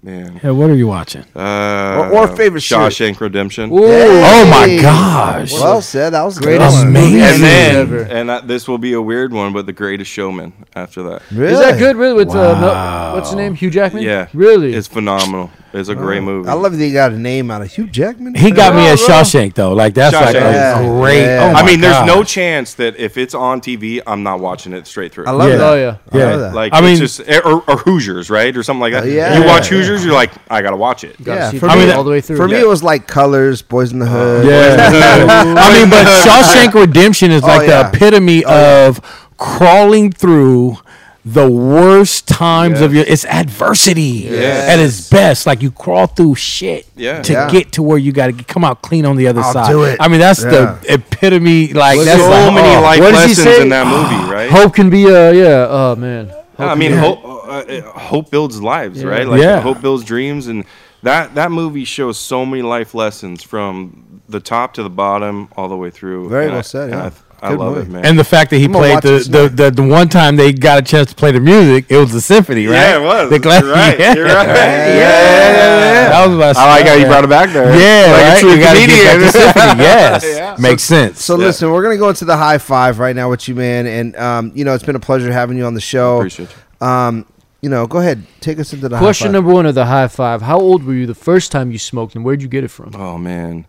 Man. 0.03 0.41
Yeah, 0.43 0.51
what 0.51 0.71
are 0.71 0.75
you 0.75 0.87
watching? 0.87 1.25
Uh, 1.35 2.11
or 2.13 2.29
favorite 2.37 2.61
shit. 2.61 2.79
Shawshank 2.79 3.21
Redemption. 3.21 3.71
Ooh. 3.73 3.79
Oh 3.85 4.49
my 4.51 4.79
gosh. 4.81 5.53
Well 5.53 5.83
said. 5.83 6.11
That 6.11 6.23
was 6.23 6.37
a 6.39 6.41
good 6.41 6.59
Greatest. 6.59 6.85
Amazing. 6.85 7.21
And 7.21 7.43
then, 7.43 8.11
and 8.11 8.31
uh, 8.31 8.41
this 8.45 8.69
will 8.69 8.79
be 8.79 8.93
a 8.93 9.03
weird 9.03 9.33
one, 9.33 9.53
but 9.53 9.67
The 9.67 9.73
Greatest 9.73 10.11
Showman 10.11 10.53
after 10.75 11.03
that. 11.05 11.23
Really? 11.31 11.53
Is 11.53 11.59
that 11.61 11.79
good? 11.79 11.97
Really? 11.97 12.15
With 12.25 12.31
uh, 12.31 12.33
Wow. 12.35 12.61
Mel- 12.61 13.15
what's 13.17 13.31
the 13.31 13.37
name? 13.37 13.55
Hugh 13.55 13.71
Jackman. 13.71 14.03
Yeah. 14.03 14.29
Really? 14.33 14.75
It's 14.75 14.89
phenomenal. 14.89 15.51
It's 15.73 15.91
a 15.91 15.95
great 15.95 16.23
movie. 16.23 16.49
I 16.49 16.55
love 16.55 16.73
that 16.73 16.83
he 16.83 16.93
got 16.93 17.13
a 17.13 17.19
name 17.19 17.51
out 17.51 17.61
of 17.61 17.71
Hugh 17.71 17.87
Jackman. 17.87 18.35
He 18.35 18.51
got 18.51 18.75
me 18.75 18.89
Oh, 18.89 18.93
at. 18.93 18.99
Shawshank 18.99 19.53
though. 19.55 19.75
Like 19.75 19.93
that's 19.95 20.15
like 20.17 20.35
a 20.35 20.39
Yeah. 20.39 20.83
great. 20.99 21.21
Yeah. 21.25 21.49
Oh 21.49 21.53
my 21.53 21.61
I 21.61 21.67
mean, 21.67 21.81
there's 21.83 22.07
no 22.07 22.23
gosh. 22.23 22.33
chance 22.33 22.75
that 22.75 22.97
if 22.97 23.19
it's 23.19 23.35
on 23.35 23.61
TV, 23.61 24.01
I'm 24.07 24.23
not 24.23 24.41
watching 24.41 24.73
it 24.73 24.87
straight 24.87 25.13
through. 25.13 25.27
I 25.27 25.33
love 25.33 25.51
Yeah. 25.51 25.57
that. 25.57 25.73
Oh 25.73 25.75
yeah. 25.77 25.97
I 26.11 26.19
Yeah. 26.19 26.25
love 26.31 26.41
that. 26.41 26.55
Like 26.55 26.73
I 26.73 26.79
I 26.79 26.81
mean- 26.81 26.91
mean, 26.93 26.99
just 27.01 27.21
or, 27.21 27.63
or 27.69 27.77
Hoosiers, 27.79 28.31
right, 28.31 28.57
or 28.57 28.63
something 28.63 28.81
like 28.81 28.93
that. 28.95 29.03
Uh, 29.03 29.07
yeah. 29.09 29.39
You 29.39 29.45
watch 29.45 29.69
Hoosiers, 29.69 30.03
you're 30.05 30.15
like, 30.15 30.31
I 30.51 30.63
gotta 30.63 30.77
watch 30.77 31.05
it. 31.05 31.23
Gotta 31.23 31.41
Yeah, 31.41 31.51
see 31.51 31.59
for 31.59 31.67
it 31.69 31.77
me- 31.77 31.91
all 31.93 32.03
the 32.05 32.11
way 32.11 32.23
through. 32.23 32.37
For 32.39 32.49
me, 32.49 32.55
Yeah. 32.55 32.61
it 32.63 32.69
was 32.69 32.83
like 32.83 33.07
Colors, 33.07 33.63
Boyz 33.63 33.93
n 33.93 33.99
the 33.99 34.07
Hood. 34.07 34.47
Yeah. 34.47 35.57
I 35.59 35.79
mean, 35.79 35.91
but 35.91 36.07
Shawshank 36.25 36.73
Redemption 36.73 37.31
is 37.31 37.43
Oh, 37.43 37.47
like 37.47 37.69
yeah. 37.69 37.83
the 37.91 37.97
epitome 37.97 38.43
of 38.45 39.01
crawling 39.37 40.11
through 40.13 40.79
the 41.25 41.51
worst 41.51 42.27
times 42.29 42.81
of 42.81 42.95
your. 42.95 43.05
It's 43.07 43.25
adversity 43.25 44.27
Yes. 44.31 44.69
at 44.71 44.79
its 44.79 45.11
best. 45.11 45.47
Like 45.47 45.61
you 45.63 45.71
crawl 45.71 46.07
through 46.07 46.37
shit 46.37 46.87
Yeah. 46.97 47.23
to 47.23 47.33
Yeah. 47.33 47.51
get 47.51 47.73
to 47.73 47.83
where 47.83 47.99
you 47.99 48.13
got 48.13 48.27
to 48.29 48.45
come 48.45 48.65
out 48.65 48.83
clean 48.83 49.05
on 49.05 49.17
the 49.17 49.27
other 49.27 49.41
I'll 49.43 49.53
side. 49.53 49.71
do 49.71 49.83
it. 49.83 49.99
I 50.01 50.09
mean, 50.09 50.21
that's 50.21 50.43
Yeah. 50.43 50.51
the 50.81 50.95
epitome. 50.95 51.73
Like 51.73 51.99
that's 52.01 52.21
so 52.23 52.31
like, 52.31 52.55
many 52.55 52.77
oh. 52.77 52.81
life 52.81 53.01
What 53.01 53.11
does 53.13 53.23
he 53.25 53.29
lessons 53.45 53.59
in 53.65 53.69
that 53.71 53.87
movie, 53.87 54.31
right? 54.33 54.51
Hope 54.51 54.75
can 54.75 54.91
be 54.91 55.07
a 55.07 55.33
yeah. 55.35 55.67
Oh 55.69 55.97
man. 55.97 56.29
Hope 56.57 56.71
I 56.71 56.75
mean, 56.75 56.93
hope, 56.93 57.25
uh, 57.25 57.29
uh, 57.29 57.83
hope 57.99 58.31
builds 58.31 58.61
lives, 58.63 59.01
Yeah. 59.03 59.09
right? 59.09 59.29
Like 59.29 59.41
Yeah. 59.41 59.61
hope 59.61 59.81
builds 59.81 60.05
dreams, 60.05 60.47
and 60.49 60.65
that 61.03 61.35
that 61.35 61.51
movie 61.53 61.85
shows 61.85 62.19
so 62.19 62.45
many 62.47 62.63
life 62.63 62.95
lessons 62.95 63.43
from 63.43 64.21
the 64.29 64.41
top 64.41 64.75
to 64.75 64.83
the 64.83 64.91
bottom, 64.91 65.49
all 65.57 65.69
the 65.69 65.77
way 65.77 65.91
through. 65.91 66.29
Very 66.29 66.45
And 66.45 66.53
well 66.53 66.59
I- 66.59 66.63
said, 66.63 66.91
yeah. 66.91 67.11
I, 67.41 67.47
I 67.47 67.51
Good 67.51 67.59
love 67.61 67.75
movie. 67.77 67.89
it, 67.89 67.93
man. 67.93 68.05
And 68.05 68.19
the 68.19 68.25
fact 68.25 68.51
that 68.51 68.59
he 68.59 68.65
I'm 68.65 68.73
played 68.73 68.95
watch 68.95 69.03
the, 69.05 69.19
the, 69.31 69.49
the 69.49 69.71
the 69.71 69.83
one 69.83 70.09
time 70.09 70.37
they 70.37 70.53
got 70.53 70.79
a 70.79 70.83
chance 70.83 71.11
to 71.11 71.15
play 71.15 71.31
the 71.33 71.41
music, 71.41 71.87
it 71.89 71.97
was 71.97 72.13
the 72.13 72.21
symphony, 72.21 72.67
right? 72.67 72.75
Yeah, 72.75 72.97
it 72.99 73.03
was. 73.05 73.31
The 73.31 73.39
class- 73.41 73.63
You're 73.63 73.73
right. 73.73 73.99
Yeah. 73.99 74.15
You're 74.15 74.25
right. 74.25 74.47
Yeah, 74.47 74.55
Yeah, 74.55 74.89
yeah, 74.97 75.93
yeah. 75.93 76.09
That 76.09 76.27
was 76.27 76.37
my 76.57 76.63
I 76.63 76.69
like 76.71 76.87
how 76.87 76.95
you 76.95 77.07
brought 77.07 77.25
it 77.25 77.31
back 77.31 77.51
there. 77.53 77.65
Yeah, 77.67 78.13
like 78.13 78.23
right? 78.23 78.37
a 78.37 78.41
true 78.41 78.51
We 78.51 78.59
gotta 78.59 78.79
get 78.81 78.89
back 78.89 79.13
comedian. 79.13 79.21
to 79.21 79.33
symphony. 79.39 79.83
Yes, 79.83 80.25
Yeah. 80.27 80.57
makes 80.59 80.83
sense. 80.83 81.23
So 81.25 81.39
Yeah. 81.39 81.47
listen, 81.47 81.71
we're 81.71 81.83
gonna 81.83 81.97
go 81.97 82.09
into 82.09 82.25
the 82.25 82.37
high 82.37 82.59
five 82.59 82.99
right 82.99 83.15
now 83.15 83.31
with 83.31 83.47
you, 83.49 83.55
man. 83.55 83.87
And 83.87 84.17
um, 84.17 84.53
you 84.55 84.65
know, 84.65 84.75
it's 84.75 84.85
been 84.85 84.97
a 84.97 85.01
pleasure 85.01 85.31
having 85.33 85.57
you 85.59 85.65
on 85.65 85.75
the 85.75 85.81
show. 85.81 86.17
Appreciate 86.19 86.49
you. 86.81 86.87
Um, 86.87 87.25
you 87.61 87.69
know, 87.69 87.87
go 87.89 87.99
ahead, 87.99 88.23
take 88.41 88.59
us 88.61 88.73
into 88.73 88.89
the 88.89 88.99
Question 88.99 89.27
high 89.27 89.29
five. 89.29 89.33
number 89.35 89.53
one 89.53 89.67
of 89.67 89.75
the 89.75 89.87
high 89.87 90.07
five: 90.09 90.43
How 90.43 90.59
old 90.61 90.85
were 90.85 90.95
you 90.95 91.07
the 91.07 91.15
first 91.15 91.51
time 91.53 91.71
you 91.73 91.79
smoked, 91.79 92.15
and 92.15 92.25
where'd 92.25 92.41
you 92.43 92.47
get 92.49 92.63
it 92.65 92.69
from? 92.69 92.93
Oh 92.95 93.19
man, 93.19 93.67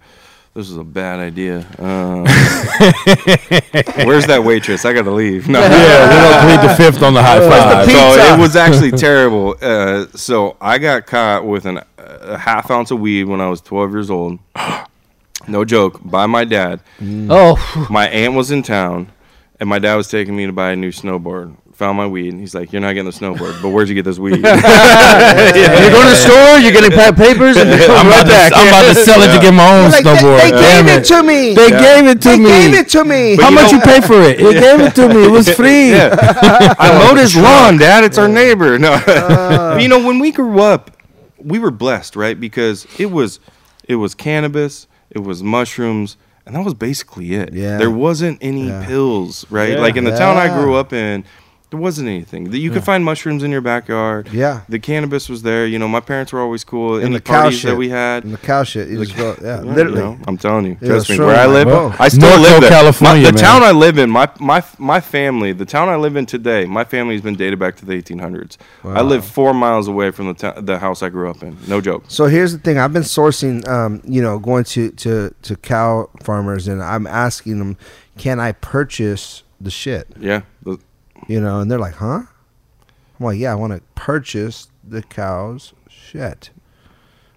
this 0.54 0.70
is 0.70 0.78
a 0.78 0.84
bad 0.84 1.20
idea. 1.20 1.60
Uh, 1.78 2.24
where's 4.06 4.26
that 4.28 4.42
waitress? 4.44 4.84
I 4.86 4.94
gotta 4.94 5.12
leave. 5.12 5.48
No. 5.48 5.60
yeah, 5.62 6.10
we 6.10 6.16
don't 6.16 6.42
plead 6.62 6.70
the 6.70 6.76
fifth 6.76 7.04
on 7.04 7.14
the 7.14 7.22
high 7.24 7.40
five. 7.40 7.86
So 7.86 8.34
it 8.34 8.40
was 8.40 8.56
actually 8.56 8.92
terrible. 8.92 9.56
Uh, 9.62 10.08
so 10.16 10.58
I 10.60 10.78
got 10.78 11.06
caught 11.06 11.46
with 11.46 11.66
an, 11.66 11.82
a 11.98 12.38
half 12.38 12.70
ounce 12.72 12.92
of 12.92 13.00
weed 13.00 13.26
when 13.26 13.42
I 13.42 13.50
was 13.50 13.62
12 13.62 13.92
years 13.92 14.10
old. 14.10 14.40
No 15.48 15.66
joke, 15.66 16.02
by 16.04 16.28
my 16.28 16.44
dad. 16.44 16.80
Oh, 17.02 17.88
My 17.90 18.08
aunt 18.10 18.36
was 18.36 18.52
in 18.52 18.62
town, 18.62 19.12
and 19.60 19.68
my 19.68 19.80
dad 19.80 19.96
was 19.96 20.08
taking 20.08 20.36
me 20.36 20.46
to 20.46 20.52
buy 20.52 20.72
a 20.72 20.76
new 20.76 20.92
snowboard. 20.92 21.56
Found 21.80 21.96
my 21.98 22.08
weed. 22.08 22.34
And 22.34 22.42
he's 22.42 22.54
like, 22.54 22.74
"You're 22.74 22.82
not 22.82 22.92
getting 22.92 23.06
the 23.10 23.16
snowboard, 23.18 23.62
but 23.62 23.70
where'd 23.70 23.88
you 23.88 23.96
get 23.96 24.04
this 24.04 24.20
weed?" 24.20 24.36
You're 24.36 24.42
going 24.44 26.04
to 26.04 26.12
the 26.12 26.16
store. 26.16 26.60
You're 26.60 26.74
getting 26.74 26.92
pa- 26.92 27.14
papers. 27.16 27.56
And 27.56 27.70
you're 27.70 27.90
I'm, 27.96 28.08
right 28.08 28.22
about 28.22 28.50
to. 28.50 28.56
I'm 28.56 28.68
about 28.68 28.94
to 28.94 28.96
sell 29.08 29.22
it 29.22 29.34
to 29.34 29.40
get 29.42 29.54
my 29.54 29.64
own 29.80 29.92
Like, 29.92 30.04
they, 30.04 30.14
snowboard. 30.16 30.42
they 30.42 30.52
Damn 30.52 30.86
gave 30.86 30.96
it 30.98 31.06
to 31.06 31.24
me. 31.24 31.54
They 31.56 31.70
gave 31.70 32.06
it 32.08 32.22
to 32.24 32.30
They 32.30 32.38
me. 32.38 32.50
gave 32.50 32.74
it 32.74 32.90
to 32.90 33.04
me. 33.06 33.36
But 33.38 33.44
How 33.44 33.50
you 33.50 33.56
much 33.56 33.72
you 33.72 33.80
pay 33.80 34.02
for 34.02 34.22
it? 34.22 34.40
It 34.42 34.54
gave 34.62 34.80
it 34.82 34.96
to 34.96 35.08
me. 35.08 35.24
It 35.26 35.32
was 35.32 35.50
free. 35.56 35.92
Yeah. 35.92 36.16
I 36.78 36.92
mowed 37.08 37.18
his 37.18 37.36
lawn, 37.38 37.78
Dad. 37.78 38.04
It's 38.04 38.18
our 38.18 38.28
neighbor. 38.28 38.78
No, 38.78 38.94
uh. 38.94 39.76
But, 39.76 39.82
you 39.82 39.88
know 39.88 40.06
when 40.06 40.20
we 40.20 40.32
grew 40.32 40.60
up, 40.60 40.92
we 41.38 41.60
were 41.60 41.72
blessed, 41.72 42.16
right? 42.18 42.38
Because 42.38 42.86
it 43.00 43.10
was, 43.10 43.40
it 43.88 43.96
was 43.96 44.14
cannabis, 44.16 44.88
it 45.10 45.20
was 45.20 45.42
mushrooms, 45.42 46.18
and 46.46 46.56
that 46.56 46.66
was 46.66 46.74
basically 46.74 47.36
it. 47.36 47.54
Yeah. 47.54 47.78
There 47.78 47.90
wasn't 47.92 48.40
any 48.42 48.68
Yeah. 48.68 48.86
pills, 48.86 49.46
right? 49.50 49.74
Yeah. 49.74 49.80
Like 49.80 49.96
in 49.96 50.04
the 50.04 50.12
town 50.18 50.36
I 50.36 50.50
grew 50.50 50.76
up 50.76 50.92
in, 50.92 51.24
there 51.72 51.80
wasn't 51.80 52.08
anything. 52.10 52.52
You 52.52 52.72
could 52.72 52.84
find 52.84 53.06
mushrooms 53.06 53.44
in 53.44 53.52
your 53.52 53.62
backyard. 53.62 54.30
Yeah. 54.34 54.62
The 54.68 54.80
cannabis 54.80 55.30
was 55.30 55.44
there. 55.44 55.68
You 55.68 55.78
know, 55.78 55.88
my 55.88 56.00
parents 56.00 56.34
were 56.34 56.40
always 56.40 56.64
cool. 56.64 56.96
And 56.96 57.06
Any 57.06 57.14
the 57.18 57.22
cow 57.22 57.42
parties 57.42 57.60
shit. 57.60 57.70
that 57.70 57.76
we 57.76 57.90
had. 57.90 58.24
And 58.24 58.34
the 58.34 58.40
cow 58.40 58.64
shit. 58.64 58.88
You 58.90 59.04
just 59.06 59.16
go, 59.16 59.36
yeah, 59.42 59.58
Yeah, 59.64 59.72
literally. 59.74 60.00
you 60.00 60.06
know, 60.06 60.18
I'm 60.28 60.38
telling 60.38 60.66
you. 60.66 60.78
Yeah, 60.82 60.88
Trust 60.88 61.12
me. 61.12 61.20
Where 61.20 61.36
I 61.40 61.46
live, 61.46 61.68
bro. 61.68 61.94
I 62.00 62.08
still 62.08 62.28
Norco, 62.28 62.42
live 62.42 62.62
there. 62.62 62.70
California, 62.72 63.24
My- 63.26 63.30
the 63.32 63.36
man. 63.36 63.44
town 63.44 63.62
I 63.64 63.72
live 63.72 63.98
in, 64.00 64.10
my 64.10 64.28
my 64.40 64.64
my 64.80 65.00
family, 65.00 65.52
the 65.54 65.66
town 65.66 65.90
I 65.90 65.96
live 65.96 66.16
in 66.16 66.26
today, 66.26 66.66
my 66.66 66.84
family 66.84 67.14
has 67.14 67.22
been 67.22 67.36
dated 67.36 67.60
back 67.60 67.76
to 67.78 67.86
the 67.86 67.94
1800s. 68.02 68.58
I 68.84 69.02
live 69.02 69.24
four 69.24 69.54
miles 69.54 69.88
away 69.88 70.10
from 70.10 70.34
the 70.34 70.54
the 70.62 70.80
house 70.80 71.04
I 71.04 71.10
grew 71.10 71.30
up 71.30 71.44
in. 71.44 71.56
No 71.68 71.82
joke. 71.82 72.06
So 72.08 72.26
here's 72.26 72.52
the 72.52 72.58
thing: 72.60 72.80
I've 72.80 72.94
been 72.94 73.04
sourcing, 73.04 73.68
um, 73.68 74.02
you 74.06 74.24
know, 74.24 74.40
going 74.40 74.64
to 74.64 74.90
to 74.92 75.36
to 75.44 75.56
cow 75.58 76.10
farmers, 76.24 76.68
and 76.68 76.82
I'm 76.82 77.06
asking 77.06 77.60
them, 77.60 77.78
"Can 78.18 78.40
I 78.40 78.54
purchase 78.54 79.44
the 79.62 79.70
shit?" 79.70 80.08
Yeah. 80.20 80.42
The- 80.64 80.80
You 81.28 81.42
know, 81.42 81.60
and 81.60 81.70
they're 81.70 81.80
like, 81.80 81.96
"Huh?" 81.96 82.24
I'm 83.20 83.26
like, 83.26 83.38
"Yeah, 83.40 83.52
I 83.52 83.56
want 83.56 83.74
to 83.74 83.82
purchase 83.96 84.68
the 84.88 85.02
cow's 85.04 85.74
shit," 85.90 86.50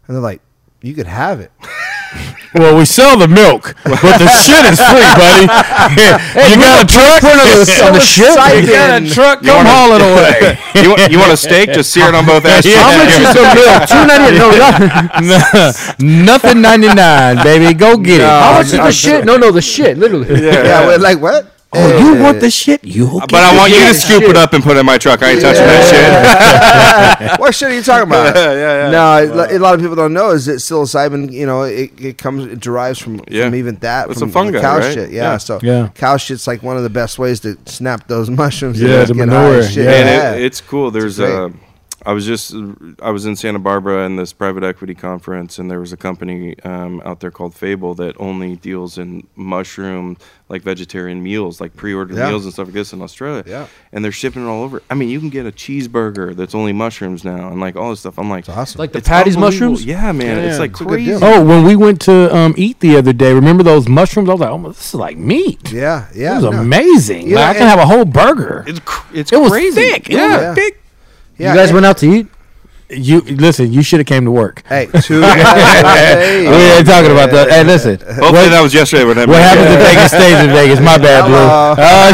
and 0.07 0.15
they're 0.17 0.23
like, 0.23 0.41
"You 0.81 0.95
could 0.95 1.07
have 1.07 1.41
it." 1.41 1.53
Well, 2.55 2.77
we 2.77 2.85
sell 2.85 3.17
the 3.17 3.29
milk, 3.29 3.75
but 3.83 3.97
the 3.97 4.29
shit 4.45 4.61
is 4.69 4.77
free, 4.77 5.09
buddy. 5.17 5.49
you 6.53 6.57
got 6.61 6.85
a 6.85 6.87
truck? 6.87 7.25
on 7.25 7.37
the, 7.41 7.83
on 7.87 7.93
the 7.95 8.01
shit. 8.01 8.29
excited. 8.29 8.65
You 8.65 8.73
got 8.73 9.03
a 9.03 9.09
truck? 9.09 9.43
Come 9.43 9.57
wanna- 9.57 9.71
haul 9.71 9.93
it 9.97 10.03
away. 10.03 10.59
you, 10.83 10.91
want, 10.91 11.13
you 11.13 11.19
want 11.19 11.33
a 11.33 11.37
steak? 11.39 11.73
Just 11.73 11.91
sear 11.93 12.09
it 12.09 12.15
on 12.15 12.27
both 12.27 12.45
ends. 12.45 12.67
How 12.75 12.93
much 12.99 13.09
is 13.09 13.33
the 13.33 13.43
milk? 13.57 13.89
Two 13.89 14.05
ninety 14.05 14.37
No, 14.37 14.53
not, 15.33 16.01
Nothing 16.01 16.61
99, 16.61 17.43
baby. 17.43 17.73
Go 17.73 17.97
get 17.97 18.21
it. 18.21 18.27
how 18.27 18.53
much 18.53 18.67
is 18.67 18.73
the 18.73 18.93
shit? 18.93 19.25
No, 19.25 19.39
no, 19.39 19.51
the 19.51 19.63
shit. 19.63 19.97
Literally. 19.97 20.29
Yeah, 20.43 20.87
we're 20.87 20.99
like 20.99 21.21
what? 21.21 21.52
Oh, 21.75 21.99
you 22.17 22.23
want 22.23 22.41
the 22.41 22.51
shit? 22.51 22.85
You 22.85 23.07
But 23.21 23.35
I 23.35 23.57
want 23.57 23.73
you 23.73 23.79
to 23.81 23.95
scoop 23.95 24.21
shit. 24.23 24.31
it 24.31 24.37
up 24.37 24.53
and 24.53 24.63
put 24.63 24.77
it 24.77 24.81
in 24.81 24.87
my 24.87 24.99
truck. 24.99 25.23
I 25.23 25.31
ain't 25.31 25.41
touching 25.41 25.65
that 25.65 27.29
shit. 27.31 27.31
what 27.41 27.55
shit 27.55 27.71
are 27.71 27.75
you 27.75 27.83
talking 27.83 28.09
about? 28.09 28.27
shit. 28.27 28.37
yeah, 28.37 28.91
yeah. 28.91 28.91
No, 28.91 29.47
a 29.47 29.59
lot 29.59 29.75
of 29.75 29.81
people 29.81 29.97
don't 29.97 30.13
know 30.13 30.31
is 30.33 30.45
that 30.47 30.57
psilocybin, 30.57 31.33
you 31.33 31.47
know, 31.47 31.63
it, 31.63 31.91
it 31.99 32.19
comes, 32.19 32.45
it 32.47 32.61
derives 32.61 32.99
from, 32.99 33.23
Yeah. 33.29 33.47
from 33.47 33.55
even 33.55 33.77
that, 33.77 34.11
It's 34.11 34.21
from 34.21 34.29
a 34.29 34.33
fungi, 34.33 34.61
cow 34.61 34.79
right? 34.79 34.93
shit. 34.93 35.11
Yeah, 35.13 35.33
Yeah. 35.33 35.37
so 35.39 35.61
Yeah. 35.63 35.89
cow 35.95 36.19
shit's 36.19 36.47
like 36.47 36.63
one 36.63 36.77
of 36.77 36.83
the 36.83 36.91
best 36.91 37.19
ways 37.19 37.41
to 37.41 37.57
snap 37.65 38.07
those 38.07 38.29
mushrooms. 38.43 38.79
Yeah, 38.81 39.05
the 39.05 39.15
manure, 39.15 39.63
shit. 39.63 39.85
yeah. 39.85 39.91
Man, 39.91 40.07
Yeah. 40.07 40.33
it, 40.35 40.43
it's 40.45 40.61
cool. 40.61 40.91
There's 40.91 41.19
a. 41.21 41.45
uh, 41.45 41.49
I 42.05 42.13
was 42.13 42.27
just 42.27 42.55
I 43.01 43.11
was 43.11 43.27
in 43.27 43.37
Santa 43.37 43.59
Barbara 43.59 44.05
in 44.07 44.17
this 44.17 44.33
private 44.33 44.65
equity 44.65 44.95
conference, 44.95 45.59
and 45.59 45.71
there 45.71 45.81
was 45.81 45.93
a 45.93 45.97
company 45.97 46.59
um, 46.65 47.01
out 47.05 47.21
there 47.21 47.31
called 47.31 47.55
Fable 47.55 47.95
that 47.95 48.15
only 48.19 48.57
deals 48.57 48.99
in 48.99 49.27
mushroom 49.37 50.17
like 50.49 50.63
vegetarian 50.63 51.23
meals, 51.23 51.61
like 51.61 51.75
pre-ordered 51.77 52.17
Yeah. 52.17 52.29
meals 52.29 52.45
and 52.45 52.53
stuff 52.53 52.67
like 52.67 52.75
this 52.75 52.93
in 52.93 53.01
Australia. 53.01 53.43
Yeah. 53.47 53.67
and 53.93 54.05
they're 54.05 54.13
shipping 54.13 54.45
it 54.45 54.49
all 54.49 54.63
over. 54.63 54.83
I 54.91 54.95
mean, 54.95 55.09
you 55.09 55.19
can 55.21 55.31
get 55.31 55.47
a 55.47 55.53
cheeseburger 55.53 56.37
that's 56.37 56.55
only 56.55 56.73
mushrooms 56.73 57.25
now, 57.25 57.49
and 57.49 57.61
like 57.61 57.77
all 57.77 57.91
this 57.91 58.01
stuff. 58.01 58.19
I'm 58.19 58.29
like, 58.29 58.49
awesome. 58.49 58.79
Like 58.79 58.93
the 58.93 58.99
it's 58.99 59.09
Patty's 59.09 59.37
mushrooms. 59.37 59.85
Yeah, 59.85 60.13
man, 60.13 60.37
Yeah, 60.39 60.43
it's 60.51 60.59
like 60.59 60.73
it's 60.73 60.81
a 60.81 60.85
crazy. 60.85 61.13
Oh, 61.15 61.45
when 61.45 61.65
we 61.65 61.77
went 61.77 62.01
to 62.03 62.35
um, 62.37 62.55
eat 62.59 62.81
the 62.81 62.97
other 62.97 63.13
day, 63.13 63.33
remember 63.33 63.63
those 63.63 63.89
mushrooms? 63.89 64.29
I 64.29 64.33
was 64.33 64.41
like, 64.41 64.51
oh, 64.51 64.69
this 64.69 64.89
is 64.89 64.95
like 64.95 65.17
meat. 65.17 65.73
yeah, 65.73 66.09
yeah. 66.15 66.33
It 66.39 66.43
was 66.43 66.53
no. 66.55 66.61
amazing. 66.61 67.29
Yeah, 67.29 67.37
Like, 67.37 67.57
I 67.57 67.59
can 67.59 67.69
have 67.69 67.79
a 67.79 67.87
whole 67.87 68.05
burger. 68.05 68.65
It's 68.67 68.81
cr- 68.81 69.17
it's 69.17 69.33
It 69.33 69.41
was 69.41 69.51
crazy. 69.53 69.81
thick. 69.81 70.11
It 70.11 70.17
Yeah. 70.17 70.27
was 70.33 70.41
Yeah. 70.43 70.55
thick. 70.55 70.82
Yeah, 71.39 71.53
You 71.53 71.59
guys 71.59 71.73
went 71.73 71.87
out 71.87 71.99
to 71.99 72.07
eat. 72.07 72.27
You 72.91 73.23
listen. 73.23 73.73
You 73.73 73.83
should 73.83 74.01
have 74.01 74.07
came 74.07 74.27
to 74.27 74.31
work. 74.31 74.63
Hey, 74.67 74.85
two. 75.03 75.21
we 75.21 75.27
ain't 75.27 76.87
talking 76.87 77.11
about 77.11 77.31
that. 77.31 77.47
Hey, 77.51 77.65
listen. 77.65 77.97
Hopefully 77.97 78.51
that 78.51 78.61
was 78.63 78.75
yesterday. 78.75 79.05
When 79.05 79.17
What 79.17 79.29
happens 79.41 79.71
in 79.71 79.79
Vegas 79.79 80.11
stays 80.13 80.41
in 80.41 80.51
Vegas. 80.51 80.79
My 80.81 80.99
bad, 80.99 81.25
Blue. 81.27 81.83
Oh 81.83 82.13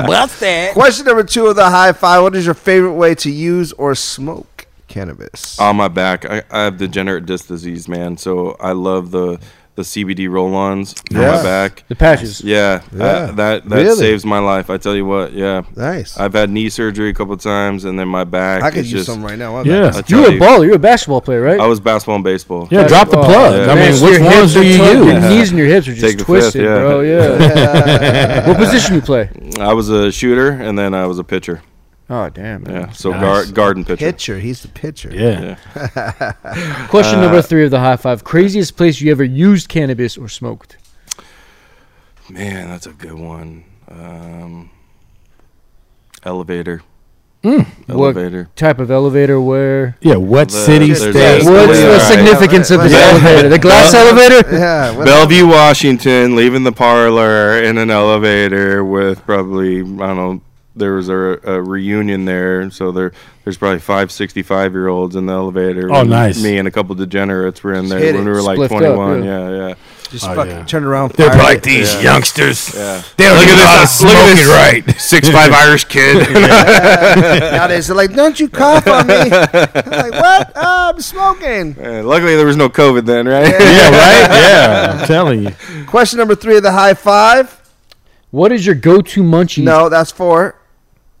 shit. 0.00 0.06
Bust 0.06 0.40
that. 0.40 0.72
Question 0.72 1.04
number 1.06 1.24
two 1.24 1.46
of 1.46 1.56
the 1.56 1.68
high 1.68 1.92
five. 1.92 2.22
What 2.22 2.34
is 2.36 2.46
your 2.46 2.54
favorite 2.54 2.94
way 2.94 3.14
to 3.16 3.30
use 3.30 3.72
or 3.74 3.94
smoke 3.94 4.66
cannabis? 4.86 5.58
on 5.60 5.76
my 5.76 5.88
back. 5.88 6.24
I, 6.24 6.42
I 6.50 6.64
have 6.64 6.78
degenerate 6.78 7.26
disc 7.26 7.48
disease, 7.48 7.86
man. 7.86 8.16
So 8.16 8.56
I 8.60 8.72
love 8.72 9.10
the 9.10 9.38
the 9.78 9.84
CBD 9.84 10.28
roll-ons 10.28 10.92
on 11.14 11.20
Yeah. 11.20 11.36
my 11.36 11.42
back. 11.44 11.84
The 11.88 11.94
patches. 11.94 12.40
Yeah, 12.42 12.80
uh, 12.92 12.96
Yeah. 12.96 12.98
that 12.98 13.36
that, 13.36 13.68
that 13.68 13.76
Really? 13.76 13.96
saves 13.96 14.24
my 14.26 14.40
life. 14.40 14.70
I 14.70 14.76
tell 14.76 14.96
you 14.96 15.06
what. 15.06 15.32
Yeah, 15.32 15.62
nice. 15.76 16.18
I've 16.18 16.32
had 16.34 16.50
knee 16.50 16.68
surgery 16.68 17.10
a 17.10 17.14
couple 17.14 17.34
of 17.34 17.40
times, 17.40 17.84
and 17.84 17.96
then 17.98 18.08
my 18.08 18.24
back. 18.24 18.62
I 18.64 18.70
could 18.70 18.84
use 18.84 18.90
just, 18.90 19.06
some 19.06 19.22
right 19.24 19.38
now. 19.38 19.52
My 19.52 19.62
Yeah. 19.62 19.82
bad. 19.82 19.96
I 19.96 20.00
tell 20.02 20.20
You're 20.20 20.30
a 20.30 20.40
baller. 20.40 20.66
You're 20.66 20.74
a 20.74 20.78
basketball 20.80 21.20
player, 21.20 21.40
right? 21.40 21.60
I 21.60 21.66
was 21.68 21.78
basketball 21.78 22.16
and 22.16 22.24
baseball. 22.24 22.66
Yeah, 22.72 22.88
drop 22.88 23.08
the 23.10 23.18
Oh, 23.18 23.24
plug. 23.24 23.54
yeah. 23.66 23.72
I 23.72 23.74
mean, 23.76 23.92
so 23.94 24.04
which 24.06 24.14
your 24.18 24.22
hips 24.24 24.36
ones 24.36 24.54
do 24.54 24.60
are 24.60 24.64
you 24.64 24.76
tough, 24.78 24.94
Your 24.94 25.14
use? 25.14 25.24
knees 25.30 25.48
and 25.50 25.58
your 25.58 25.68
hips 25.68 25.86
are 25.88 25.92
just 25.94 26.04
Take 26.04 26.18
the 26.18 26.24
fifth, 26.24 26.26
twisted, 26.26 26.64
yeah. 26.64 26.78
bro. 26.78 27.00
Yeah. 27.02 28.48
what 28.48 28.56
position 28.58 28.94
you 28.96 29.00
play? 29.00 29.30
I 29.60 29.72
was 29.74 29.88
a 29.90 30.10
shooter, 30.10 30.50
and 30.50 30.76
then 30.76 30.92
I 30.92 31.06
was 31.06 31.18
a 31.20 31.24
pitcher. 31.24 31.62
Oh 32.10 32.30
damn. 32.30 32.62
Man. 32.62 32.74
Yeah, 32.74 32.90
so 32.92 33.10
Nice. 33.10 33.20
guard, 33.20 33.54
garden 33.54 33.84
pitcher. 33.84 34.06
Pitcher. 34.12 34.38
He's 34.38 34.62
the 34.62 34.68
pitcher. 34.68 35.10
Yeah. 35.12 35.56
Question 36.88 37.20
number 37.20 37.42
three 37.42 37.64
of 37.64 37.70
the 37.70 37.80
high 37.80 37.96
five: 37.96 38.24
craziest 38.24 38.76
place 38.76 39.00
you 39.00 39.10
ever 39.10 39.24
used 39.24 39.68
cannabis 39.68 40.16
or 40.16 40.28
smoked? 40.28 40.76
Man, 42.30 42.68
that's 42.68 42.86
a 42.86 42.92
good 42.92 43.12
one. 43.14 43.64
Um, 43.90 44.70
elevator. 46.24 46.82
What 47.40 47.66
Elevator. 47.88 48.48
type 48.56 48.80
of 48.80 48.90
elevator? 48.90 49.40
Where? 49.40 49.96
Yeah. 50.00 50.16
What 50.16 50.48
The- 50.48 50.54
city, 50.54 50.86
there's 50.88 50.98
state? 51.00 51.44
What's 51.44 51.78
yeah, 51.78 51.86
the 51.86 51.92
right. 51.92 52.00
significance 52.02 52.70
of 52.72 52.82
this 52.82 52.92
Yeah. 52.92 53.10
elevator? 53.12 53.48
The 53.48 53.58
glass 53.60 53.92
Well- 53.92 54.08
elevator? 54.08 54.48
Yeah. 54.56 54.96
what- 54.96 55.04
Bellevue, 55.06 55.46
Washington, 55.46 56.34
leaving 56.34 56.64
the 56.64 56.72
parlor 56.72 57.62
in 57.62 57.78
an 57.78 57.90
elevator 57.90 58.84
with 58.84 59.24
probably 59.24 59.78
I 59.80 59.82
don't 59.82 59.98
know. 60.16 60.40
There 60.78 60.94
was 60.94 61.08
a, 61.08 61.14
a 61.44 61.62
reunion 61.62 62.24
there, 62.24 62.70
so 62.70 62.92
there 62.92 63.12
there's 63.44 63.56
probably 63.58 63.78
five 63.80 64.12
65 64.12 64.72
year 64.72 64.88
olds 64.88 65.16
in 65.16 65.26
the 65.26 65.32
elevator. 65.32 65.92
Oh, 65.92 66.02
nice. 66.02 66.42
Me 66.42 66.58
and 66.58 66.68
a 66.68 66.70
couple 66.70 66.94
degenerates 66.94 67.62
were 67.62 67.72
in 67.74 67.82
Just 67.84 67.90
there 67.90 67.98
hit 68.00 68.14
when 68.14 68.22
it. 68.22 68.26
we 68.26 68.30
were 68.32 68.42
like 68.42 68.58
Spliffed 68.58 68.64
up, 68.64 68.94
21. 68.94 69.24
yeah. 69.24 69.48
yeah, 69.50 69.68
yeah. 69.68 69.74
Just 70.10 70.26
Oh, 70.26 70.34
fucking 70.34 70.52
yeah. 70.52 70.64
turn 70.64 70.84
around. 70.84 71.12
They're 71.12 71.28
fire 71.30 71.38
like 71.42 71.58
it. 71.58 71.62
these 71.64 71.94
Yeah. 71.94 72.00
youngsters. 72.02 72.74
Yeah. 72.74 73.02
They 73.16 73.24
don't 73.24 73.34
Look 73.36 73.44
even 73.46 73.58
at 73.58 73.60
know 73.60 73.66
how 73.66 73.74
to 73.74 73.80
this, 73.82 74.02
look 74.02 74.12
at 74.14 74.36
this 74.36 74.48
right. 74.48 75.00
six 75.00 75.28
five 75.30 75.52
Irish 75.52 75.84
kid. 75.84 76.16
Nowadays 77.52 77.86
they're 77.88 77.96
like, 77.96 78.14
"Don't 78.14 78.38
you 78.40 78.48
cough 78.48 78.86
on 78.86 79.06
me?" 79.06 79.14
I'm 79.14 79.30
like, 79.30 80.12
"What? 80.12 80.52
Oh, 80.56 80.90
I'm 80.94 81.00
smoking." 81.00 81.76
Uh, 81.78 82.02
luckily, 82.04 82.36
there 82.36 82.46
was 82.46 82.56
no 82.56 82.68
COVID 82.68 83.04
then, 83.06 83.26
right? 83.28 83.48
yeah, 83.48 83.90
right. 83.90 84.28
Yeah, 84.38 84.98
I'm 85.00 85.06
telling 85.06 85.42
you. 85.44 85.84
Question 85.86 86.18
number 86.18 86.34
three 86.34 86.56
of 86.56 86.62
the 86.62 86.72
high 86.72 86.94
five. 86.94 87.54
What 88.30 88.52
is 88.52 88.64
your 88.66 88.74
go-to 88.74 89.22
munchie? 89.22 89.62
No, 89.64 89.88
that's 89.88 90.10
four. 90.12 90.54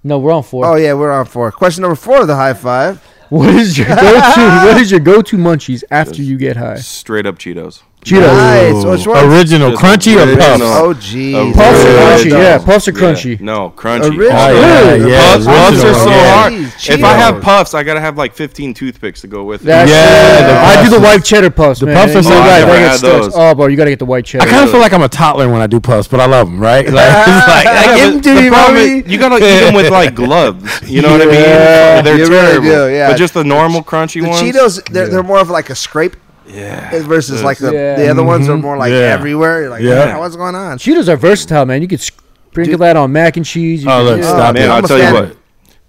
No, 0.02 0.18
we're 0.18 0.32
on 0.32 0.42
four. 0.42 0.64
Oh 0.66 0.76
yeah, 0.76 0.94
we're 0.94 1.12
on 1.12 1.26
four. 1.26 1.50
Question 1.52 1.82
number 1.82 1.96
four 1.96 2.22
of 2.22 2.26
the 2.26 2.36
high 2.36 2.54
five. 2.54 3.04
What 3.28 3.50
is 3.54 3.76
your 3.76 3.88
go-to? 3.88 4.66
what 4.66 4.80
is 4.80 4.90
your 4.90 5.00
go-to 5.00 5.36
munchies 5.36 5.84
after 5.90 6.22
you 6.22 6.38
get 6.38 6.56
high? 6.56 6.76
Straight 6.76 7.26
up 7.26 7.38
Cheetos. 7.38 7.82
Cheetos. 8.04 8.20
Nice. 8.26 8.84
Which 8.84 9.06
one? 9.06 9.24
Original, 9.28 9.70
Just 9.72 9.82
crunchy 9.82 10.14
or 10.16 10.36
puffs? 10.36 10.62
Oh 10.64 10.94
geez. 10.94 11.54
Puffs 11.56 11.84
are 11.84 11.88
crunchy. 11.98 12.30
Yeah, 12.30 12.58
puffs 12.58 12.88
are 12.88 12.90
Yeah. 12.92 12.98
crunchy. 12.98 13.40
No, 13.40 13.72
crunchy. 13.76 14.16
Original. 14.16 14.30
Oh, 14.30 14.52
yeah, 14.54 14.90
Really? 14.92 15.10
yeah. 15.10 15.32
Puffs, 15.34 15.46
puffs 15.46 15.84
are 15.84 15.94
so 15.94 16.10
Yeah. 16.10 16.32
hard. 16.40 16.52
Jeez, 16.52 16.90
If 16.94 17.04
I 17.04 17.12
have 17.14 17.40
puffs, 17.42 17.74
I 17.74 17.82
gotta 17.82 18.00
have 18.00 18.16
like 18.16 18.34
15 18.34 18.72
toothpicks 18.72 19.20
to 19.22 19.26
go 19.26 19.42
with 19.44 19.62
it. 19.62 19.66
That's 19.66 19.90
Yeah, 19.90 20.46
the 20.46 20.80
I 20.80 20.84
do 20.84 20.90
the 20.90 21.00
white 21.00 21.24
cheddar 21.24 21.50
puffs. 21.50 21.80
The 21.80 21.86
puffs 21.88 22.14
are 22.14 22.22
so 22.22 22.30
oh, 22.32 22.38
right. 22.38 22.60
good. 22.60 22.68
They 22.68 22.80
Never 22.80 22.88
get 22.88 22.98
stuck. 22.98 23.32
Oh, 23.34 23.54
bro, 23.56 23.66
you 23.66 23.76
gotta 23.76 23.90
get 23.90 23.98
the 23.98 24.04
white 24.06 24.24
cheddar. 24.24 24.46
I 24.46 24.48
kind 24.48 24.64
of 24.64 24.70
feel 24.70 24.80
like 24.80 24.92
I'm 24.92 25.02
a 25.02 25.08
toddler 25.08 25.48
when 25.48 25.60
I 25.60 25.66
do 25.66 25.80
puffs, 25.80 26.06
but 26.08 26.20
I 26.20 26.26
love 26.26 26.46
them, 26.48 26.60
right? 26.60 26.86
Like, 26.98 27.06
it's 27.08 27.48
like, 27.48 27.66
I 27.66 27.72
Yeah, 27.84 27.96
give 27.96 28.12
them 28.12 28.20
to 28.22 28.34
the 28.34 28.42
me, 28.42 28.48
problem 28.48 29.02
you 29.06 29.18
gotta 29.18 29.36
eat 29.36 29.60
them 29.60 29.74
with 29.74 29.90
like 29.90 30.14
gloves. 30.14 30.80
You 30.88 31.02
know 31.02 31.10
what 31.12 31.22
I 31.22 31.26
mean? 31.26 31.34
Yeah, 31.34 32.00
They're 32.02 32.26
terrible. 32.26 32.90
yeah. 32.90 33.08
But 33.10 33.16
just 33.18 33.34
the 33.34 33.44
normal 33.44 33.82
crunchy 33.82 34.22
The 34.22 34.28
ones. 34.28 34.40
Cheetos, 34.40 34.88
they're, 34.90 35.08
they're 35.08 35.22
more 35.22 35.38
of 35.40 35.50
like 35.50 35.68
a 35.70 35.74
scrape 35.74 36.16
Yeah. 36.48 37.02
versus 37.02 37.42
like 37.42 37.58
the, 37.58 37.72
Yeah. 37.72 37.96
the 37.96 38.08
other 38.08 38.22
ones 38.24 38.48
are 38.48 38.52
mm-hmm. 38.52 38.62
more 38.62 38.76
like 38.76 38.90
Yeah. 38.90 39.14
everywhere. 39.18 39.60
You're 39.62 39.70
like, 39.70 39.82
Yeah. 39.82 40.06
yeah. 40.06 40.18
what's 40.18 40.36
going 40.36 40.54
on? 40.54 40.78
Cheetos 40.78 41.08
are 41.08 41.16
versatile, 41.16 41.66
man. 41.66 41.82
You 41.82 41.88
could 41.88 42.00
sprinkle 42.00 42.78
that 42.78 42.96
on 42.96 43.12
mac 43.12 43.36
and 43.36 43.46
cheese. 43.46 43.84
You 43.84 43.90
Oh, 43.90 44.02
look, 44.02 44.20
yeah. 44.20 44.28
stop 44.28 44.50
oh, 44.50 44.52
Man, 44.58 44.62
it. 44.62 44.72
I'll 44.72 44.82
tell 44.82 44.98
you 44.98 45.12
what. 45.12 45.36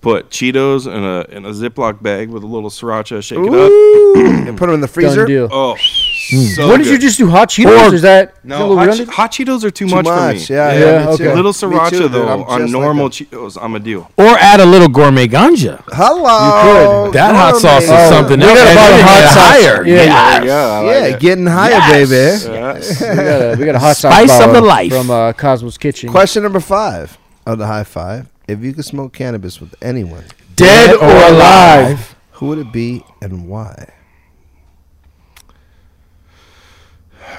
Put 0.01 0.29
Cheetos 0.29 0.87
in 0.87 1.03
a 1.03 1.35
in 1.35 1.45
a 1.45 1.49
Ziploc 1.49 2.01
bag 2.01 2.29
with 2.29 2.43
a 2.43 2.47
little 2.47 2.69
sriracha, 2.69 3.21
shake 3.21 3.39
it 3.39 3.53
up. 3.53 4.08
Ooh, 4.19 4.47
and 4.47 4.57
put 4.57 4.65
them 4.67 4.75
in 4.75 4.81
the 4.81 4.87
freezer. 4.87 5.21
Done 5.21 5.27
deal. 5.27 5.49
Oh, 5.51 5.75
so 5.75 6.67
what 6.67 6.77
did 6.77 6.83
good. 6.83 6.91
you 6.93 6.97
just 6.99 7.17
do? 7.17 7.27
Hot 7.29 7.49
Cheetos? 7.49 7.89
Or- 7.89 7.95
is 7.95 8.03
that 8.03 8.35
a 8.43 8.47
No, 8.47 8.67
little 8.67 8.77
hot. 8.85 8.97
Che- 8.97 9.05
hot 9.05 9.31
Cheetos 9.31 9.63
are 9.63 9.71
too, 9.71 9.87
Too 9.87 9.95
much, 9.95 10.05
much, 10.05 10.45
for 10.47 10.53
me. 10.53 10.57
yeah, 10.57 10.73
Yeah, 10.73 10.79
yeah, 10.79 11.05
me 11.05 11.11
okay. 11.13 11.33
Little 11.33 11.43
Me 11.45 11.77
sriracha 11.77 11.89
too, 11.89 12.07
though 12.07 12.27
on 12.27 12.39
just 12.61 12.73
like 12.73 12.81
normal 12.83 13.09
that. 13.09 13.15
Cheetos, 13.15 13.57
I'm 13.61 13.73
a 13.75 13.79
deal. 13.79 14.11
Or 14.17 14.37
add 14.37 14.59
a 14.59 14.65
little 14.65 14.89
gourmet 14.89 15.27
ganja. 15.27 15.81
Hello, 15.87 17.05
you 17.05 17.05
could. 17.05 17.13
That 17.13 17.33
hot 17.35 17.55
sauce 17.57 17.83
is 17.83 17.89
gourmet. 17.89 18.09
something 18.09 18.39
we 18.39 18.45
else. 18.45 18.59
got 18.59 18.65
a 18.65 18.69
And 18.69 18.77
bottle 18.77 18.93
of 18.93 18.99
then 18.99 19.07
hot 19.07 19.33
sauce. 19.33 19.63
higher. 19.63 19.87
Yeah, 19.87 19.95
Yes. 19.95 20.45
Yeah, 20.45 20.79
like 20.79 20.85
Yeah, 20.85 21.05
it. 21.15 21.19
getting 21.19 21.45
higher, 21.47 21.71
Yes. 21.71 22.09
baby. 22.09 22.53
Yes. 22.53 23.01
we, 23.01 23.07
got 23.15 23.41
a, 23.41 23.55
we 23.59 23.65
got 23.65 23.75
a 23.75 23.79
hot 23.79 23.97
sauce 23.97 24.13
Spice 24.13 24.41
of 24.45 24.53
the 24.53 24.61
life. 24.61 24.91
from 24.91 25.09
uh, 25.09 25.33
Cosmos 25.33 25.77
Kitchen. 25.79 26.09
Question 26.11 26.43
number 26.43 26.59
five 26.59 27.17
of 27.47 27.57
the 27.57 27.65
high 27.65 27.83
five: 27.83 28.27
If 28.47 28.59
you 28.63 28.73
could 28.73 28.85
smoke 28.85 29.13
cannabis 29.13 29.59
with 29.59 29.73
anyone, 29.81 30.25
Dead 30.55 30.93
or 30.95 31.33
alive. 31.33 32.15
who 32.33 32.47
would 32.47 32.59
it 32.59 32.71
be 32.71 33.03
and 33.21 33.47
why? 33.47 33.93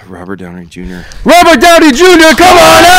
Robert 0.07 0.37
Downey 0.37 0.67
Jr. 0.67 1.03
Robert 1.25 1.61
Downey 1.61 1.93
Jr. 1.93 2.35
Come 2.37 2.57
on 2.59 2.83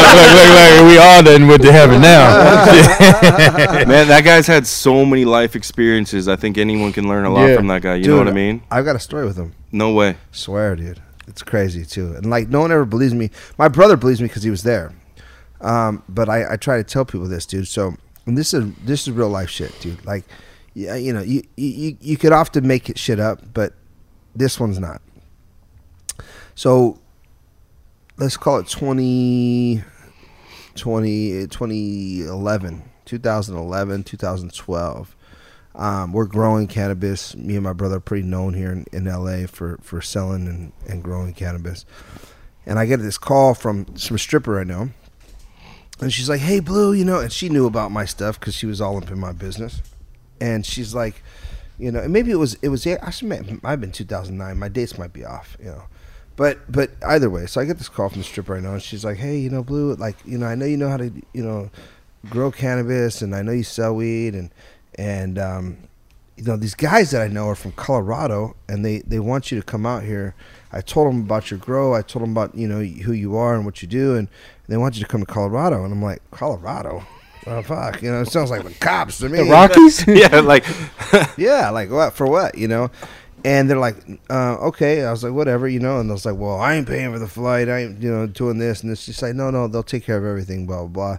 look, 0.00 0.16
look, 0.16 0.34
look, 0.34 0.80
look. 0.80 0.88
We 0.90 0.98
all 0.98 1.22
done 1.22 1.46
with 1.46 1.62
the 1.62 1.72
heaven 1.72 2.00
now. 2.00 2.34
Man, 3.86 4.08
that 4.08 4.22
guy's 4.24 4.46
had 4.46 4.66
so 4.66 5.04
many 5.04 5.24
life 5.24 5.56
experiences. 5.56 6.28
I 6.28 6.36
think 6.36 6.58
anyone 6.58 6.92
can 6.92 7.08
learn 7.08 7.24
a 7.24 7.30
lot 7.30 7.48
Yeah. 7.48 7.56
from 7.56 7.66
that 7.68 7.82
guy. 7.82 7.96
You 7.96 8.08
know 8.08 8.18
what 8.18 8.28
I 8.28 8.32
mean? 8.32 8.62
I've 8.70 8.84
got 8.84 8.96
a 8.96 9.00
story 9.00 9.24
with 9.24 9.36
him. 9.36 9.54
No 9.72 9.92
way. 9.92 10.16
Swear, 10.32 10.76
dude. 10.76 11.00
It's 11.26 11.42
crazy 11.42 11.84
too, 11.84 12.14
and 12.16 12.26
like 12.28 12.48
no 12.48 12.60
one 12.60 12.72
ever 12.72 12.84
believes 12.84 13.14
me. 13.14 13.30
My 13.56 13.68
brother 13.68 13.96
believes 13.96 14.20
me 14.20 14.26
because 14.26 14.42
he 14.42 14.50
was 14.50 14.64
there, 14.64 14.92
um, 15.60 16.02
but 16.08 16.28
I, 16.28 16.54
I 16.54 16.56
try 16.56 16.76
to 16.78 16.82
tell 16.82 17.04
people 17.04 17.28
this, 17.28 17.46
dude. 17.46 17.68
So 17.68 17.94
and 18.26 18.36
this 18.36 18.52
is 18.52 18.64
this 18.84 19.02
is 19.06 19.12
real 19.12 19.28
life 19.28 19.48
shit, 19.48 19.72
dude. 19.80 20.04
Like, 20.04 20.24
yeah, 20.74 20.96
you 20.96 21.12
know, 21.12 21.20
you 21.22 21.44
you 21.56 21.96
you 22.00 22.16
could 22.16 22.32
often 22.32 22.66
make 22.66 22.90
it 22.90 22.98
shit 22.98 23.20
up, 23.20 23.42
but 23.54 23.74
this 24.34 24.58
one's 24.58 24.80
not. 24.80 25.00
So 26.60 26.98
let's 28.18 28.36
call 28.36 28.58
it 28.58 28.68
20, 28.68 29.82
20 30.74 31.46
2011, 31.46 32.82
2011, 33.06 34.04
2012. 34.04 35.16
Um, 35.74 36.12
we're 36.12 36.26
growing 36.26 36.66
cannabis. 36.66 37.34
Me 37.34 37.54
and 37.54 37.64
my 37.64 37.72
brother 37.72 37.96
are 37.96 38.00
pretty 38.00 38.28
known 38.28 38.52
here 38.52 38.72
in, 38.72 38.84
in 38.92 39.06
LA 39.06 39.46
for, 39.46 39.78
for 39.80 40.02
selling 40.02 40.46
and, 40.46 40.72
and 40.86 41.02
growing 41.02 41.32
cannabis. 41.32 41.86
And 42.66 42.78
I 42.78 42.84
get 42.84 42.98
this 42.98 43.16
call 43.16 43.54
from 43.54 43.96
some 43.96 44.18
stripper 44.18 44.60
I 44.60 44.64
know. 44.64 44.90
And 45.98 46.12
she's 46.12 46.28
like, 46.28 46.42
hey, 46.42 46.60
Blue, 46.60 46.92
you 46.92 47.06
know, 47.06 47.20
and 47.20 47.32
she 47.32 47.48
knew 47.48 47.64
about 47.64 47.90
my 47.90 48.04
stuff 48.04 48.38
because 48.38 48.54
she 48.54 48.66
was 48.66 48.82
all 48.82 48.98
up 48.98 49.10
in 49.10 49.18
my 49.18 49.32
business. 49.32 49.80
And 50.42 50.66
she's 50.66 50.94
like, 50.94 51.22
you 51.78 51.90
know, 51.90 52.00
and 52.00 52.12
maybe 52.12 52.30
it 52.30 52.36
was, 52.36 52.58
it 52.60 52.68
was, 52.68 52.84
it 52.84 53.00
might 53.22 53.64
have 53.64 53.80
been 53.80 53.92
2009. 53.92 54.58
My 54.58 54.68
dates 54.68 54.98
might 54.98 55.14
be 55.14 55.24
off, 55.24 55.56
you 55.58 55.70
know. 55.70 55.84
But 56.40 56.72
but 56.72 56.92
either 57.06 57.28
way, 57.28 57.44
so 57.44 57.60
I 57.60 57.66
get 57.66 57.76
this 57.76 57.90
call 57.90 58.08
from 58.08 58.22
the 58.22 58.24
stripper 58.24 58.54
right 58.54 58.62
now, 58.62 58.72
and 58.72 58.82
she's 58.82 59.04
like, 59.04 59.18
"Hey, 59.18 59.36
you 59.36 59.50
know, 59.50 59.62
Blue, 59.62 59.94
like, 59.96 60.16
you 60.24 60.38
know, 60.38 60.46
I 60.46 60.54
know 60.54 60.64
you 60.64 60.78
know 60.78 60.88
how 60.88 60.96
to, 60.96 61.12
you 61.34 61.44
know, 61.44 61.68
grow 62.30 62.50
cannabis, 62.50 63.20
and 63.20 63.36
I 63.36 63.42
know 63.42 63.52
you 63.52 63.62
sell 63.62 63.94
weed, 63.94 64.34
and 64.34 64.50
and 64.94 65.38
um, 65.38 65.76
you 66.36 66.44
know, 66.44 66.56
these 66.56 66.74
guys 66.74 67.10
that 67.10 67.20
I 67.20 67.28
know 67.28 67.48
are 67.48 67.54
from 67.54 67.72
Colorado, 67.72 68.56
and 68.70 68.82
they 68.82 69.00
they 69.00 69.18
want 69.18 69.52
you 69.52 69.60
to 69.60 69.66
come 69.66 69.84
out 69.84 70.02
here. 70.02 70.34
I 70.72 70.80
told 70.80 71.08
them 71.08 71.20
about 71.20 71.50
your 71.50 71.60
grow. 71.60 71.94
I 71.94 72.00
told 72.00 72.22
them 72.22 72.30
about 72.30 72.54
you 72.54 72.66
know 72.66 72.82
who 72.82 73.12
you 73.12 73.36
are 73.36 73.54
and 73.54 73.66
what 73.66 73.82
you 73.82 73.88
do, 73.88 74.16
and 74.16 74.26
they 74.66 74.78
want 74.78 74.94
you 74.94 75.02
to 75.02 75.06
come 75.06 75.20
to 75.20 75.26
Colorado. 75.26 75.84
And 75.84 75.92
I'm 75.92 76.02
like, 76.02 76.22
Colorado. 76.30 77.04
Oh 77.46 77.62
fuck! 77.62 78.02
You 78.02 78.12
know, 78.12 78.22
it 78.22 78.28
sounds 78.28 78.50
like 78.50 78.64
the 78.64 78.72
cops 78.72 79.18
to 79.18 79.28
me. 79.28 79.38
The 79.38 79.44
Rockies? 79.44 80.06
yeah, 80.08 80.40
like 80.40 80.64
yeah, 81.36 81.70
like 81.70 81.90
what 81.90 82.14
for 82.14 82.26
what, 82.26 82.56
you 82.56 82.68
know? 82.68 82.90
And 83.44 83.70
they're 83.70 83.78
like, 83.78 83.96
uh, 84.28 84.56
okay. 84.68 85.04
I 85.04 85.10
was 85.10 85.24
like, 85.24 85.32
whatever, 85.32 85.68
you 85.68 85.80
know. 85.80 86.00
And 86.00 86.10
I 86.10 86.12
was 86.12 86.26
like, 86.26 86.36
well, 86.36 86.60
I 86.60 86.74
ain't 86.74 86.86
paying 86.88 87.12
for 87.12 87.18
the 87.18 87.28
flight. 87.28 87.68
I 87.68 87.80
ain't, 87.80 88.02
you 88.02 88.10
know, 88.10 88.26
doing 88.26 88.58
this 88.58 88.82
and 88.82 88.90
this. 88.90 89.00
She's 89.00 89.22
like, 89.22 89.34
no, 89.34 89.50
no, 89.50 89.66
they'll 89.68 89.82
take 89.82 90.04
care 90.04 90.18
of 90.18 90.24
everything. 90.24 90.66
Blah 90.66 90.86
blah 90.86 91.16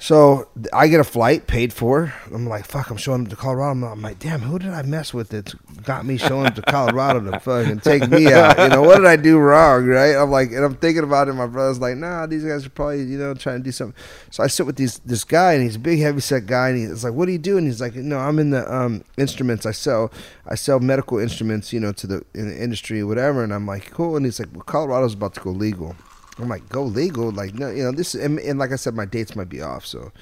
So 0.00 0.48
I 0.72 0.86
get 0.86 1.00
a 1.00 1.04
flight 1.04 1.48
paid 1.48 1.72
for. 1.72 2.14
I'm 2.32 2.48
like, 2.48 2.64
fuck, 2.64 2.88
I'm 2.88 2.96
showing 2.96 3.24
them 3.24 3.30
to 3.30 3.36
Colorado. 3.36 3.84
I'm, 3.86 4.00
like, 4.00 4.20
damn, 4.20 4.40
who 4.40 4.60
did 4.60 4.70
I 4.70 4.82
mess 4.82 5.12
with 5.12 5.30
that 5.30 5.52
got 5.82 6.06
me 6.06 6.16
showing 6.16 6.44
them 6.44 6.54
to 6.54 6.62
Colorado 6.62 7.28
to 7.28 7.40
fucking 7.40 7.80
take 7.80 8.08
me 8.08 8.32
out? 8.32 8.56
You 8.58 8.68
know, 8.68 8.82
what 8.82 8.98
did 8.98 9.06
I 9.06 9.16
do 9.16 9.38
wrong, 9.38 9.86
right? 9.86 10.14
I'm 10.14 10.30
like, 10.30 10.52
and 10.52 10.64
I'm 10.64 10.76
thinking 10.76 11.02
about 11.02 11.26
it. 11.26 11.32
My 11.32 11.48
brother's 11.48 11.80
like, 11.80 11.96
nah, 11.96 12.26
these 12.26 12.44
guys 12.44 12.64
are 12.64 12.70
probably, 12.70 13.02
you 13.02 13.18
know, 13.18 13.34
trying 13.34 13.58
to 13.58 13.64
do 13.64 13.72
something. 13.72 14.00
So 14.30 14.44
I 14.44 14.46
sit 14.46 14.66
with 14.66 14.76
these 14.76 15.00
this 15.00 15.24
guy, 15.24 15.54
and 15.54 15.64
he's 15.64 15.74
a 15.74 15.80
big, 15.80 15.98
heavy 15.98 16.20
set 16.20 16.46
guy, 16.46 16.68
and 16.68 16.78
he's 16.78 17.02
like, 17.02 17.14
what 17.14 17.26
do 17.26 17.32
you 17.32 17.38
do? 17.38 17.58
And 17.58 17.66
he's 17.66 17.80
like, 17.80 17.96
no, 17.96 18.18
I'm 18.18 18.38
in 18.38 18.50
the 18.50 18.72
um, 18.72 19.02
instruments. 19.16 19.66
I 19.66 19.72
sell, 19.72 20.12
I 20.46 20.54
sell 20.54 20.78
medical 20.78 21.18
instruments, 21.18 21.72
you 21.72 21.80
know, 21.80 21.90
to 21.90 22.06
the 22.06 22.24
in 22.34 22.48
the 22.48 22.62
industry, 22.62 23.02
whatever. 23.02 23.42
And 23.42 23.52
I'm 23.52 23.66
like, 23.66 23.90
cool. 23.90 24.16
And 24.16 24.24
he's 24.24 24.38
like, 24.38 24.50
well, 24.52 24.62
Colorado's 24.62 25.14
about 25.14 25.34
to 25.34 25.40
go 25.40 25.50
legal. 25.50 25.96
I'm 26.38 26.48
like, 26.48 26.68
go 26.68 26.82
legal? 26.84 27.30
Like, 27.30 27.54
no, 27.54 27.70
you 27.70 27.82
know, 27.82 27.92
this, 27.92 28.14
and, 28.14 28.38
and 28.40 28.58
like 28.58 28.72
I 28.72 28.76
said, 28.76 28.94
my 28.94 29.04
dates 29.04 29.34
might 29.34 29.48
be 29.48 29.60
off, 29.60 29.84
so 29.86 30.12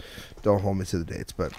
don't 0.42 0.60
hold 0.62 0.78
me 0.78 0.84
to 0.86 0.98
the 0.98 1.04
dates. 1.04 1.32
But, 1.32 1.52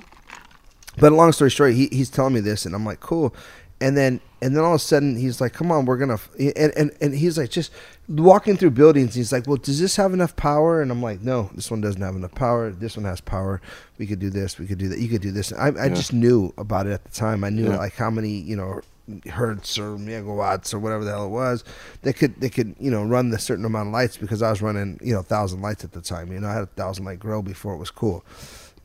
but 0.98 1.12
long 1.12 1.32
story 1.32 1.50
short, 1.50 1.74
he, 1.74 1.88
he's 1.92 2.10
telling 2.10 2.34
me 2.34 2.40
this, 2.40 2.66
and 2.66 2.74
I'm 2.74 2.86
like, 2.86 3.00
cool. 3.00 3.36
And 3.80 3.96
then, 3.96 4.20
and 4.42 4.56
then 4.56 4.64
all 4.64 4.74
of 4.74 4.78
a 4.78 4.84
sudden, 4.84 5.16
he's 5.16 5.40
like, 5.40 5.54
come 5.54 5.72
on, 5.72 5.86
we're 5.86 5.98
gonna, 5.98 6.16
f-" 6.16 6.30
and 6.40 6.74
and 6.76 6.92
and 7.00 7.14
he's 7.14 7.38
like, 7.38 7.52
just 7.52 7.72
walking 8.08 8.58
through 8.58 8.72
buildings. 8.72 9.14
He's 9.14 9.32
like, 9.32 9.46
well, 9.46 9.58
does 9.58 9.80
this 9.80 9.96
have 9.98 10.14
enough 10.16 10.36
power? 10.36 10.82
And 10.82 10.90
I'm 10.90 11.04
like, 11.04 11.22
no, 11.22 11.52
this 11.54 11.70
one 11.70 11.82
doesn't 11.82 12.02
have 12.02 12.16
enough 12.16 12.34
power. 12.34 12.72
This 12.72 12.98
one 12.98 13.06
has 13.06 13.22
power. 13.22 13.62
We 14.00 14.08
could 14.08 14.18
do 14.18 14.32
this. 14.32 14.58
We 14.58 14.66
could 14.66 14.80
do 14.80 14.88
that. 14.90 14.98
You 14.98 15.08
could 15.08 15.22
do 15.22 15.32
this. 15.32 15.54
I, 15.54 15.68
I 15.80 15.90
just 15.90 16.12
knew 16.12 16.52
about 16.58 16.88
it 16.88 16.94
at 16.94 17.04
the 17.04 17.12
time. 17.12 17.44
I 17.44 17.50
knew 17.52 17.66
Yeah. 17.70 17.78
like 17.78 17.94
how 17.96 18.10
many, 18.10 18.30
you 18.32 18.56
know, 18.56 18.82
hertz 19.30 19.80
or 19.80 19.96
megawatts 19.96 20.74
or 20.74 20.80
whatever 20.80 21.06
the 21.06 21.12
hell 21.12 21.26
it 21.26 21.30
was 21.30 21.64
they 22.02 22.12
could 22.12 22.40
they 22.42 22.50
could 22.50 22.76
you 22.80 22.92
know 22.92 23.04
run 23.04 23.30
the 23.30 23.40
certain 23.40 23.64
amount 23.64 23.88
of 23.88 23.94
lights 23.94 24.18
because 24.18 24.42
I 24.42 24.50
was 24.50 24.62
running 24.62 25.00
you 25.02 25.14
know 25.14 25.22
thousand 25.22 25.62
lights 25.62 25.84
at 25.84 25.94
the 25.94 26.02
time 26.02 26.32
you 26.32 26.40
know 26.40 26.48
I 26.48 26.54
had 26.54 26.64
a 26.64 26.68
thousand 26.68 27.06
light 27.06 27.20
grow 27.20 27.42
before 27.42 27.74
it 27.74 27.78
was 27.78 27.92
cool. 27.92 28.26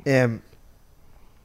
And 0.06 0.40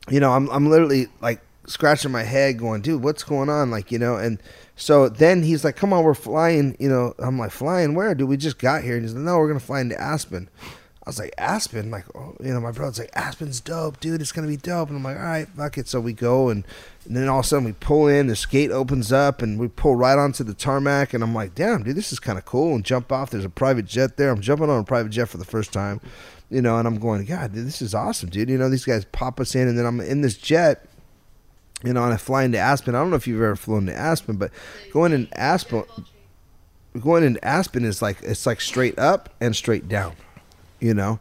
you 0.10 0.20
know 0.20 0.32
I'm 0.32 0.48
I'm 0.50 0.70
literally 0.70 1.08
like 1.22 1.42
scratching 1.66 2.12
my 2.12 2.24
head 2.24 2.60
going 2.60 2.82
dude 2.82 3.04
what's 3.04 3.24
going 3.24 3.50
on? 3.50 3.72
Like 3.72 3.92
you 3.92 3.98
know 3.98 4.16
and 4.16 4.40
so 4.76 5.10
then 5.10 5.42
he's 5.42 5.64
like 5.64 5.76
come 5.76 5.92
on 5.92 6.04
we're 6.04 6.14
flying 6.14 6.78
you 6.80 6.88
know 6.88 7.16
I'm 7.18 7.40
like 7.40 7.52
flying 7.52 7.96
where? 7.96 8.14
Dude 8.14 8.30
we 8.30 8.38
just 8.38 8.60
got 8.60 8.84
here. 8.84 8.94
And 8.94 9.04
he's 9.04 9.16
like 9.16 9.24
no 9.24 9.38
we're 9.38 9.48
gonna 9.48 9.60
fly 9.60 9.82
into 9.82 10.00
Aspen 10.00 10.50
I 11.08 11.10
was 11.10 11.20
like 11.20 11.34
Aspen 11.38 11.89
like 11.89 12.05
oh, 12.16 12.36
you 12.43 12.53
know 12.53 12.60
my 12.60 12.72
brother's 12.72 12.99
like 12.99 13.12
Aspen's 13.14 13.62
dope 13.62 13.99
dude 14.01 14.20
it's 14.20 14.34
gonna 14.34 14.47
be 14.47 14.58
dope 14.58 14.89
and 14.89 14.97
I'm 14.97 15.03
like 15.03 15.16
all 15.18 15.24
right 15.24 15.47
fuck 15.47 15.78
it 15.78 15.88
so 15.88 16.01
we 16.01 16.12
go 16.12 16.49
and 16.49 16.66
and 17.08 17.16
then 17.16 17.30
all 17.30 17.39
of 17.39 17.45
a 17.45 17.47
sudden 17.47 17.64
we 17.64 17.72
pull 17.72 18.08
in, 18.08 18.28
This 18.28 18.45
gate 18.45 18.70
opens 18.70 19.14
up, 19.14 19.41
and 19.41 19.58
we 19.58 19.70
pull 19.70 19.95
right 19.95 20.18
onto 20.18 20.43
the 20.43 20.53
tarmac. 20.53 21.14
And 21.14 21.24
I'm 21.24 21.34
like, 21.34 21.55
damn, 21.55 21.84
dude, 21.84 21.95
this 21.95 22.12
is 22.12 22.20
kind 22.20 22.38
of 22.38 22.43
cool. 22.43 22.76
And 22.76 22.84
jump 22.84 23.12
off. 23.12 23.30
There's 23.30 23.45
a 23.45 23.49
private 23.49 23.86
jet 23.86 24.18
there. 24.18 24.30
I'm 24.30 24.41
jumping 24.41 24.70
on 24.70 24.82
a 24.82 24.84
private 24.84 25.10
jet 25.10 25.30
for 25.30 25.38
the 25.38 25.45
first 25.45 25.72
time, 25.72 26.01
you 26.49 26.62
know. 26.62 26.78
And 26.78 26.88
I'm 26.88 26.99
going, 26.99 27.24
God, 27.24 27.53
dude, 27.53 27.66
this 27.66 27.82
is 27.82 27.95
awesome, 27.95 28.30
dude. 28.30 28.49
You 28.49 28.58
know, 28.58 28.70
these 28.70 28.84
guys 28.84 29.05
pop 29.05 29.39
us 29.39 29.55
in, 29.55 29.70
and 29.70 29.78
then 29.78 29.86
I'm 29.86 30.01
in 30.01 30.22
this 30.22 30.36
jet, 30.36 30.86
you 31.84 31.93
know, 31.93 32.03
and 32.03 32.14
I 32.14 32.18
fly 32.18 32.43
into 32.43 32.58
Aspen. 32.58 32.93
I 32.93 32.99
don't 32.99 33.10
know 33.10 33.16
if 33.16 33.26
you've 33.26 33.41
ever 33.41 33.55
flown 33.55 33.86
to 33.86 33.95
Aspen, 33.95 34.36
but 34.36 34.51
going 34.91 35.14
in 35.14 35.30
Aspen, 35.32 35.86
going 36.99 37.24
into 37.24 37.43
Aspen 37.45 37.86
is 37.86 38.01
like 38.01 38.22
it's 38.22 38.45
like 38.45 38.60
straight 38.60 38.99
up 38.99 39.30
and 39.39 39.55
straight 39.55 39.88
down, 39.88 40.14
you 40.80 40.94
know. 40.94 41.20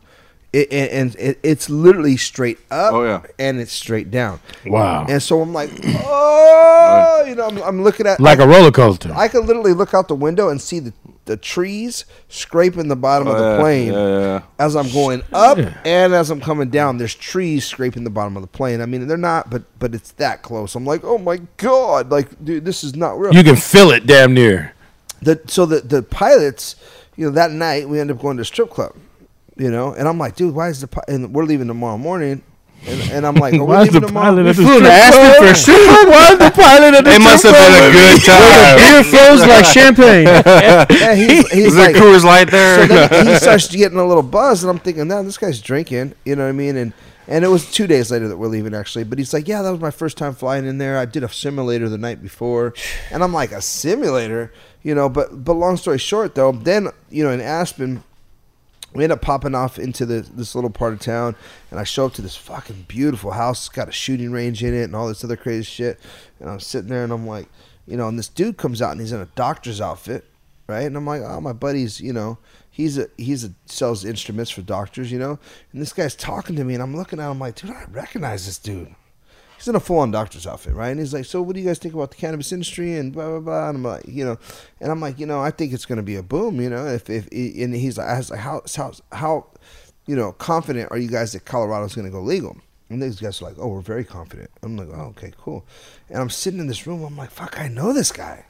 It, 0.52 0.72
and 0.72 0.90
and 0.90 1.16
it, 1.16 1.38
it's 1.42 1.68
literally 1.68 2.16
straight 2.16 2.58
up 2.70 2.94
Oh, 2.94 3.04
yeah. 3.04 3.22
and 3.38 3.60
it's 3.60 3.72
straight 3.72 4.10
down. 4.10 4.40
Wow. 4.64 5.04
And 5.06 5.22
so 5.22 5.42
I'm 5.42 5.52
like, 5.52 5.70
oh, 5.84 7.24
you 7.26 7.34
know, 7.34 7.46
I'm, 7.48 7.58
I'm 7.62 7.82
looking 7.82 8.06
at 8.06 8.20
Like 8.20 8.38
a 8.38 8.46
roller 8.46 8.70
coaster. 8.70 9.12
I 9.14 9.28
could 9.28 9.44
literally 9.44 9.72
look 9.74 9.92
out 9.92 10.08
the 10.08 10.14
window 10.14 10.48
and 10.48 10.60
see 10.60 10.78
the, 10.78 10.92
the 11.26 11.36
trees 11.36 12.06
scraping 12.28 12.88
the 12.88 12.96
bottom 12.96 13.28
of 13.28 13.34
Oh, 13.34 13.38
the 13.38 13.44
yeah, 13.56 13.60
plane 13.60 13.92
yeah, 13.92 14.08
yeah, 14.08 14.18
yeah. 14.20 14.42
as 14.58 14.76
I'm 14.76 14.90
going 14.92 15.22
up 15.32 15.58
and 15.84 16.14
as 16.14 16.30
I'm 16.30 16.40
coming 16.40 16.70
down. 16.70 16.96
There's 16.96 17.14
trees 17.14 17.66
scraping 17.66 18.04
the 18.04 18.10
bottom 18.10 18.36
of 18.36 18.42
the 18.42 18.48
plane. 18.48 18.80
I 18.80 18.86
mean, 18.86 19.06
they're 19.08 19.16
not, 19.18 19.50
but 19.50 19.64
but 19.78 19.94
it's 19.94 20.12
that 20.12 20.42
close. 20.42 20.74
I'm 20.74 20.86
like, 20.86 21.02
oh 21.04 21.18
my 21.18 21.38
god, 21.58 22.10
like 22.10 22.28
dude, 22.42 22.64
this 22.64 22.82
is 22.84 22.94
not 22.96 23.18
real. 23.18 23.34
You 23.34 23.42
can 23.44 23.56
feel 23.56 23.90
it 23.90 24.06
damn 24.06 24.32
near. 24.32 24.72
the 25.20 25.40
so 25.48 25.66
the 25.66 25.80
the 25.80 26.02
pilots, 26.02 26.76
you 27.16 27.26
know, 27.26 27.32
that 27.32 27.50
night 27.50 27.88
we 27.88 28.00
end 28.00 28.10
up 28.10 28.20
going 28.22 28.36
to 28.38 28.42
a 28.42 28.44
strip 28.46 28.70
club, 28.70 28.94
you 29.56 29.70
know, 29.70 29.92
and 29.94 30.06
I'm 30.08 30.18
like, 30.18 30.36
dude, 30.36 30.54
why 30.54 30.68
is 30.68 30.80
the 30.80 30.88
pi-? 30.88 31.04
and 31.08 31.32
we're 31.34 31.44
leaving 31.44 31.68
tomorrow 31.68 31.98
morning. 31.98 32.42
And, 32.86 33.10
and 33.10 33.26
I'm 33.26 33.34
like, 33.34 33.54
oh, 33.60 33.64
Why 33.64 33.82
is 33.82 33.92
the 33.92 34.00
pilot 34.02 34.44
We 34.44 34.50
at 34.50 34.56
the 34.56 34.62
flew 34.62 34.80
to 34.80 34.86
strip 34.86 34.92
Aspen 34.92 35.22
club? 35.24 35.36
for 35.38 35.46
a 35.46 35.54
strip 35.56 35.76
club? 35.88 36.08
Why 36.08 36.32
is 36.32 36.38
the 36.38 36.50
pilot 36.50 36.94
of 36.98 37.04
the 37.04 37.10
It 37.10 37.18
must 37.20 37.42
have 37.42 37.54
been 37.54 37.74
a 37.82 37.92
good 37.92 38.22
time. 38.24 38.76
Beer 38.76 39.04
flows 39.10 39.40
like 39.40 39.64
champagne. 39.64 40.26
Yeah, 40.96 41.14
he's, 41.14 41.50
he's 41.50 41.66
Is 41.66 41.74
there 41.74 41.92
like, 41.92 41.96
Coors 41.96 42.22
Light 42.24 42.50
there? 42.50 42.86
so 42.86 43.06
then 43.08 43.26
he 43.26 43.36
starts 43.36 43.74
getting 43.74 43.98
a 43.98 44.06
little 44.06 44.22
buzz, 44.22 44.62
and 44.62 44.70
I'm 44.70 44.78
thinking, 44.78 45.08
now 45.08 45.22
this 45.22 45.38
guy's 45.38 45.60
drinking. 45.60 46.14
You 46.24 46.36
know 46.36 46.44
what 46.44 46.50
I 46.50 46.52
mean? 46.52 46.76
And 46.76 46.92
and 47.28 47.44
it 47.44 47.48
was 47.48 47.68
two 47.72 47.88
days 47.88 48.10
later 48.12 48.28
that 48.28 48.36
we're 48.36 48.46
leaving 48.46 48.72
actually. 48.74 49.04
But 49.04 49.18
he's 49.18 49.32
like, 49.32 49.48
yeah, 49.48 49.62
that 49.62 49.70
was 49.70 49.80
my 49.80 49.90
first 49.90 50.16
time 50.16 50.34
flying 50.34 50.64
in 50.64 50.78
there. 50.78 50.96
I 50.96 51.06
did 51.06 51.24
a 51.24 51.28
simulator 51.28 51.88
the 51.88 51.98
night 51.98 52.22
before, 52.22 52.72
and 53.10 53.24
I'm 53.24 53.32
like, 53.32 53.50
a 53.50 53.60
simulator, 53.60 54.52
you 54.82 54.94
know? 54.94 55.08
But 55.08 55.44
but 55.44 55.54
long 55.54 55.76
story 55.76 55.98
short, 55.98 56.34
though, 56.36 56.52
then 56.52 56.88
you 57.10 57.24
know 57.24 57.30
in 57.30 57.40
Aspen. 57.40 58.04
We 58.96 59.04
end 59.04 59.12
up 59.12 59.20
popping 59.20 59.54
off 59.54 59.78
into 59.78 60.06
the, 60.06 60.20
this 60.20 60.54
little 60.54 60.70
part 60.70 60.92
of 60.92 61.00
town, 61.00 61.36
and 61.70 61.78
I 61.78 61.84
show 61.84 62.06
up 62.06 62.14
to 62.14 62.22
this 62.22 62.36
fucking 62.36 62.86
beautiful 62.88 63.32
house. 63.32 63.66
It's 63.66 63.74
got 63.74 63.88
a 63.88 63.92
shooting 63.92 64.32
range 64.32 64.62
in 64.62 64.74
it 64.74 64.84
and 64.84 64.96
all 64.96 65.08
this 65.08 65.24
other 65.24 65.36
crazy 65.36 65.64
shit. 65.64 66.00
And 66.40 66.48
I'm 66.48 66.60
sitting 66.60 66.90
there, 66.90 67.04
and 67.04 67.12
I'm 67.12 67.26
like, 67.26 67.48
you 67.86 67.96
know, 67.96 68.08
and 68.08 68.18
this 68.18 68.28
dude 68.28 68.56
comes 68.56 68.82
out, 68.82 68.92
and 68.92 69.00
he's 69.00 69.12
in 69.12 69.20
a 69.20 69.28
doctor's 69.34 69.80
outfit, 69.80 70.24
right? 70.66 70.84
And 70.84 70.96
I'm 70.96 71.06
like, 71.06 71.22
oh, 71.22 71.40
my 71.40 71.52
buddy's, 71.52 72.00
you 72.00 72.12
know, 72.12 72.38
he's 72.70 72.98
a 72.98 73.08
he's 73.16 73.44
a 73.44 73.52
sells 73.66 74.04
instruments 74.04 74.50
for 74.50 74.62
doctors, 74.62 75.10
you 75.12 75.18
know. 75.18 75.38
And 75.72 75.80
this 75.80 75.92
guy's 75.92 76.14
talking 76.14 76.56
to 76.56 76.64
me, 76.64 76.74
and 76.74 76.82
I'm 76.82 76.96
looking 76.96 77.20
at 77.20 77.30
him 77.30 77.38
like, 77.38 77.56
dude, 77.56 77.70
I 77.70 77.84
recognize 77.90 78.46
this 78.46 78.58
dude. 78.58 78.94
He's 79.66 79.70
in 79.70 79.74
a 79.74 79.80
full 79.80 79.98
on 79.98 80.12
doctor's 80.12 80.46
outfit, 80.46 80.74
right? 80.74 80.90
And 80.90 81.00
he's 81.00 81.12
like, 81.12 81.24
so 81.24 81.42
what 81.42 81.56
do 81.56 81.60
you 81.60 81.66
guys 81.66 81.80
think 81.80 81.92
about 81.92 82.12
the 82.12 82.16
cannabis 82.16 82.52
industry 82.52 82.94
and 82.94 83.12
blah 83.12 83.30
blah 83.30 83.40
blah? 83.40 83.68
And 83.68 83.78
I'm 83.78 83.82
like, 83.82 84.06
you 84.06 84.24
know, 84.24 84.38
and 84.80 84.92
I'm 84.92 85.00
like, 85.00 85.18
you 85.18 85.26
know, 85.26 85.40
I 85.40 85.50
think 85.50 85.72
it's 85.72 85.84
going 85.84 85.96
to 85.96 86.04
be 86.04 86.14
a 86.14 86.22
boom, 86.22 86.60
you 86.60 86.70
know. 86.70 86.86
If 86.86 87.10
if 87.10 87.26
and 87.32 87.74
he's 87.74 87.98
like, 87.98 88.06
I 88.06 88.20
like, 88.20 88.38
how 88.38 88.62
how 88.76 88.92
how, 89.10 89.46
you 90.06 90.14
know, 90.14 90.30
confident 90.30 90.92
are 90.92 90.98
you 90.98 91.08
guys 91.08 91.32
that 91.32 91.46
Colorado's 91.46 91.96
going 91.96 92.04
to 92.04 92.12
go 92.12 92.20
legal? 92.20 92.56
And 92.90 93.02
these 93.02 93.18
guys 93.18 93.42
are 93.42 93.46
like, 93.46 93.56
oh, 93.58 93.66
we're 93.66 93.80
very 93.80 94.04
confident. 94.04 94.52
I'm 94.62 94.76
like, 94.76 94.86
oh, 94.92 95.06
okay, 95.16 95.32
cool. 95.36 95.66
And 96.10 96.18
I'm 96.18 96.30
sitting 96.30 96.60
in 96.60 96.68
this 96.68 96.86
room. 96.86 97.02
I'm 97.02 97.16
like, 97.16 97.32
fuck, 97.32 97.58
I 97.58 97.66
know 97.66 97.92
this 97.92 98.12
guy. 98.12 98.46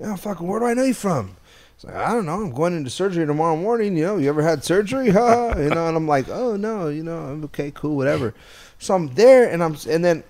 Yeah, 0.00 0.16
fucking, 0.16 0.48
where 0.48 0.58
do 0.58 0.66
I 0.66 0.74
know 0.74 0.82
you 0.82 0.94
from? 0.94 1.36
It's 1.76 1.84
like, 1.84 1.94
I 1.94 2.12
don't 2.12 2.26
know. 2.26 2.42
I'm 2.42 2.50
going 2.50 2.76
into 2.76 2.90
surgery 2.90 3.24
tomorrow 3.24 3.56
morning. 3.56 3.96
You 3.96 4.04
know, 4.04 4.16
you 4.16 4.28
ever 4.28 4.42
had 4.42 4.64
surgery? 4.64 5.10
Huh? 5.10 5.54
you 5.58 5.70
know, 5.70 5.86
and 5.86 5.96
I'm 5.96 6.08
like, 6.08 6.28
oh 6.28 6.56
no, 6.56 6.88
you 6.88 7.04
know, 7.04 7.18
I'm 7.18 7.44
okay, 7.44 7.70
cool, 7.70 7.94
whatever. 7.94 8.34
So 8.80 8.96
I'm 8.96 9.14
there, 9.14 9.48
and 9.48 9.62
I'm, 9.62 9.76
and 9.88 10.04
then 10.04 10.24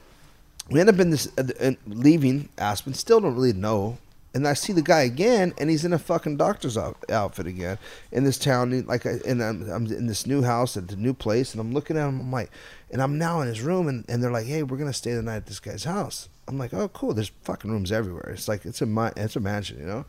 we 0.70 0.80
end 0.80 0.88
up 0.88 0.98
in 0.98 1.10
this 1.10 1.28
uh, 1.38 1.44
uh, 1.60 1.72
leaving 1.86 2.48
Aspen. 2.58 2.94
Still 2.94 3.20
don't 3.20 3.34
really 3.34 3.52
know. 3.52 3.98
And 4.34 4.46
I 4.46 4.52
see 4.52 4.74
the 4.74 4.82
guy 4.82 5.00
again, 5.00 5.54
and 5.56 5.70
he's 5.70 5.86
in 5.86 5.94
a 5.94 5.98
fucking 5.98 6.36
doctor's 6.36 6.76
out- 6.76 7.02
outfit 7.10 7.46
again 7.46 7.78
in 8.12 8.24
this 8.24 8.36
town. 8.36 8.84
Like, 8.86 9.06
I, 9.06 9.14
and 9.26 9.42
I'm, 9.42 9.66
I'm 9.70 9.86
in 9.86 10.08
this 10.08 10.26
new 10.26 10.42
house 10.42 10.76
at 10.76 10.88
the 10.88 10.96
new 10.96 11.14
place, 11.14 11.52
and 11.52 11.60
I'm 11.60 11.72
looking 11.72 11.96
at 11.96 12.06
him. 12.06 12.20
I'm 12.20 12.30
like, 12.30 12.50
and 12.90 13.00
I'm 13.00 13.16
now 13.16 13.40
in 13.40 13.48
his 13.48 13.62
room, 13.62 13.88
and, 13.88 14.04
and 14.10 14.22
they're 14.22 14.30
like, 14.30 14.44
"Hey, 14.44 14.62
we're 14.62 14.76
gonna 14.76 14.92
stay 14.92 15.14
the 15.14 15.22
night 15.22 15.36
at 15.36 15.46
this 15.46 15.58
guy's 15.58 15.84
house." 15.84 16.28
I'm 16.46 16.58
like, 16.58 16.74
"Oh, 16.74 16.88
cool. 16.88 17.14
There's 17.14 17.32
fucking 17.44 17.70
rooms 17.70 17.90
everywhere. 17.90 18.30
It's 18.30 18.46
like 18.46 18.66
it's 18.66 18.82
a 18.82 19.12
it's 19.16 19.36
a 19.36 19.40
mansion, 19.40 19.78
you 19.80 19.86
know, 19.86 20.04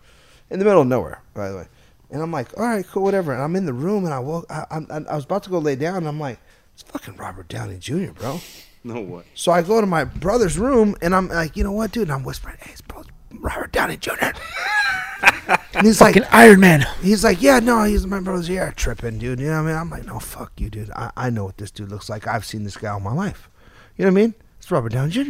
in 0.50 0.60
the 0.60 0.66
middle 0.66 0.82
of 0.82 0.88
nowhere, 0.88 1.22
by 1.34 1.50
the 1.50 1.56
way." 1.56 1.68
And 2.12 2.22
I'm 2.22 2.32
like, 2.32 2.58
"All 2.58 2.66
right, 2.66 2.86
cool, 2.86 3.04
whatever." 3.04 3.32
And 3.32 3.42
I'm 3.42 3.56
in 3.56 3.66
the 3.66 3.74
room, 3.74 4.04
and 4.04 4.14
I 4.14 4.20
woke. 4.20 4.46
I, 4.50 4.66
I, 4.70 5.04
I 5.10 5.16
was 5.16 5.24
about 5.24 5.44
to 5.44 5.50
go 5.50 5.60
lay 5.60 5.78
down, 5.78 5.98
and 5.98 6.08
I'm 6.08 6.20
like, 6.20 6.40
"It's 6.74 6.84
fucking 6.84 7.16
Robert 7.16 7.48
Downey 7.48 7.78
Jr., 7.78 8.12
bro." 8.12 8.42
No 8.84 9.02
way. 9.02 9.24
So 9.34 9.52
I 9.52 9.62
go 9.62 9.82
to 9.82 9.88
my 9.88 10.04
brother's 10.04 10.58
room 10.58 10.96
and 11.02 11.16
I'm 11.16 11.28
like, 11.28 11.58
you 11.58 11.64
know 11.64 11.72
what, 11.72 11.92
dude? 11.92 12.04
And 12.04 12.12
I'm 12.12 12.24
whispering, 12.24 12.58
hey, 12.62 12.72
it's 12.72 12.82
bro, 12.82 13.04
Robert 13.32 13.72
Downey 13.72 13.98
Jr. 13.98 14.12
and 15.74 15.86
he's 15.86 16.00
like, 16.00 16.16
Fucking 16.16 16.30
Iron 16.32 16.60
Man. 16.60 16.86
he's 17.02 17.24
like, 17.24 17.42
yeah, 17.42 17.60
no, 17.60 17.84
he's 17.84 18.06
my 18.06 18.20
brother's 18.20 18.48
here, 18.48 18.74
tripping, 18.76 19.18
dude. 19.18 19.40
You 19.40 19.48
know 19.48 19.64
what 19.64 19.70
I 19.70 19.74
mean? 19.74 19.76
I'm 19.76 19.90
like, 19.90 20.06
no, 20.06 20.20
fuck 20.20 20.54
you, 20.60 20.70
dude. 20.70 20.92
I, 20.92 21.12
I 21.18 21.30
know 21.30 21.46
what 21.46 21.58
this 21.58 21.72
dude 21.72 21.90
looks 21.90 22.10
like. 22.10 22.28
I've 22.28 22.46
seen 22.46 22.64
this 22.64 22.78
guy 22.78 22.90
all 22.90 23.00
my 23.00 23.14
life. 23.14 23.50
You 23.98 24.06
know 24.06 24.12
what 24.12 24.20
I 24.20 24.22
mean? 24.22 24.36
It's 24.58 24.72
Robert 24.72 24.92
Downey 24.92 25.12
Jr. 25.12 25.22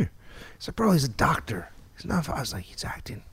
He's 0.57 0.67
like, 0.67 0.75
bro, 0.75 0.91
he's 0.91 1.03
a 1.03 1.09
doctor. 1.09 1.69
He's 1.95 2.05
not. 2.05 2.29
I 2.29 2.39
was 2.39 2.53
like, 2.53 2.65
he's 2.65 2.83
acting. 2.83 3.23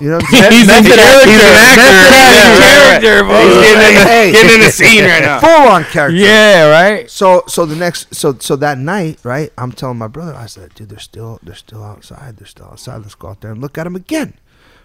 You 0.00 0.10
know 0.10 0.16
what 0.16 0.24
I'm 0.24 0.30
saying? 0.40 0.52
He's 0.52 0.68
an 0.68 0.74
actor. 0.74 1.30
He's 1.30 1.40
an 1.40 1.54
actor. 1.54 3.00
Character, 3.00 3.24
bro. 3.24 3.40
He's 3.40 3.54
getting 3.54 3.88
in 3.88 3.94
the- 3.94 4.04
Hey. 4.04 4.32
getting 4.32 4.54
in 4.54 4.60
the 4.60 4.70
scene 4.72 5.04
right 5.04 5.22
now. 5.22 5.40
Full 5.40 5.50
on 5.68 5.84
character. 5.84 6.16
Yeah, 6.16 6.68
right. 6.70 7.10
So 7.10 7.44
so 7.46 7.64
the 7.64 7.76
next 7.76 8.14
so 8.14 8.36
so 8.40 8.56
that 8.56 8.78
night, 8.78 9.18
right? 9.22 9.52
I'm 9.56 9.72
telling 9.72 9.98
my 9.98 10.08
brother, 10.08 10.34
I 10.34 10.46
said, 10.46 10.74
dude, 10.74 10.88
they're 10.88 10.98
still 10.98 11.38
they're 11.42 11.54
still 11.54 11.82
outside. 11.84 12.36
They're 12.38 12.46
still 12.46 12.66
outside. 12.66 12.98
Let's 13.02 13.14
go 13.14 13.28
out 13.28 13.40
there 13.40 13.52
and 13.52 13.60
look 13.60 13.78
at 13.78 13.84
them 13.84 13.96
again, 13.96 14.34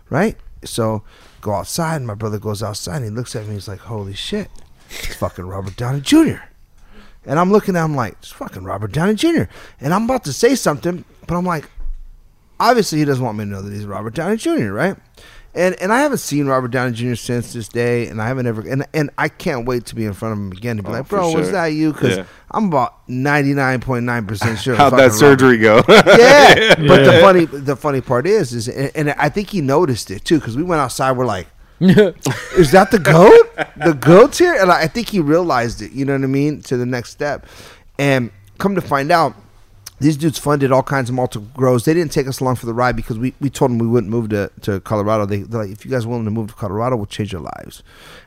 right? 0.10 0.38
So 0.64 1.04
go 1.41 1.54
outside. 1.54 1.97
And 1.97 2.08
my 2.08 2.16
brother 2.16 2.38
goes 2.39 2.62
outside 2.62 2.97
and 2.97 3.06
he 3.06 3.12
looks 3.12 3.36
at 3.36 3.47
me. 3.47 3.54
He's 3.56 3.68
like, 3.68 3.80
holy 3.80 4.14
shit, 4.14 4.50
it's 4.89 5.16
fucking 5.16 5.45
Robert 5.45 5.76
Downey 5.76 6.02
Jr. 6.02 6.43
And 7.26 7.38
I'm 7.39 7.52
looking 7.52 7.76
at 7.76 7.84
him 7.86 7.95
like, 7.95 8.14
it's 8.20 8.32
fucking 8.32 8.64
Robert 8.64 8.91
Downey 8.91 9.14
Jr. 9.16 9.43
And 9.82 9.93
I'm 9.93 10.06
about 10.06 10.24
to 10.26 10.34
say 10.34 10.56
something, 10.56 11.04
but 11.28 11.36
I'm 11.36 11.45
like, 11.45 11.66
obviously 12.60 12.99
he 12.99 13.05
doesn't 13.05 13.24
want 13.24 13.38
me 13.38 13.45
to 13.45 13.49
know 13.49 13.62
that 13.62 13.72
he's 13.74 13.86
Robert 13.86 14.14
Downey 14.16 14.38
Jr. 14.38 14.72
Right? 14.72 14.95
And 15.55 15.76
and 15.82 15.91
I 15.91 16.01
haven't 16.01 16.20
seen 16.20 16.45
Robert 16.45 16.68
Downey 16.70 16.91
Jr. 16.93 17.16
since 17.16 17.53
this 17.53 17.68
day, 17.68 18.05
and 18.07 18.22
I 18.22 18.28
haven't 18.28 18.45
ever 18.45 18.62
and 18.62 18.86
and 18.93 19.10
I 19.18 19.30
can't 19.30 19.66
wait 19.66 19.86
to 19.88 19.95
be 19.95 20.05
in 20.05 20.14
front 20.14 20.34
of 20.34 20.38
him 20.39 20.51
again 20.51 20.78
to 20.78 20.84
be 20.84 20.89
Oh, 20.89 20.91
like, 20.91 21.07
for 21.07 21.18
bro, 21.18 21.34
was 21.34 21.51
that 21.51 21.68
you? 21.68 21.91
Because 21.91 22.18
Yeah. 22.18 22.24
I'm 22.51 22.66
about 22.66 22.93
ninety 23.10 23.55
nine 23.55 23.80
point 23.82 24.05
nine 24.05 24.28
percent 24.28 24.60
sure. 24.60 24.76
How'd 24.76 24.93
that 24.93 25.12
surgery 25.12 25.57
go? 25.57 25.78
Robert- 25.78 26.05
Yeah, 26.20 26.76
but 26.88 27.03
the 27.03 27.18
funny 27.22 27.45
the 27.45 27.76
funny 27.76 27.99
part 28.01 28.28
is 28.28 28.53
is 28.53 28.68
and, 28.70 28.91
and 28.93 29.10
I 29.18 29.30
think 29.30 29.49
he 29.49 29.62
noticed 29.62 30.12
it 30.12 30.24
too 30.24 30.38
because 30.39 30.55
we 30.55 30.62
went 30.62 30.82
outside. 30.82 31.14
We're 31.14 31.26
like, 31.26 31.47
is 31.80 32.72
that 32.72 32.89
the 32.91 32.99
goat? 32.99 33.49
The 33.84 33.93
goat's 33.93 34.38
here, 34.38 34.53
and 34.53 34.72
I 34.72 34.84
I 34.84 34.88
think 34.88 35.10
he 35.10 35.20
realized 35.20 35.82
it. 35.82 35.91
You 35.93 36.05
know 36.05 36.14
what 36.14 36.24
I 36.24 36.28
mean? 36.28 36.62
To 36.64 36.78
the 36.78 36.86
next 36.86 37.10
step, 37.10 37.47
and 37.97 38.30
come 38.60 38.76
to 38.76 38.82
find 38.82 39.12
out, 39.12 39.34
these 40.00 40.18
dudes 40.18 40.39
funded 40.39 40.72
all 40.72 40.84
kinds 40.84 41.10
of 41.10 41.16
multiple 41.16 41.47
grows. 41.54 41.86
They 41.86 41.93
didn't 41.93 42.12
take 42.12 42.28
us 42.28 42.39
along 42.39 42.56
for 42.56 42.66
the 42.66 42.74
ride 42.74 42.95
because 42.95 43.18
we, 43.20 43.34
we 43.39 43.50
told 43.50 43.72
them 43.72 43.80
we 43.80 43.88
wouldn't 43.88 44.12
move 44.12 44.30
to, 44.30 44.50
to 44.62 44.80
Colorado. 44.82 45.26
They, 45.26 45.39
they're 45.39 45.62
like, 45.64 45.72
if 45.72 45.84
you 45.86 45.91
guys 45.91 46.06
are 46.06 46.10
willing 46.10 46.26
to 46.26 46.32
move 46.32 46.50
to 46.50 46.54
Colorado, 46.56 46.95
we'll 46.95 47.06
change 47.06 47.32
your 47.34 47.41
lives. 47.41 47.84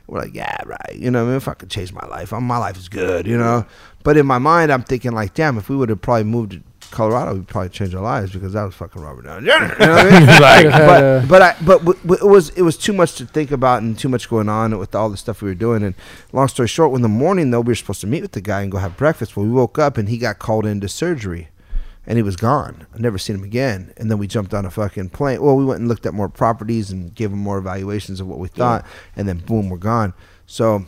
We're 0.07 0.19
like, 0.19 0.35
yeah, 0.35 0.57
right. 0.65 0.95
You 0.95 1.09
know, 1.11 1.23
I 1.23 1.27
mean, 1.27 1.35
if 1.35 1.47
I 1.47 1.53
could 1.53 1.69
change 1.69 1.91
my 1.93 2.05
life, 2.07 2.31
my 2.31 2.57
life 2.57 2.77
is 2.77 2.89
good. 2.89 3.25
You 3.25 3.37
know, 3.37 3.65
but 4.03 4.17
in 4.17 4.25
my 4.25 4.37
mind, 4.37 4.71
I'm 4.71 4.83
thinking 4.83 5.11
like, 5.13 5.33
damn, 5.33 5.57
if 5.57 5.69
we 5.69 5.75
would 5.75 5.89
have 5.89 6.01
probably 6.01 6.25
moved 6.25 6.51
to 6.51 6.61
Colorado, 6.91 7.33
we'd 7.33 7.47
probably 7.47 7.69
change 7.69 7.95
our 7.95 8.03
lives 8.03 8.33
because 8.33 8.53
that 8.53 8.63
was 8.63 8.75
fucking 8.75 9.01
Robert 9.01 9.23
Downey 9.23 9.47
Jr. 9.47 9.51
You 9.53 9.59
know 9.59 9.69
what 9.69 9.81
I 9.81 10.19
mean? 10.19 10.27
Like, 10.41 10.69
but 10.69 11.27
but 11.27 11.41
I 11.41 11.55
but 11.65 11.79
w- 11.79 11.99
w- 12.03 12.21
it 12.21 12.29
was 12.29 12.49
it 12.49 12.61
was 12.61 12.77
too 12.77 12.93
much 12.93 13.15
to 13.15 13.25
think 13.25 13.49
about 13.49 13.81
and 13.81 13.97
too 13.97 14.09
much 14.09 14.29
going 14.29 14.47
on 14.49 14.77
with 14.77 14.93
all 14.93 15.09
the 15.09 15.17
stuff 15.17 15.41
we 15.41 15.49
were 15.49 15.55
doing. 15.55 15.81
And 15.81 15.95
long 16.33 16.47
story 16.49 16.67
short, 16.67 16.93
in 16.95 17.01
the 17.01 17.07
morning 17.07 17.49
though, 17.49 17.61
we 17.61 17.71
were 17.71 17.75
supposed 17.75 18.01
to 18.01 18.07
meet 18.07 18.21
with 18.21 18.33
the 18.33 18.41
guy 18.41 18.61
and 18.61 18.71
go 18.71 18.77
have 18.77 18.95
breakfast. 18.95 19.35
Well, 19.35 19.45
we 19.45 19.51
woke 19.51 19.79
up 19.79 19.97
and 19.97 20.07
he 20.09 20.17
got 20.19 20.37
called 20.37 20.65
into 20.67 20.87
surgery, 20.87 21.47
and 22.05 22.17
he 22.17 22.23
was 22.23 22.35
gone. 22.35 22.85
I 22.93 22.97
never 22.99 23.17
seen 23.17 23.37
him 23.37 23.43
again. 23.43 23.93
And 23.97 24.11
then 24.11 24.17
we 24.17 24.27
jumped 24.27 24.53
on 24.53 24.65
a 24.65 24.71
fucking 24.71 25.09
plane. 25.09 25.41
Well, 25.41 25.55
we 25.55 25.65
went 25.65 25.79
and 25.79 25.87
looked 25.87 26.05
at 26.05 26.13
more 26.13 26.29
properties 26.29 26.91
and 26.91 27.13
gave 27.15 27.31
him 27.31 27.39
more 27.39 27.57
evaluations 27.57 28.19
of 28.19 28.27
what 28.27 28.39
we 28.39 28.47
thought, 28.47 28.85
and 29.15 29.27
then 29.27 29.37
boom, 29.39 29.69
we're 29.69 29.77
gone. 29.77 30.13
So 30.45 30.85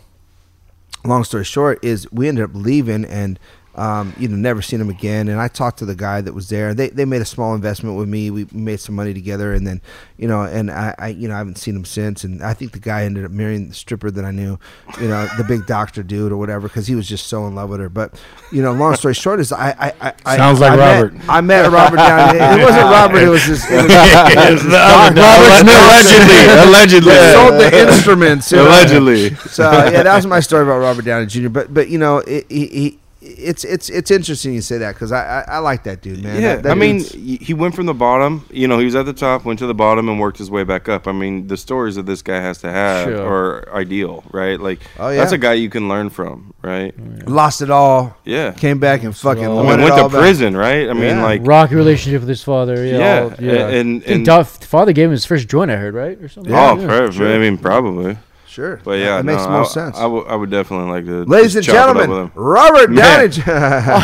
long 1.04 1.24
story 1.24 1.44
short 1.44 1.84
is 1.84 2.12
we 2.12 2.28
ended 2.28 2.44
up 2.44 2.52
leaving 2.54 3.06
and 3.06 3.40
um, 3.76 4.14
you 4.18 4.28
know 4.28 4.36
never 4.36 4.62
seen 4.62 4.80
him 4.80 4.90
again 4.90 5.28
and 5.28 5.40
i 5.40 5.48
talked 5.48 5.80
to 5.80 5.86
the 5.86 5.96
guy 5.96 6.22
that 6.22 6.34
was 6.34 6.50
there 6.50 6.74
they, 6.74 6.90
they 6.90 7.04
made 7.06 7.22
a 7.22 7.26
small 7.26 7.54
investment 7.56 7.98
with 7.98 8.08
me 8.08 8.30
we 8.32 8.48
made 8.54 8.80
some 8.80 8.96
money 8.96 9.14
together 9.14 9.54
and 9.54 9.68
then 9.68 9.82
you 10.18 10.28
know 10.28 10.44
and 10.44 10.72
I, 10.72 10.96
I 10.98 11.08
you 11.10 11.28
know 11.28 11.34
i 11.36 11.38
haven't 11.38 11.58
seen 11.58 11.76
him 11.76 11.84
since 11.86 12.24
and 12.24 12.42
i 12.44 12.54
think 12.54 12.72
the 12.72 12.80
guy 12.80 13.04
ended 13.04 13.26
up 13.26 13.32
marrying 13.32 13.68
the 13.70 13.74
stripper 13.76 14.10
that 14.12 14.24
i 14.26 14.32
knew 14.32 14.58
you 15.02 15.08
know 15.08 15.28
the 15.38 15.44
big 15.44 15.66
doctor 15.66 16.04
dude 16.04 16.32
or 16.32 16.38
whatever 16.38 16.68
because 16.68 16.88
he 16.88 16.96
was 16.96 17.08
just 17.08 17.28
so 17.28 17.46
in 17.48 17.56
love 17.56 17.70
with 17.70 17.80
her 17.82 17.90
but 17.90 18.20
you 18.52 18.62
know 18.62 18.72
long 18.72 18.96
story 18.96 19.14
short 19.14 19.40
is 19.40 19.52
i 19.52 19.70
i, 19.72 19.94
I 20.10 20.14
I- 20.26 20.38
Sounds 20.38 20.60
like 20.62 20.72
I 20.72 20.76
met- 20.78 21.02
Robert. 21.04 21.22
i 21.30 21.42
met 21.42 21.72
robert 21.72 21.98
downey 21.98 22.40
it 22.40 22.64
wasn't 22.66 22.84
robert 22.86 23.18
it 23.24 23.30
was 23.30 23.44
just 23.46 23.70
it 23.70 23.76
was, 23.76 23.86
it 23.92 24.52
was 24.54 24.64
this 24.64 24.72
doctor. 24.72 25.22
allegedly, 25.22 26.68
allegedly, 26.70 27.12
They 27.14 27.34
sold 27.34 27.54
the 27.60 27.88
instruments 27.88 28.52
you 28.52 28.58
know? 28.58 28.68
allegedly. 28.68 29.36
so 29.36 29.64
yeah, 29.72 30.04
that 30.04 30.16
was 30.16 30.26
my 30.26 30.40
story 30.40 30.64
about 30.64 30.80
Robert 30.80 31.06
Downey 31.06 31.26
Jr. 31.26 31.50
But 31.50 31.74
but 31.74 31.90
you 31.90 31.98
know, 31.98 32.22
he, 32.28 32.44
he 32.50 33.00
it's 33.28 33.64
it's 33.64 33.90
it's 33.90 34.12
interesting 34.12 34.54
you 34.54 34.62
say 34.62 34.78
that 34.78 34.94
because 34.94 35.12
I, 35.12 35.42
I 35.42 35.56
I 35.56 35.58
like 35.60 35.84
that 35.84 36.02
dude, 36.02 36.24
man. 36.24 36.42
Yeah, 36.42 36.56
That- 36.56 36.64
that 36.64 36.72
I 36.72 36.76
mean, 36.76 37.04
he 37.04 37.54
went 37.54 37.76
from 37.76 37.86
the 37.88 37.94
bottom. 37.94 38.46
You 38.52 38.68
know, 38.68 38.78
he 38.80 38.86
was 38.86 38.96
at 38.96 39.06
the 39.06 39.14
top, 39.14 39.46
went 39.46 39.60
to 39.60 39.68
the 39.68 39.74
bottom, 39.74 40.08
and 40.10 40.20
worked 40.20 40.38
his 40.38 40.52
way 40.52 40.64
back 40.64 40.88
up. 40.88 41.08
I 41.08 41.12
mean, 41.12 41.48
the 41.48 41.58
stories 41.58 41.96
that 41.96 42.06
this 42.06 42.22
guy 42.22 42.40
has 42.40 42.60
to 42.60 42.72
have 42.72 43.08
Sure. 43.08 43.26
are 43.26 43.76
ideal, 43.76 44.24
right? 44.32 44.60
Like, 44.60 44.80
Oh, 45.00 45.14
that's 45.14 45.32
a 45.32 45.38
guy 45.38 45.54
you 45.54 45.70
can 45.70 45.88
learn 45.90 46.10
from, 46.10 46.54
right? 46.62 46.94
Oh, 47.28 47.32
lost 47.32 47.62
it 47.62 47.70
all. 47.70 48.18
Yeah. 48.26 48.52
came 48.52 48.80
back 48.80 49.04
and 49.04 49.16
fucking. 49.16 49.44
I 49.46 49.48
won 49.50 49.66
mean, 49.66 49.80
it 49.80 49.84
went 49.84 49.92
all 49.94 50.10
to 50.10 50.14
back. 50.14 50.22
prison, 50.22 50.56
right? 50.56 50.90
I 50.90 50.94
mean, 50.94 51.04
Yeah. 51.18 51.24
like, 51.24 51.42
rocky 51.44 51.76
relationship 51.76 52.22
with 52.22 52.30
his 52.30 52.44
father. 52.44 52.86
Yeah, 52.86 52.98
Yeah, 52.98 53.22
all- 53.24 53.34
yeah. 53.40 53.68
and- 53.70 54.04
I 54.04 54.06
think 54.06 54.28
and- 54.28 54.48
father 54.48 54.92
gave 54.94 55.06
him 55.06 55.12
his 55.12 55.26
first 55.26 55.48
joint. 55.48 55.72
I 55.72 55.76
heard, 55.78 55.94
right, 55.94 56.18
or 56.22 56.28
something. 56.30 56.54
oh, 56.54 56.80
Yeah. 56.80 56.88
perfect. 56.88 57.22
I 57.22 57.38
mean, 57.38 57.58
probably. 57.58 58.18
Sure, 58.56 58.80
But 58.86 59.00
yeah, 59.00 59.20
it 59.20 59.24
makes 59.24 59.40
no, 59.42 59.44
the 59.44 59.50
most 59.52 59.76
I, 59.76 59.84
sense. 59.92 59.98
I, 59.98 60.06
would- 60.06 60.50
definitely 60.50 60.90
like 60.90 61.04
to. 61.08 61.26
Ladies 61.26 61.58
and 61.58 61.66
just 61.66 61.76
chop 61.76 61.90
it 61.98 62.04
up 62.04 62.08
gentlemen. 62.08 62.32
Robert 62.36 62.90
Yeah. 62.94 63.18
Downey. 63.18 63.28
Jr. 63.28 63.52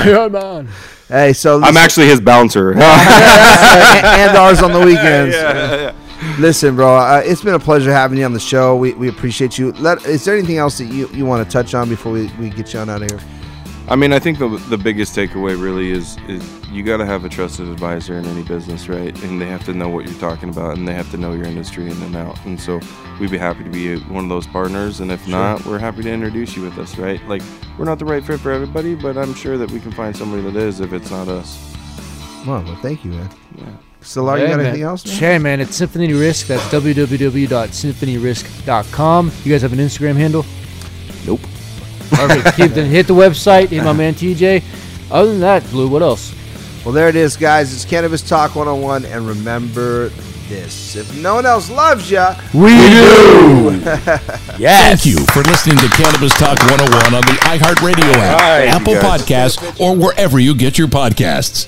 Iron 0.10 0.32
Man. 0.34 0.68
hey, 1.08 1.32
so 1.32 1.62
I'm 1.64 1.78
actually 1.78 2.08
his 2.08 2.20
bouncer. 2.20 2.72
and, 2.72 2.82
and 2.84 4.38
ours 4.38 4.62
on 4.62 4.74
the 4.74 4.80
weekends. 4.86 5.34
Yeah, 5.38 5.76
yeah. 5.76 6.38
Listen, 6.38 6.76
bro, 6.76 6.98
uh, 6.98 7.22
it's 7.24 7.42
been 7.42 7.54
a 7.54 7.60
pleasure 7.60 7.94
having 7.94 8.18
you 8.20 8.26
on 8.26 8.34
the 8.34 8.42
show. 8.42 8.76
We, 8.76 8.92
we 8.94 9.08
appreciate 9.08 9.58
you. 9.58 9.72
Let, 9.74 10.06
is 10.06 10.26
there 10.26 10.36
anything 10.38 10.58
else 10.58 10.78
that 10.80 10.86
you, 10.88 11.08
you 11.14 11.26
want 11.26 11.48
to 11.48 11.50
touch 11.50 11.74
on 11.74 11.88
before 11.88 12.12
we, 12.12 12.28
we 12.38 12.50
get 12.50 12.74
you 12.74 12.82
on 12.82 12.90
out 12.90 13.04
of 13.04 13.10
here? 13.10 13.20
I 13.92 13.98
mean, 13.98 14.14
I 14.14 14.20
think 14.20 14.40
the 14.40 14.48
the 14.48 14.78
biggest 14.78 15.14
takeaway 15.14 15.62
really 15.62 15.92
is 15.92 16.16
is 16.30 16.42
you 16.70 16.82
got 16.82 16.96
to 16.98 17.06
have 17.06 17.26
a 17.26 17.30
trusted 17.30 17.68
advisor 17.68 18.18
in 18.18 18.26
any 18.26 18.42
business, 18.42 18.88
right? 18.88 19.14
And 19.24 19.42
they 19.42 19.48
have 19.48 19.66
to 19.66 19.74
know 19.74 19.90
what 19.90 20.08
you're 20.08 20.18
talking 20.18 20.48
about, 20.48 20.78
and 20.78 20.88
they 20.88 20.94
have 20.94 21.12
to 21.12 21.18
know 21.18 21.34
your 21.34 21.44
industry 21.44 21.92
in 21.92 22.02
and 22.02 22.16
out. 22.16 22.40
And 22.46 22.58
so 22.58 22.80
we'd 23.20 23.32
be 23.32 23.38
happy 23.38 23.66
to 23.66 23.70
be 23.70 23.98
one 24.04 24.24
of 24.24 24.30
those 24.30 24.48
partners. 24.48 25.02
And 25.02 25.12
if 25.12 25.28
not, 25.28 25.66
we're 25.66 25.78
happy 25.78 26.04
to 26.04 26.10
introduce 26.10 26.56
you 26.56 26.64
with 26.64 26.78
us, 26.78 26.98
right? 26.98 27.22
Like 27.28 27.42
we're 27.78 27.84
not 27.84 28.00
the 28.00 28.06
right 28.06 28.24
fit 28.24 28.40
for 28.40 28.54
everybody, 28.54 28.96
but 28.96 29.18
I'm 29.18 29.34
sure 29.34 29.58
that 29.58 29.70
we 29.70 29.82
can 29.82 29.92
find 29.92 30.16
somebody 30.16 30.42
that 30.44 30.56
is 30.56 30.80
if 30.80 30.94
it's 30.94 31.12
not 31.12 31.28
us. 31.28 31.76
Well, 32.48 32.64
well 32.64 32.78
thank 32.78 33.04
you, 33.04 33.12
man. 33.12 33.30
Yeah. 33.58 33.76
Solar, 34.00 34.38
you 34.38 34.48
got 34.48 34.56
man. 34.56 34.68
anything 34.68 34.84
else? 34.84 35.06
Man? 35.06 35.18
Hey, 35.18 35.38
man, 35.38 35.60
it's 35.60 35.76
Symphony 35.76 36.14
Risk. 36.14 36.48
That's 36.48 36.64
www.symphonyrisk.com. 36.70 39.32
You 39.44 39.52
guys 39.52 39.64
have 39.64 39.74
an 39.74 39.80
Instagram 39.80 40.16
handle? 40.16 40.46
Nope. 41.26 41.42
Perfect. 42.12 42.56
Keep 42.56 42.72
the, 42.74 42.84
hit 42.86 43.08
the 43.08 43.16
website. 43.16 43.70
Hit 43.70 43.84
my 43.84 43.94
man 43.94 44.14
TJ. 44.14 44.64
Other 45.10 45.32
than 45.32 45.40
that, 45.42 45.68
Blue, 45.72 45.88
what 45.88 46.02
else? 46.02 46.34
Well, 46.86 46.94
there 46.94 47.10
it 47.10 47.16
is, 47.16 47.38
guys. 47.38 47.74
It's 47.74 47.86
Cannabis 47.86 48.22
Talk 48.28 48.56
101. 48.56 49.06
And 49.06 49.28
remember 49.28 50.10
this 50.50 50.96
if 50.96 51.16
no 51.22 51.36
one 51.36 51.46
else 51.46 51.70
loves 51.70 52.12
you, 52.12 52.26
We 52.54 52.70
do. 52.70 53.80
yes. 54.60 55.04
Thank 55.04 55.06
you 55.06 55.26
for 55.28 55.42
listening 55.44 55.78
to 55.78 55.88
Cannabis 55.90 56.34
Talk 56.34 56.60
101 56.60 57.14
on 57.14 57.22
the 57.22 57.38
iHeartRadio 57.44 58.14
app, 58.16 58.40
Right, 58.42 58.68
Apple. 58.68 58.96
Podcasts, 58.96 59.80
or 59.80 59.96
wherever 59.96 60.40
you 60.40 60.54
get 60.56 60.78
your 60.78 60.88
podcasts. 60.88 61.68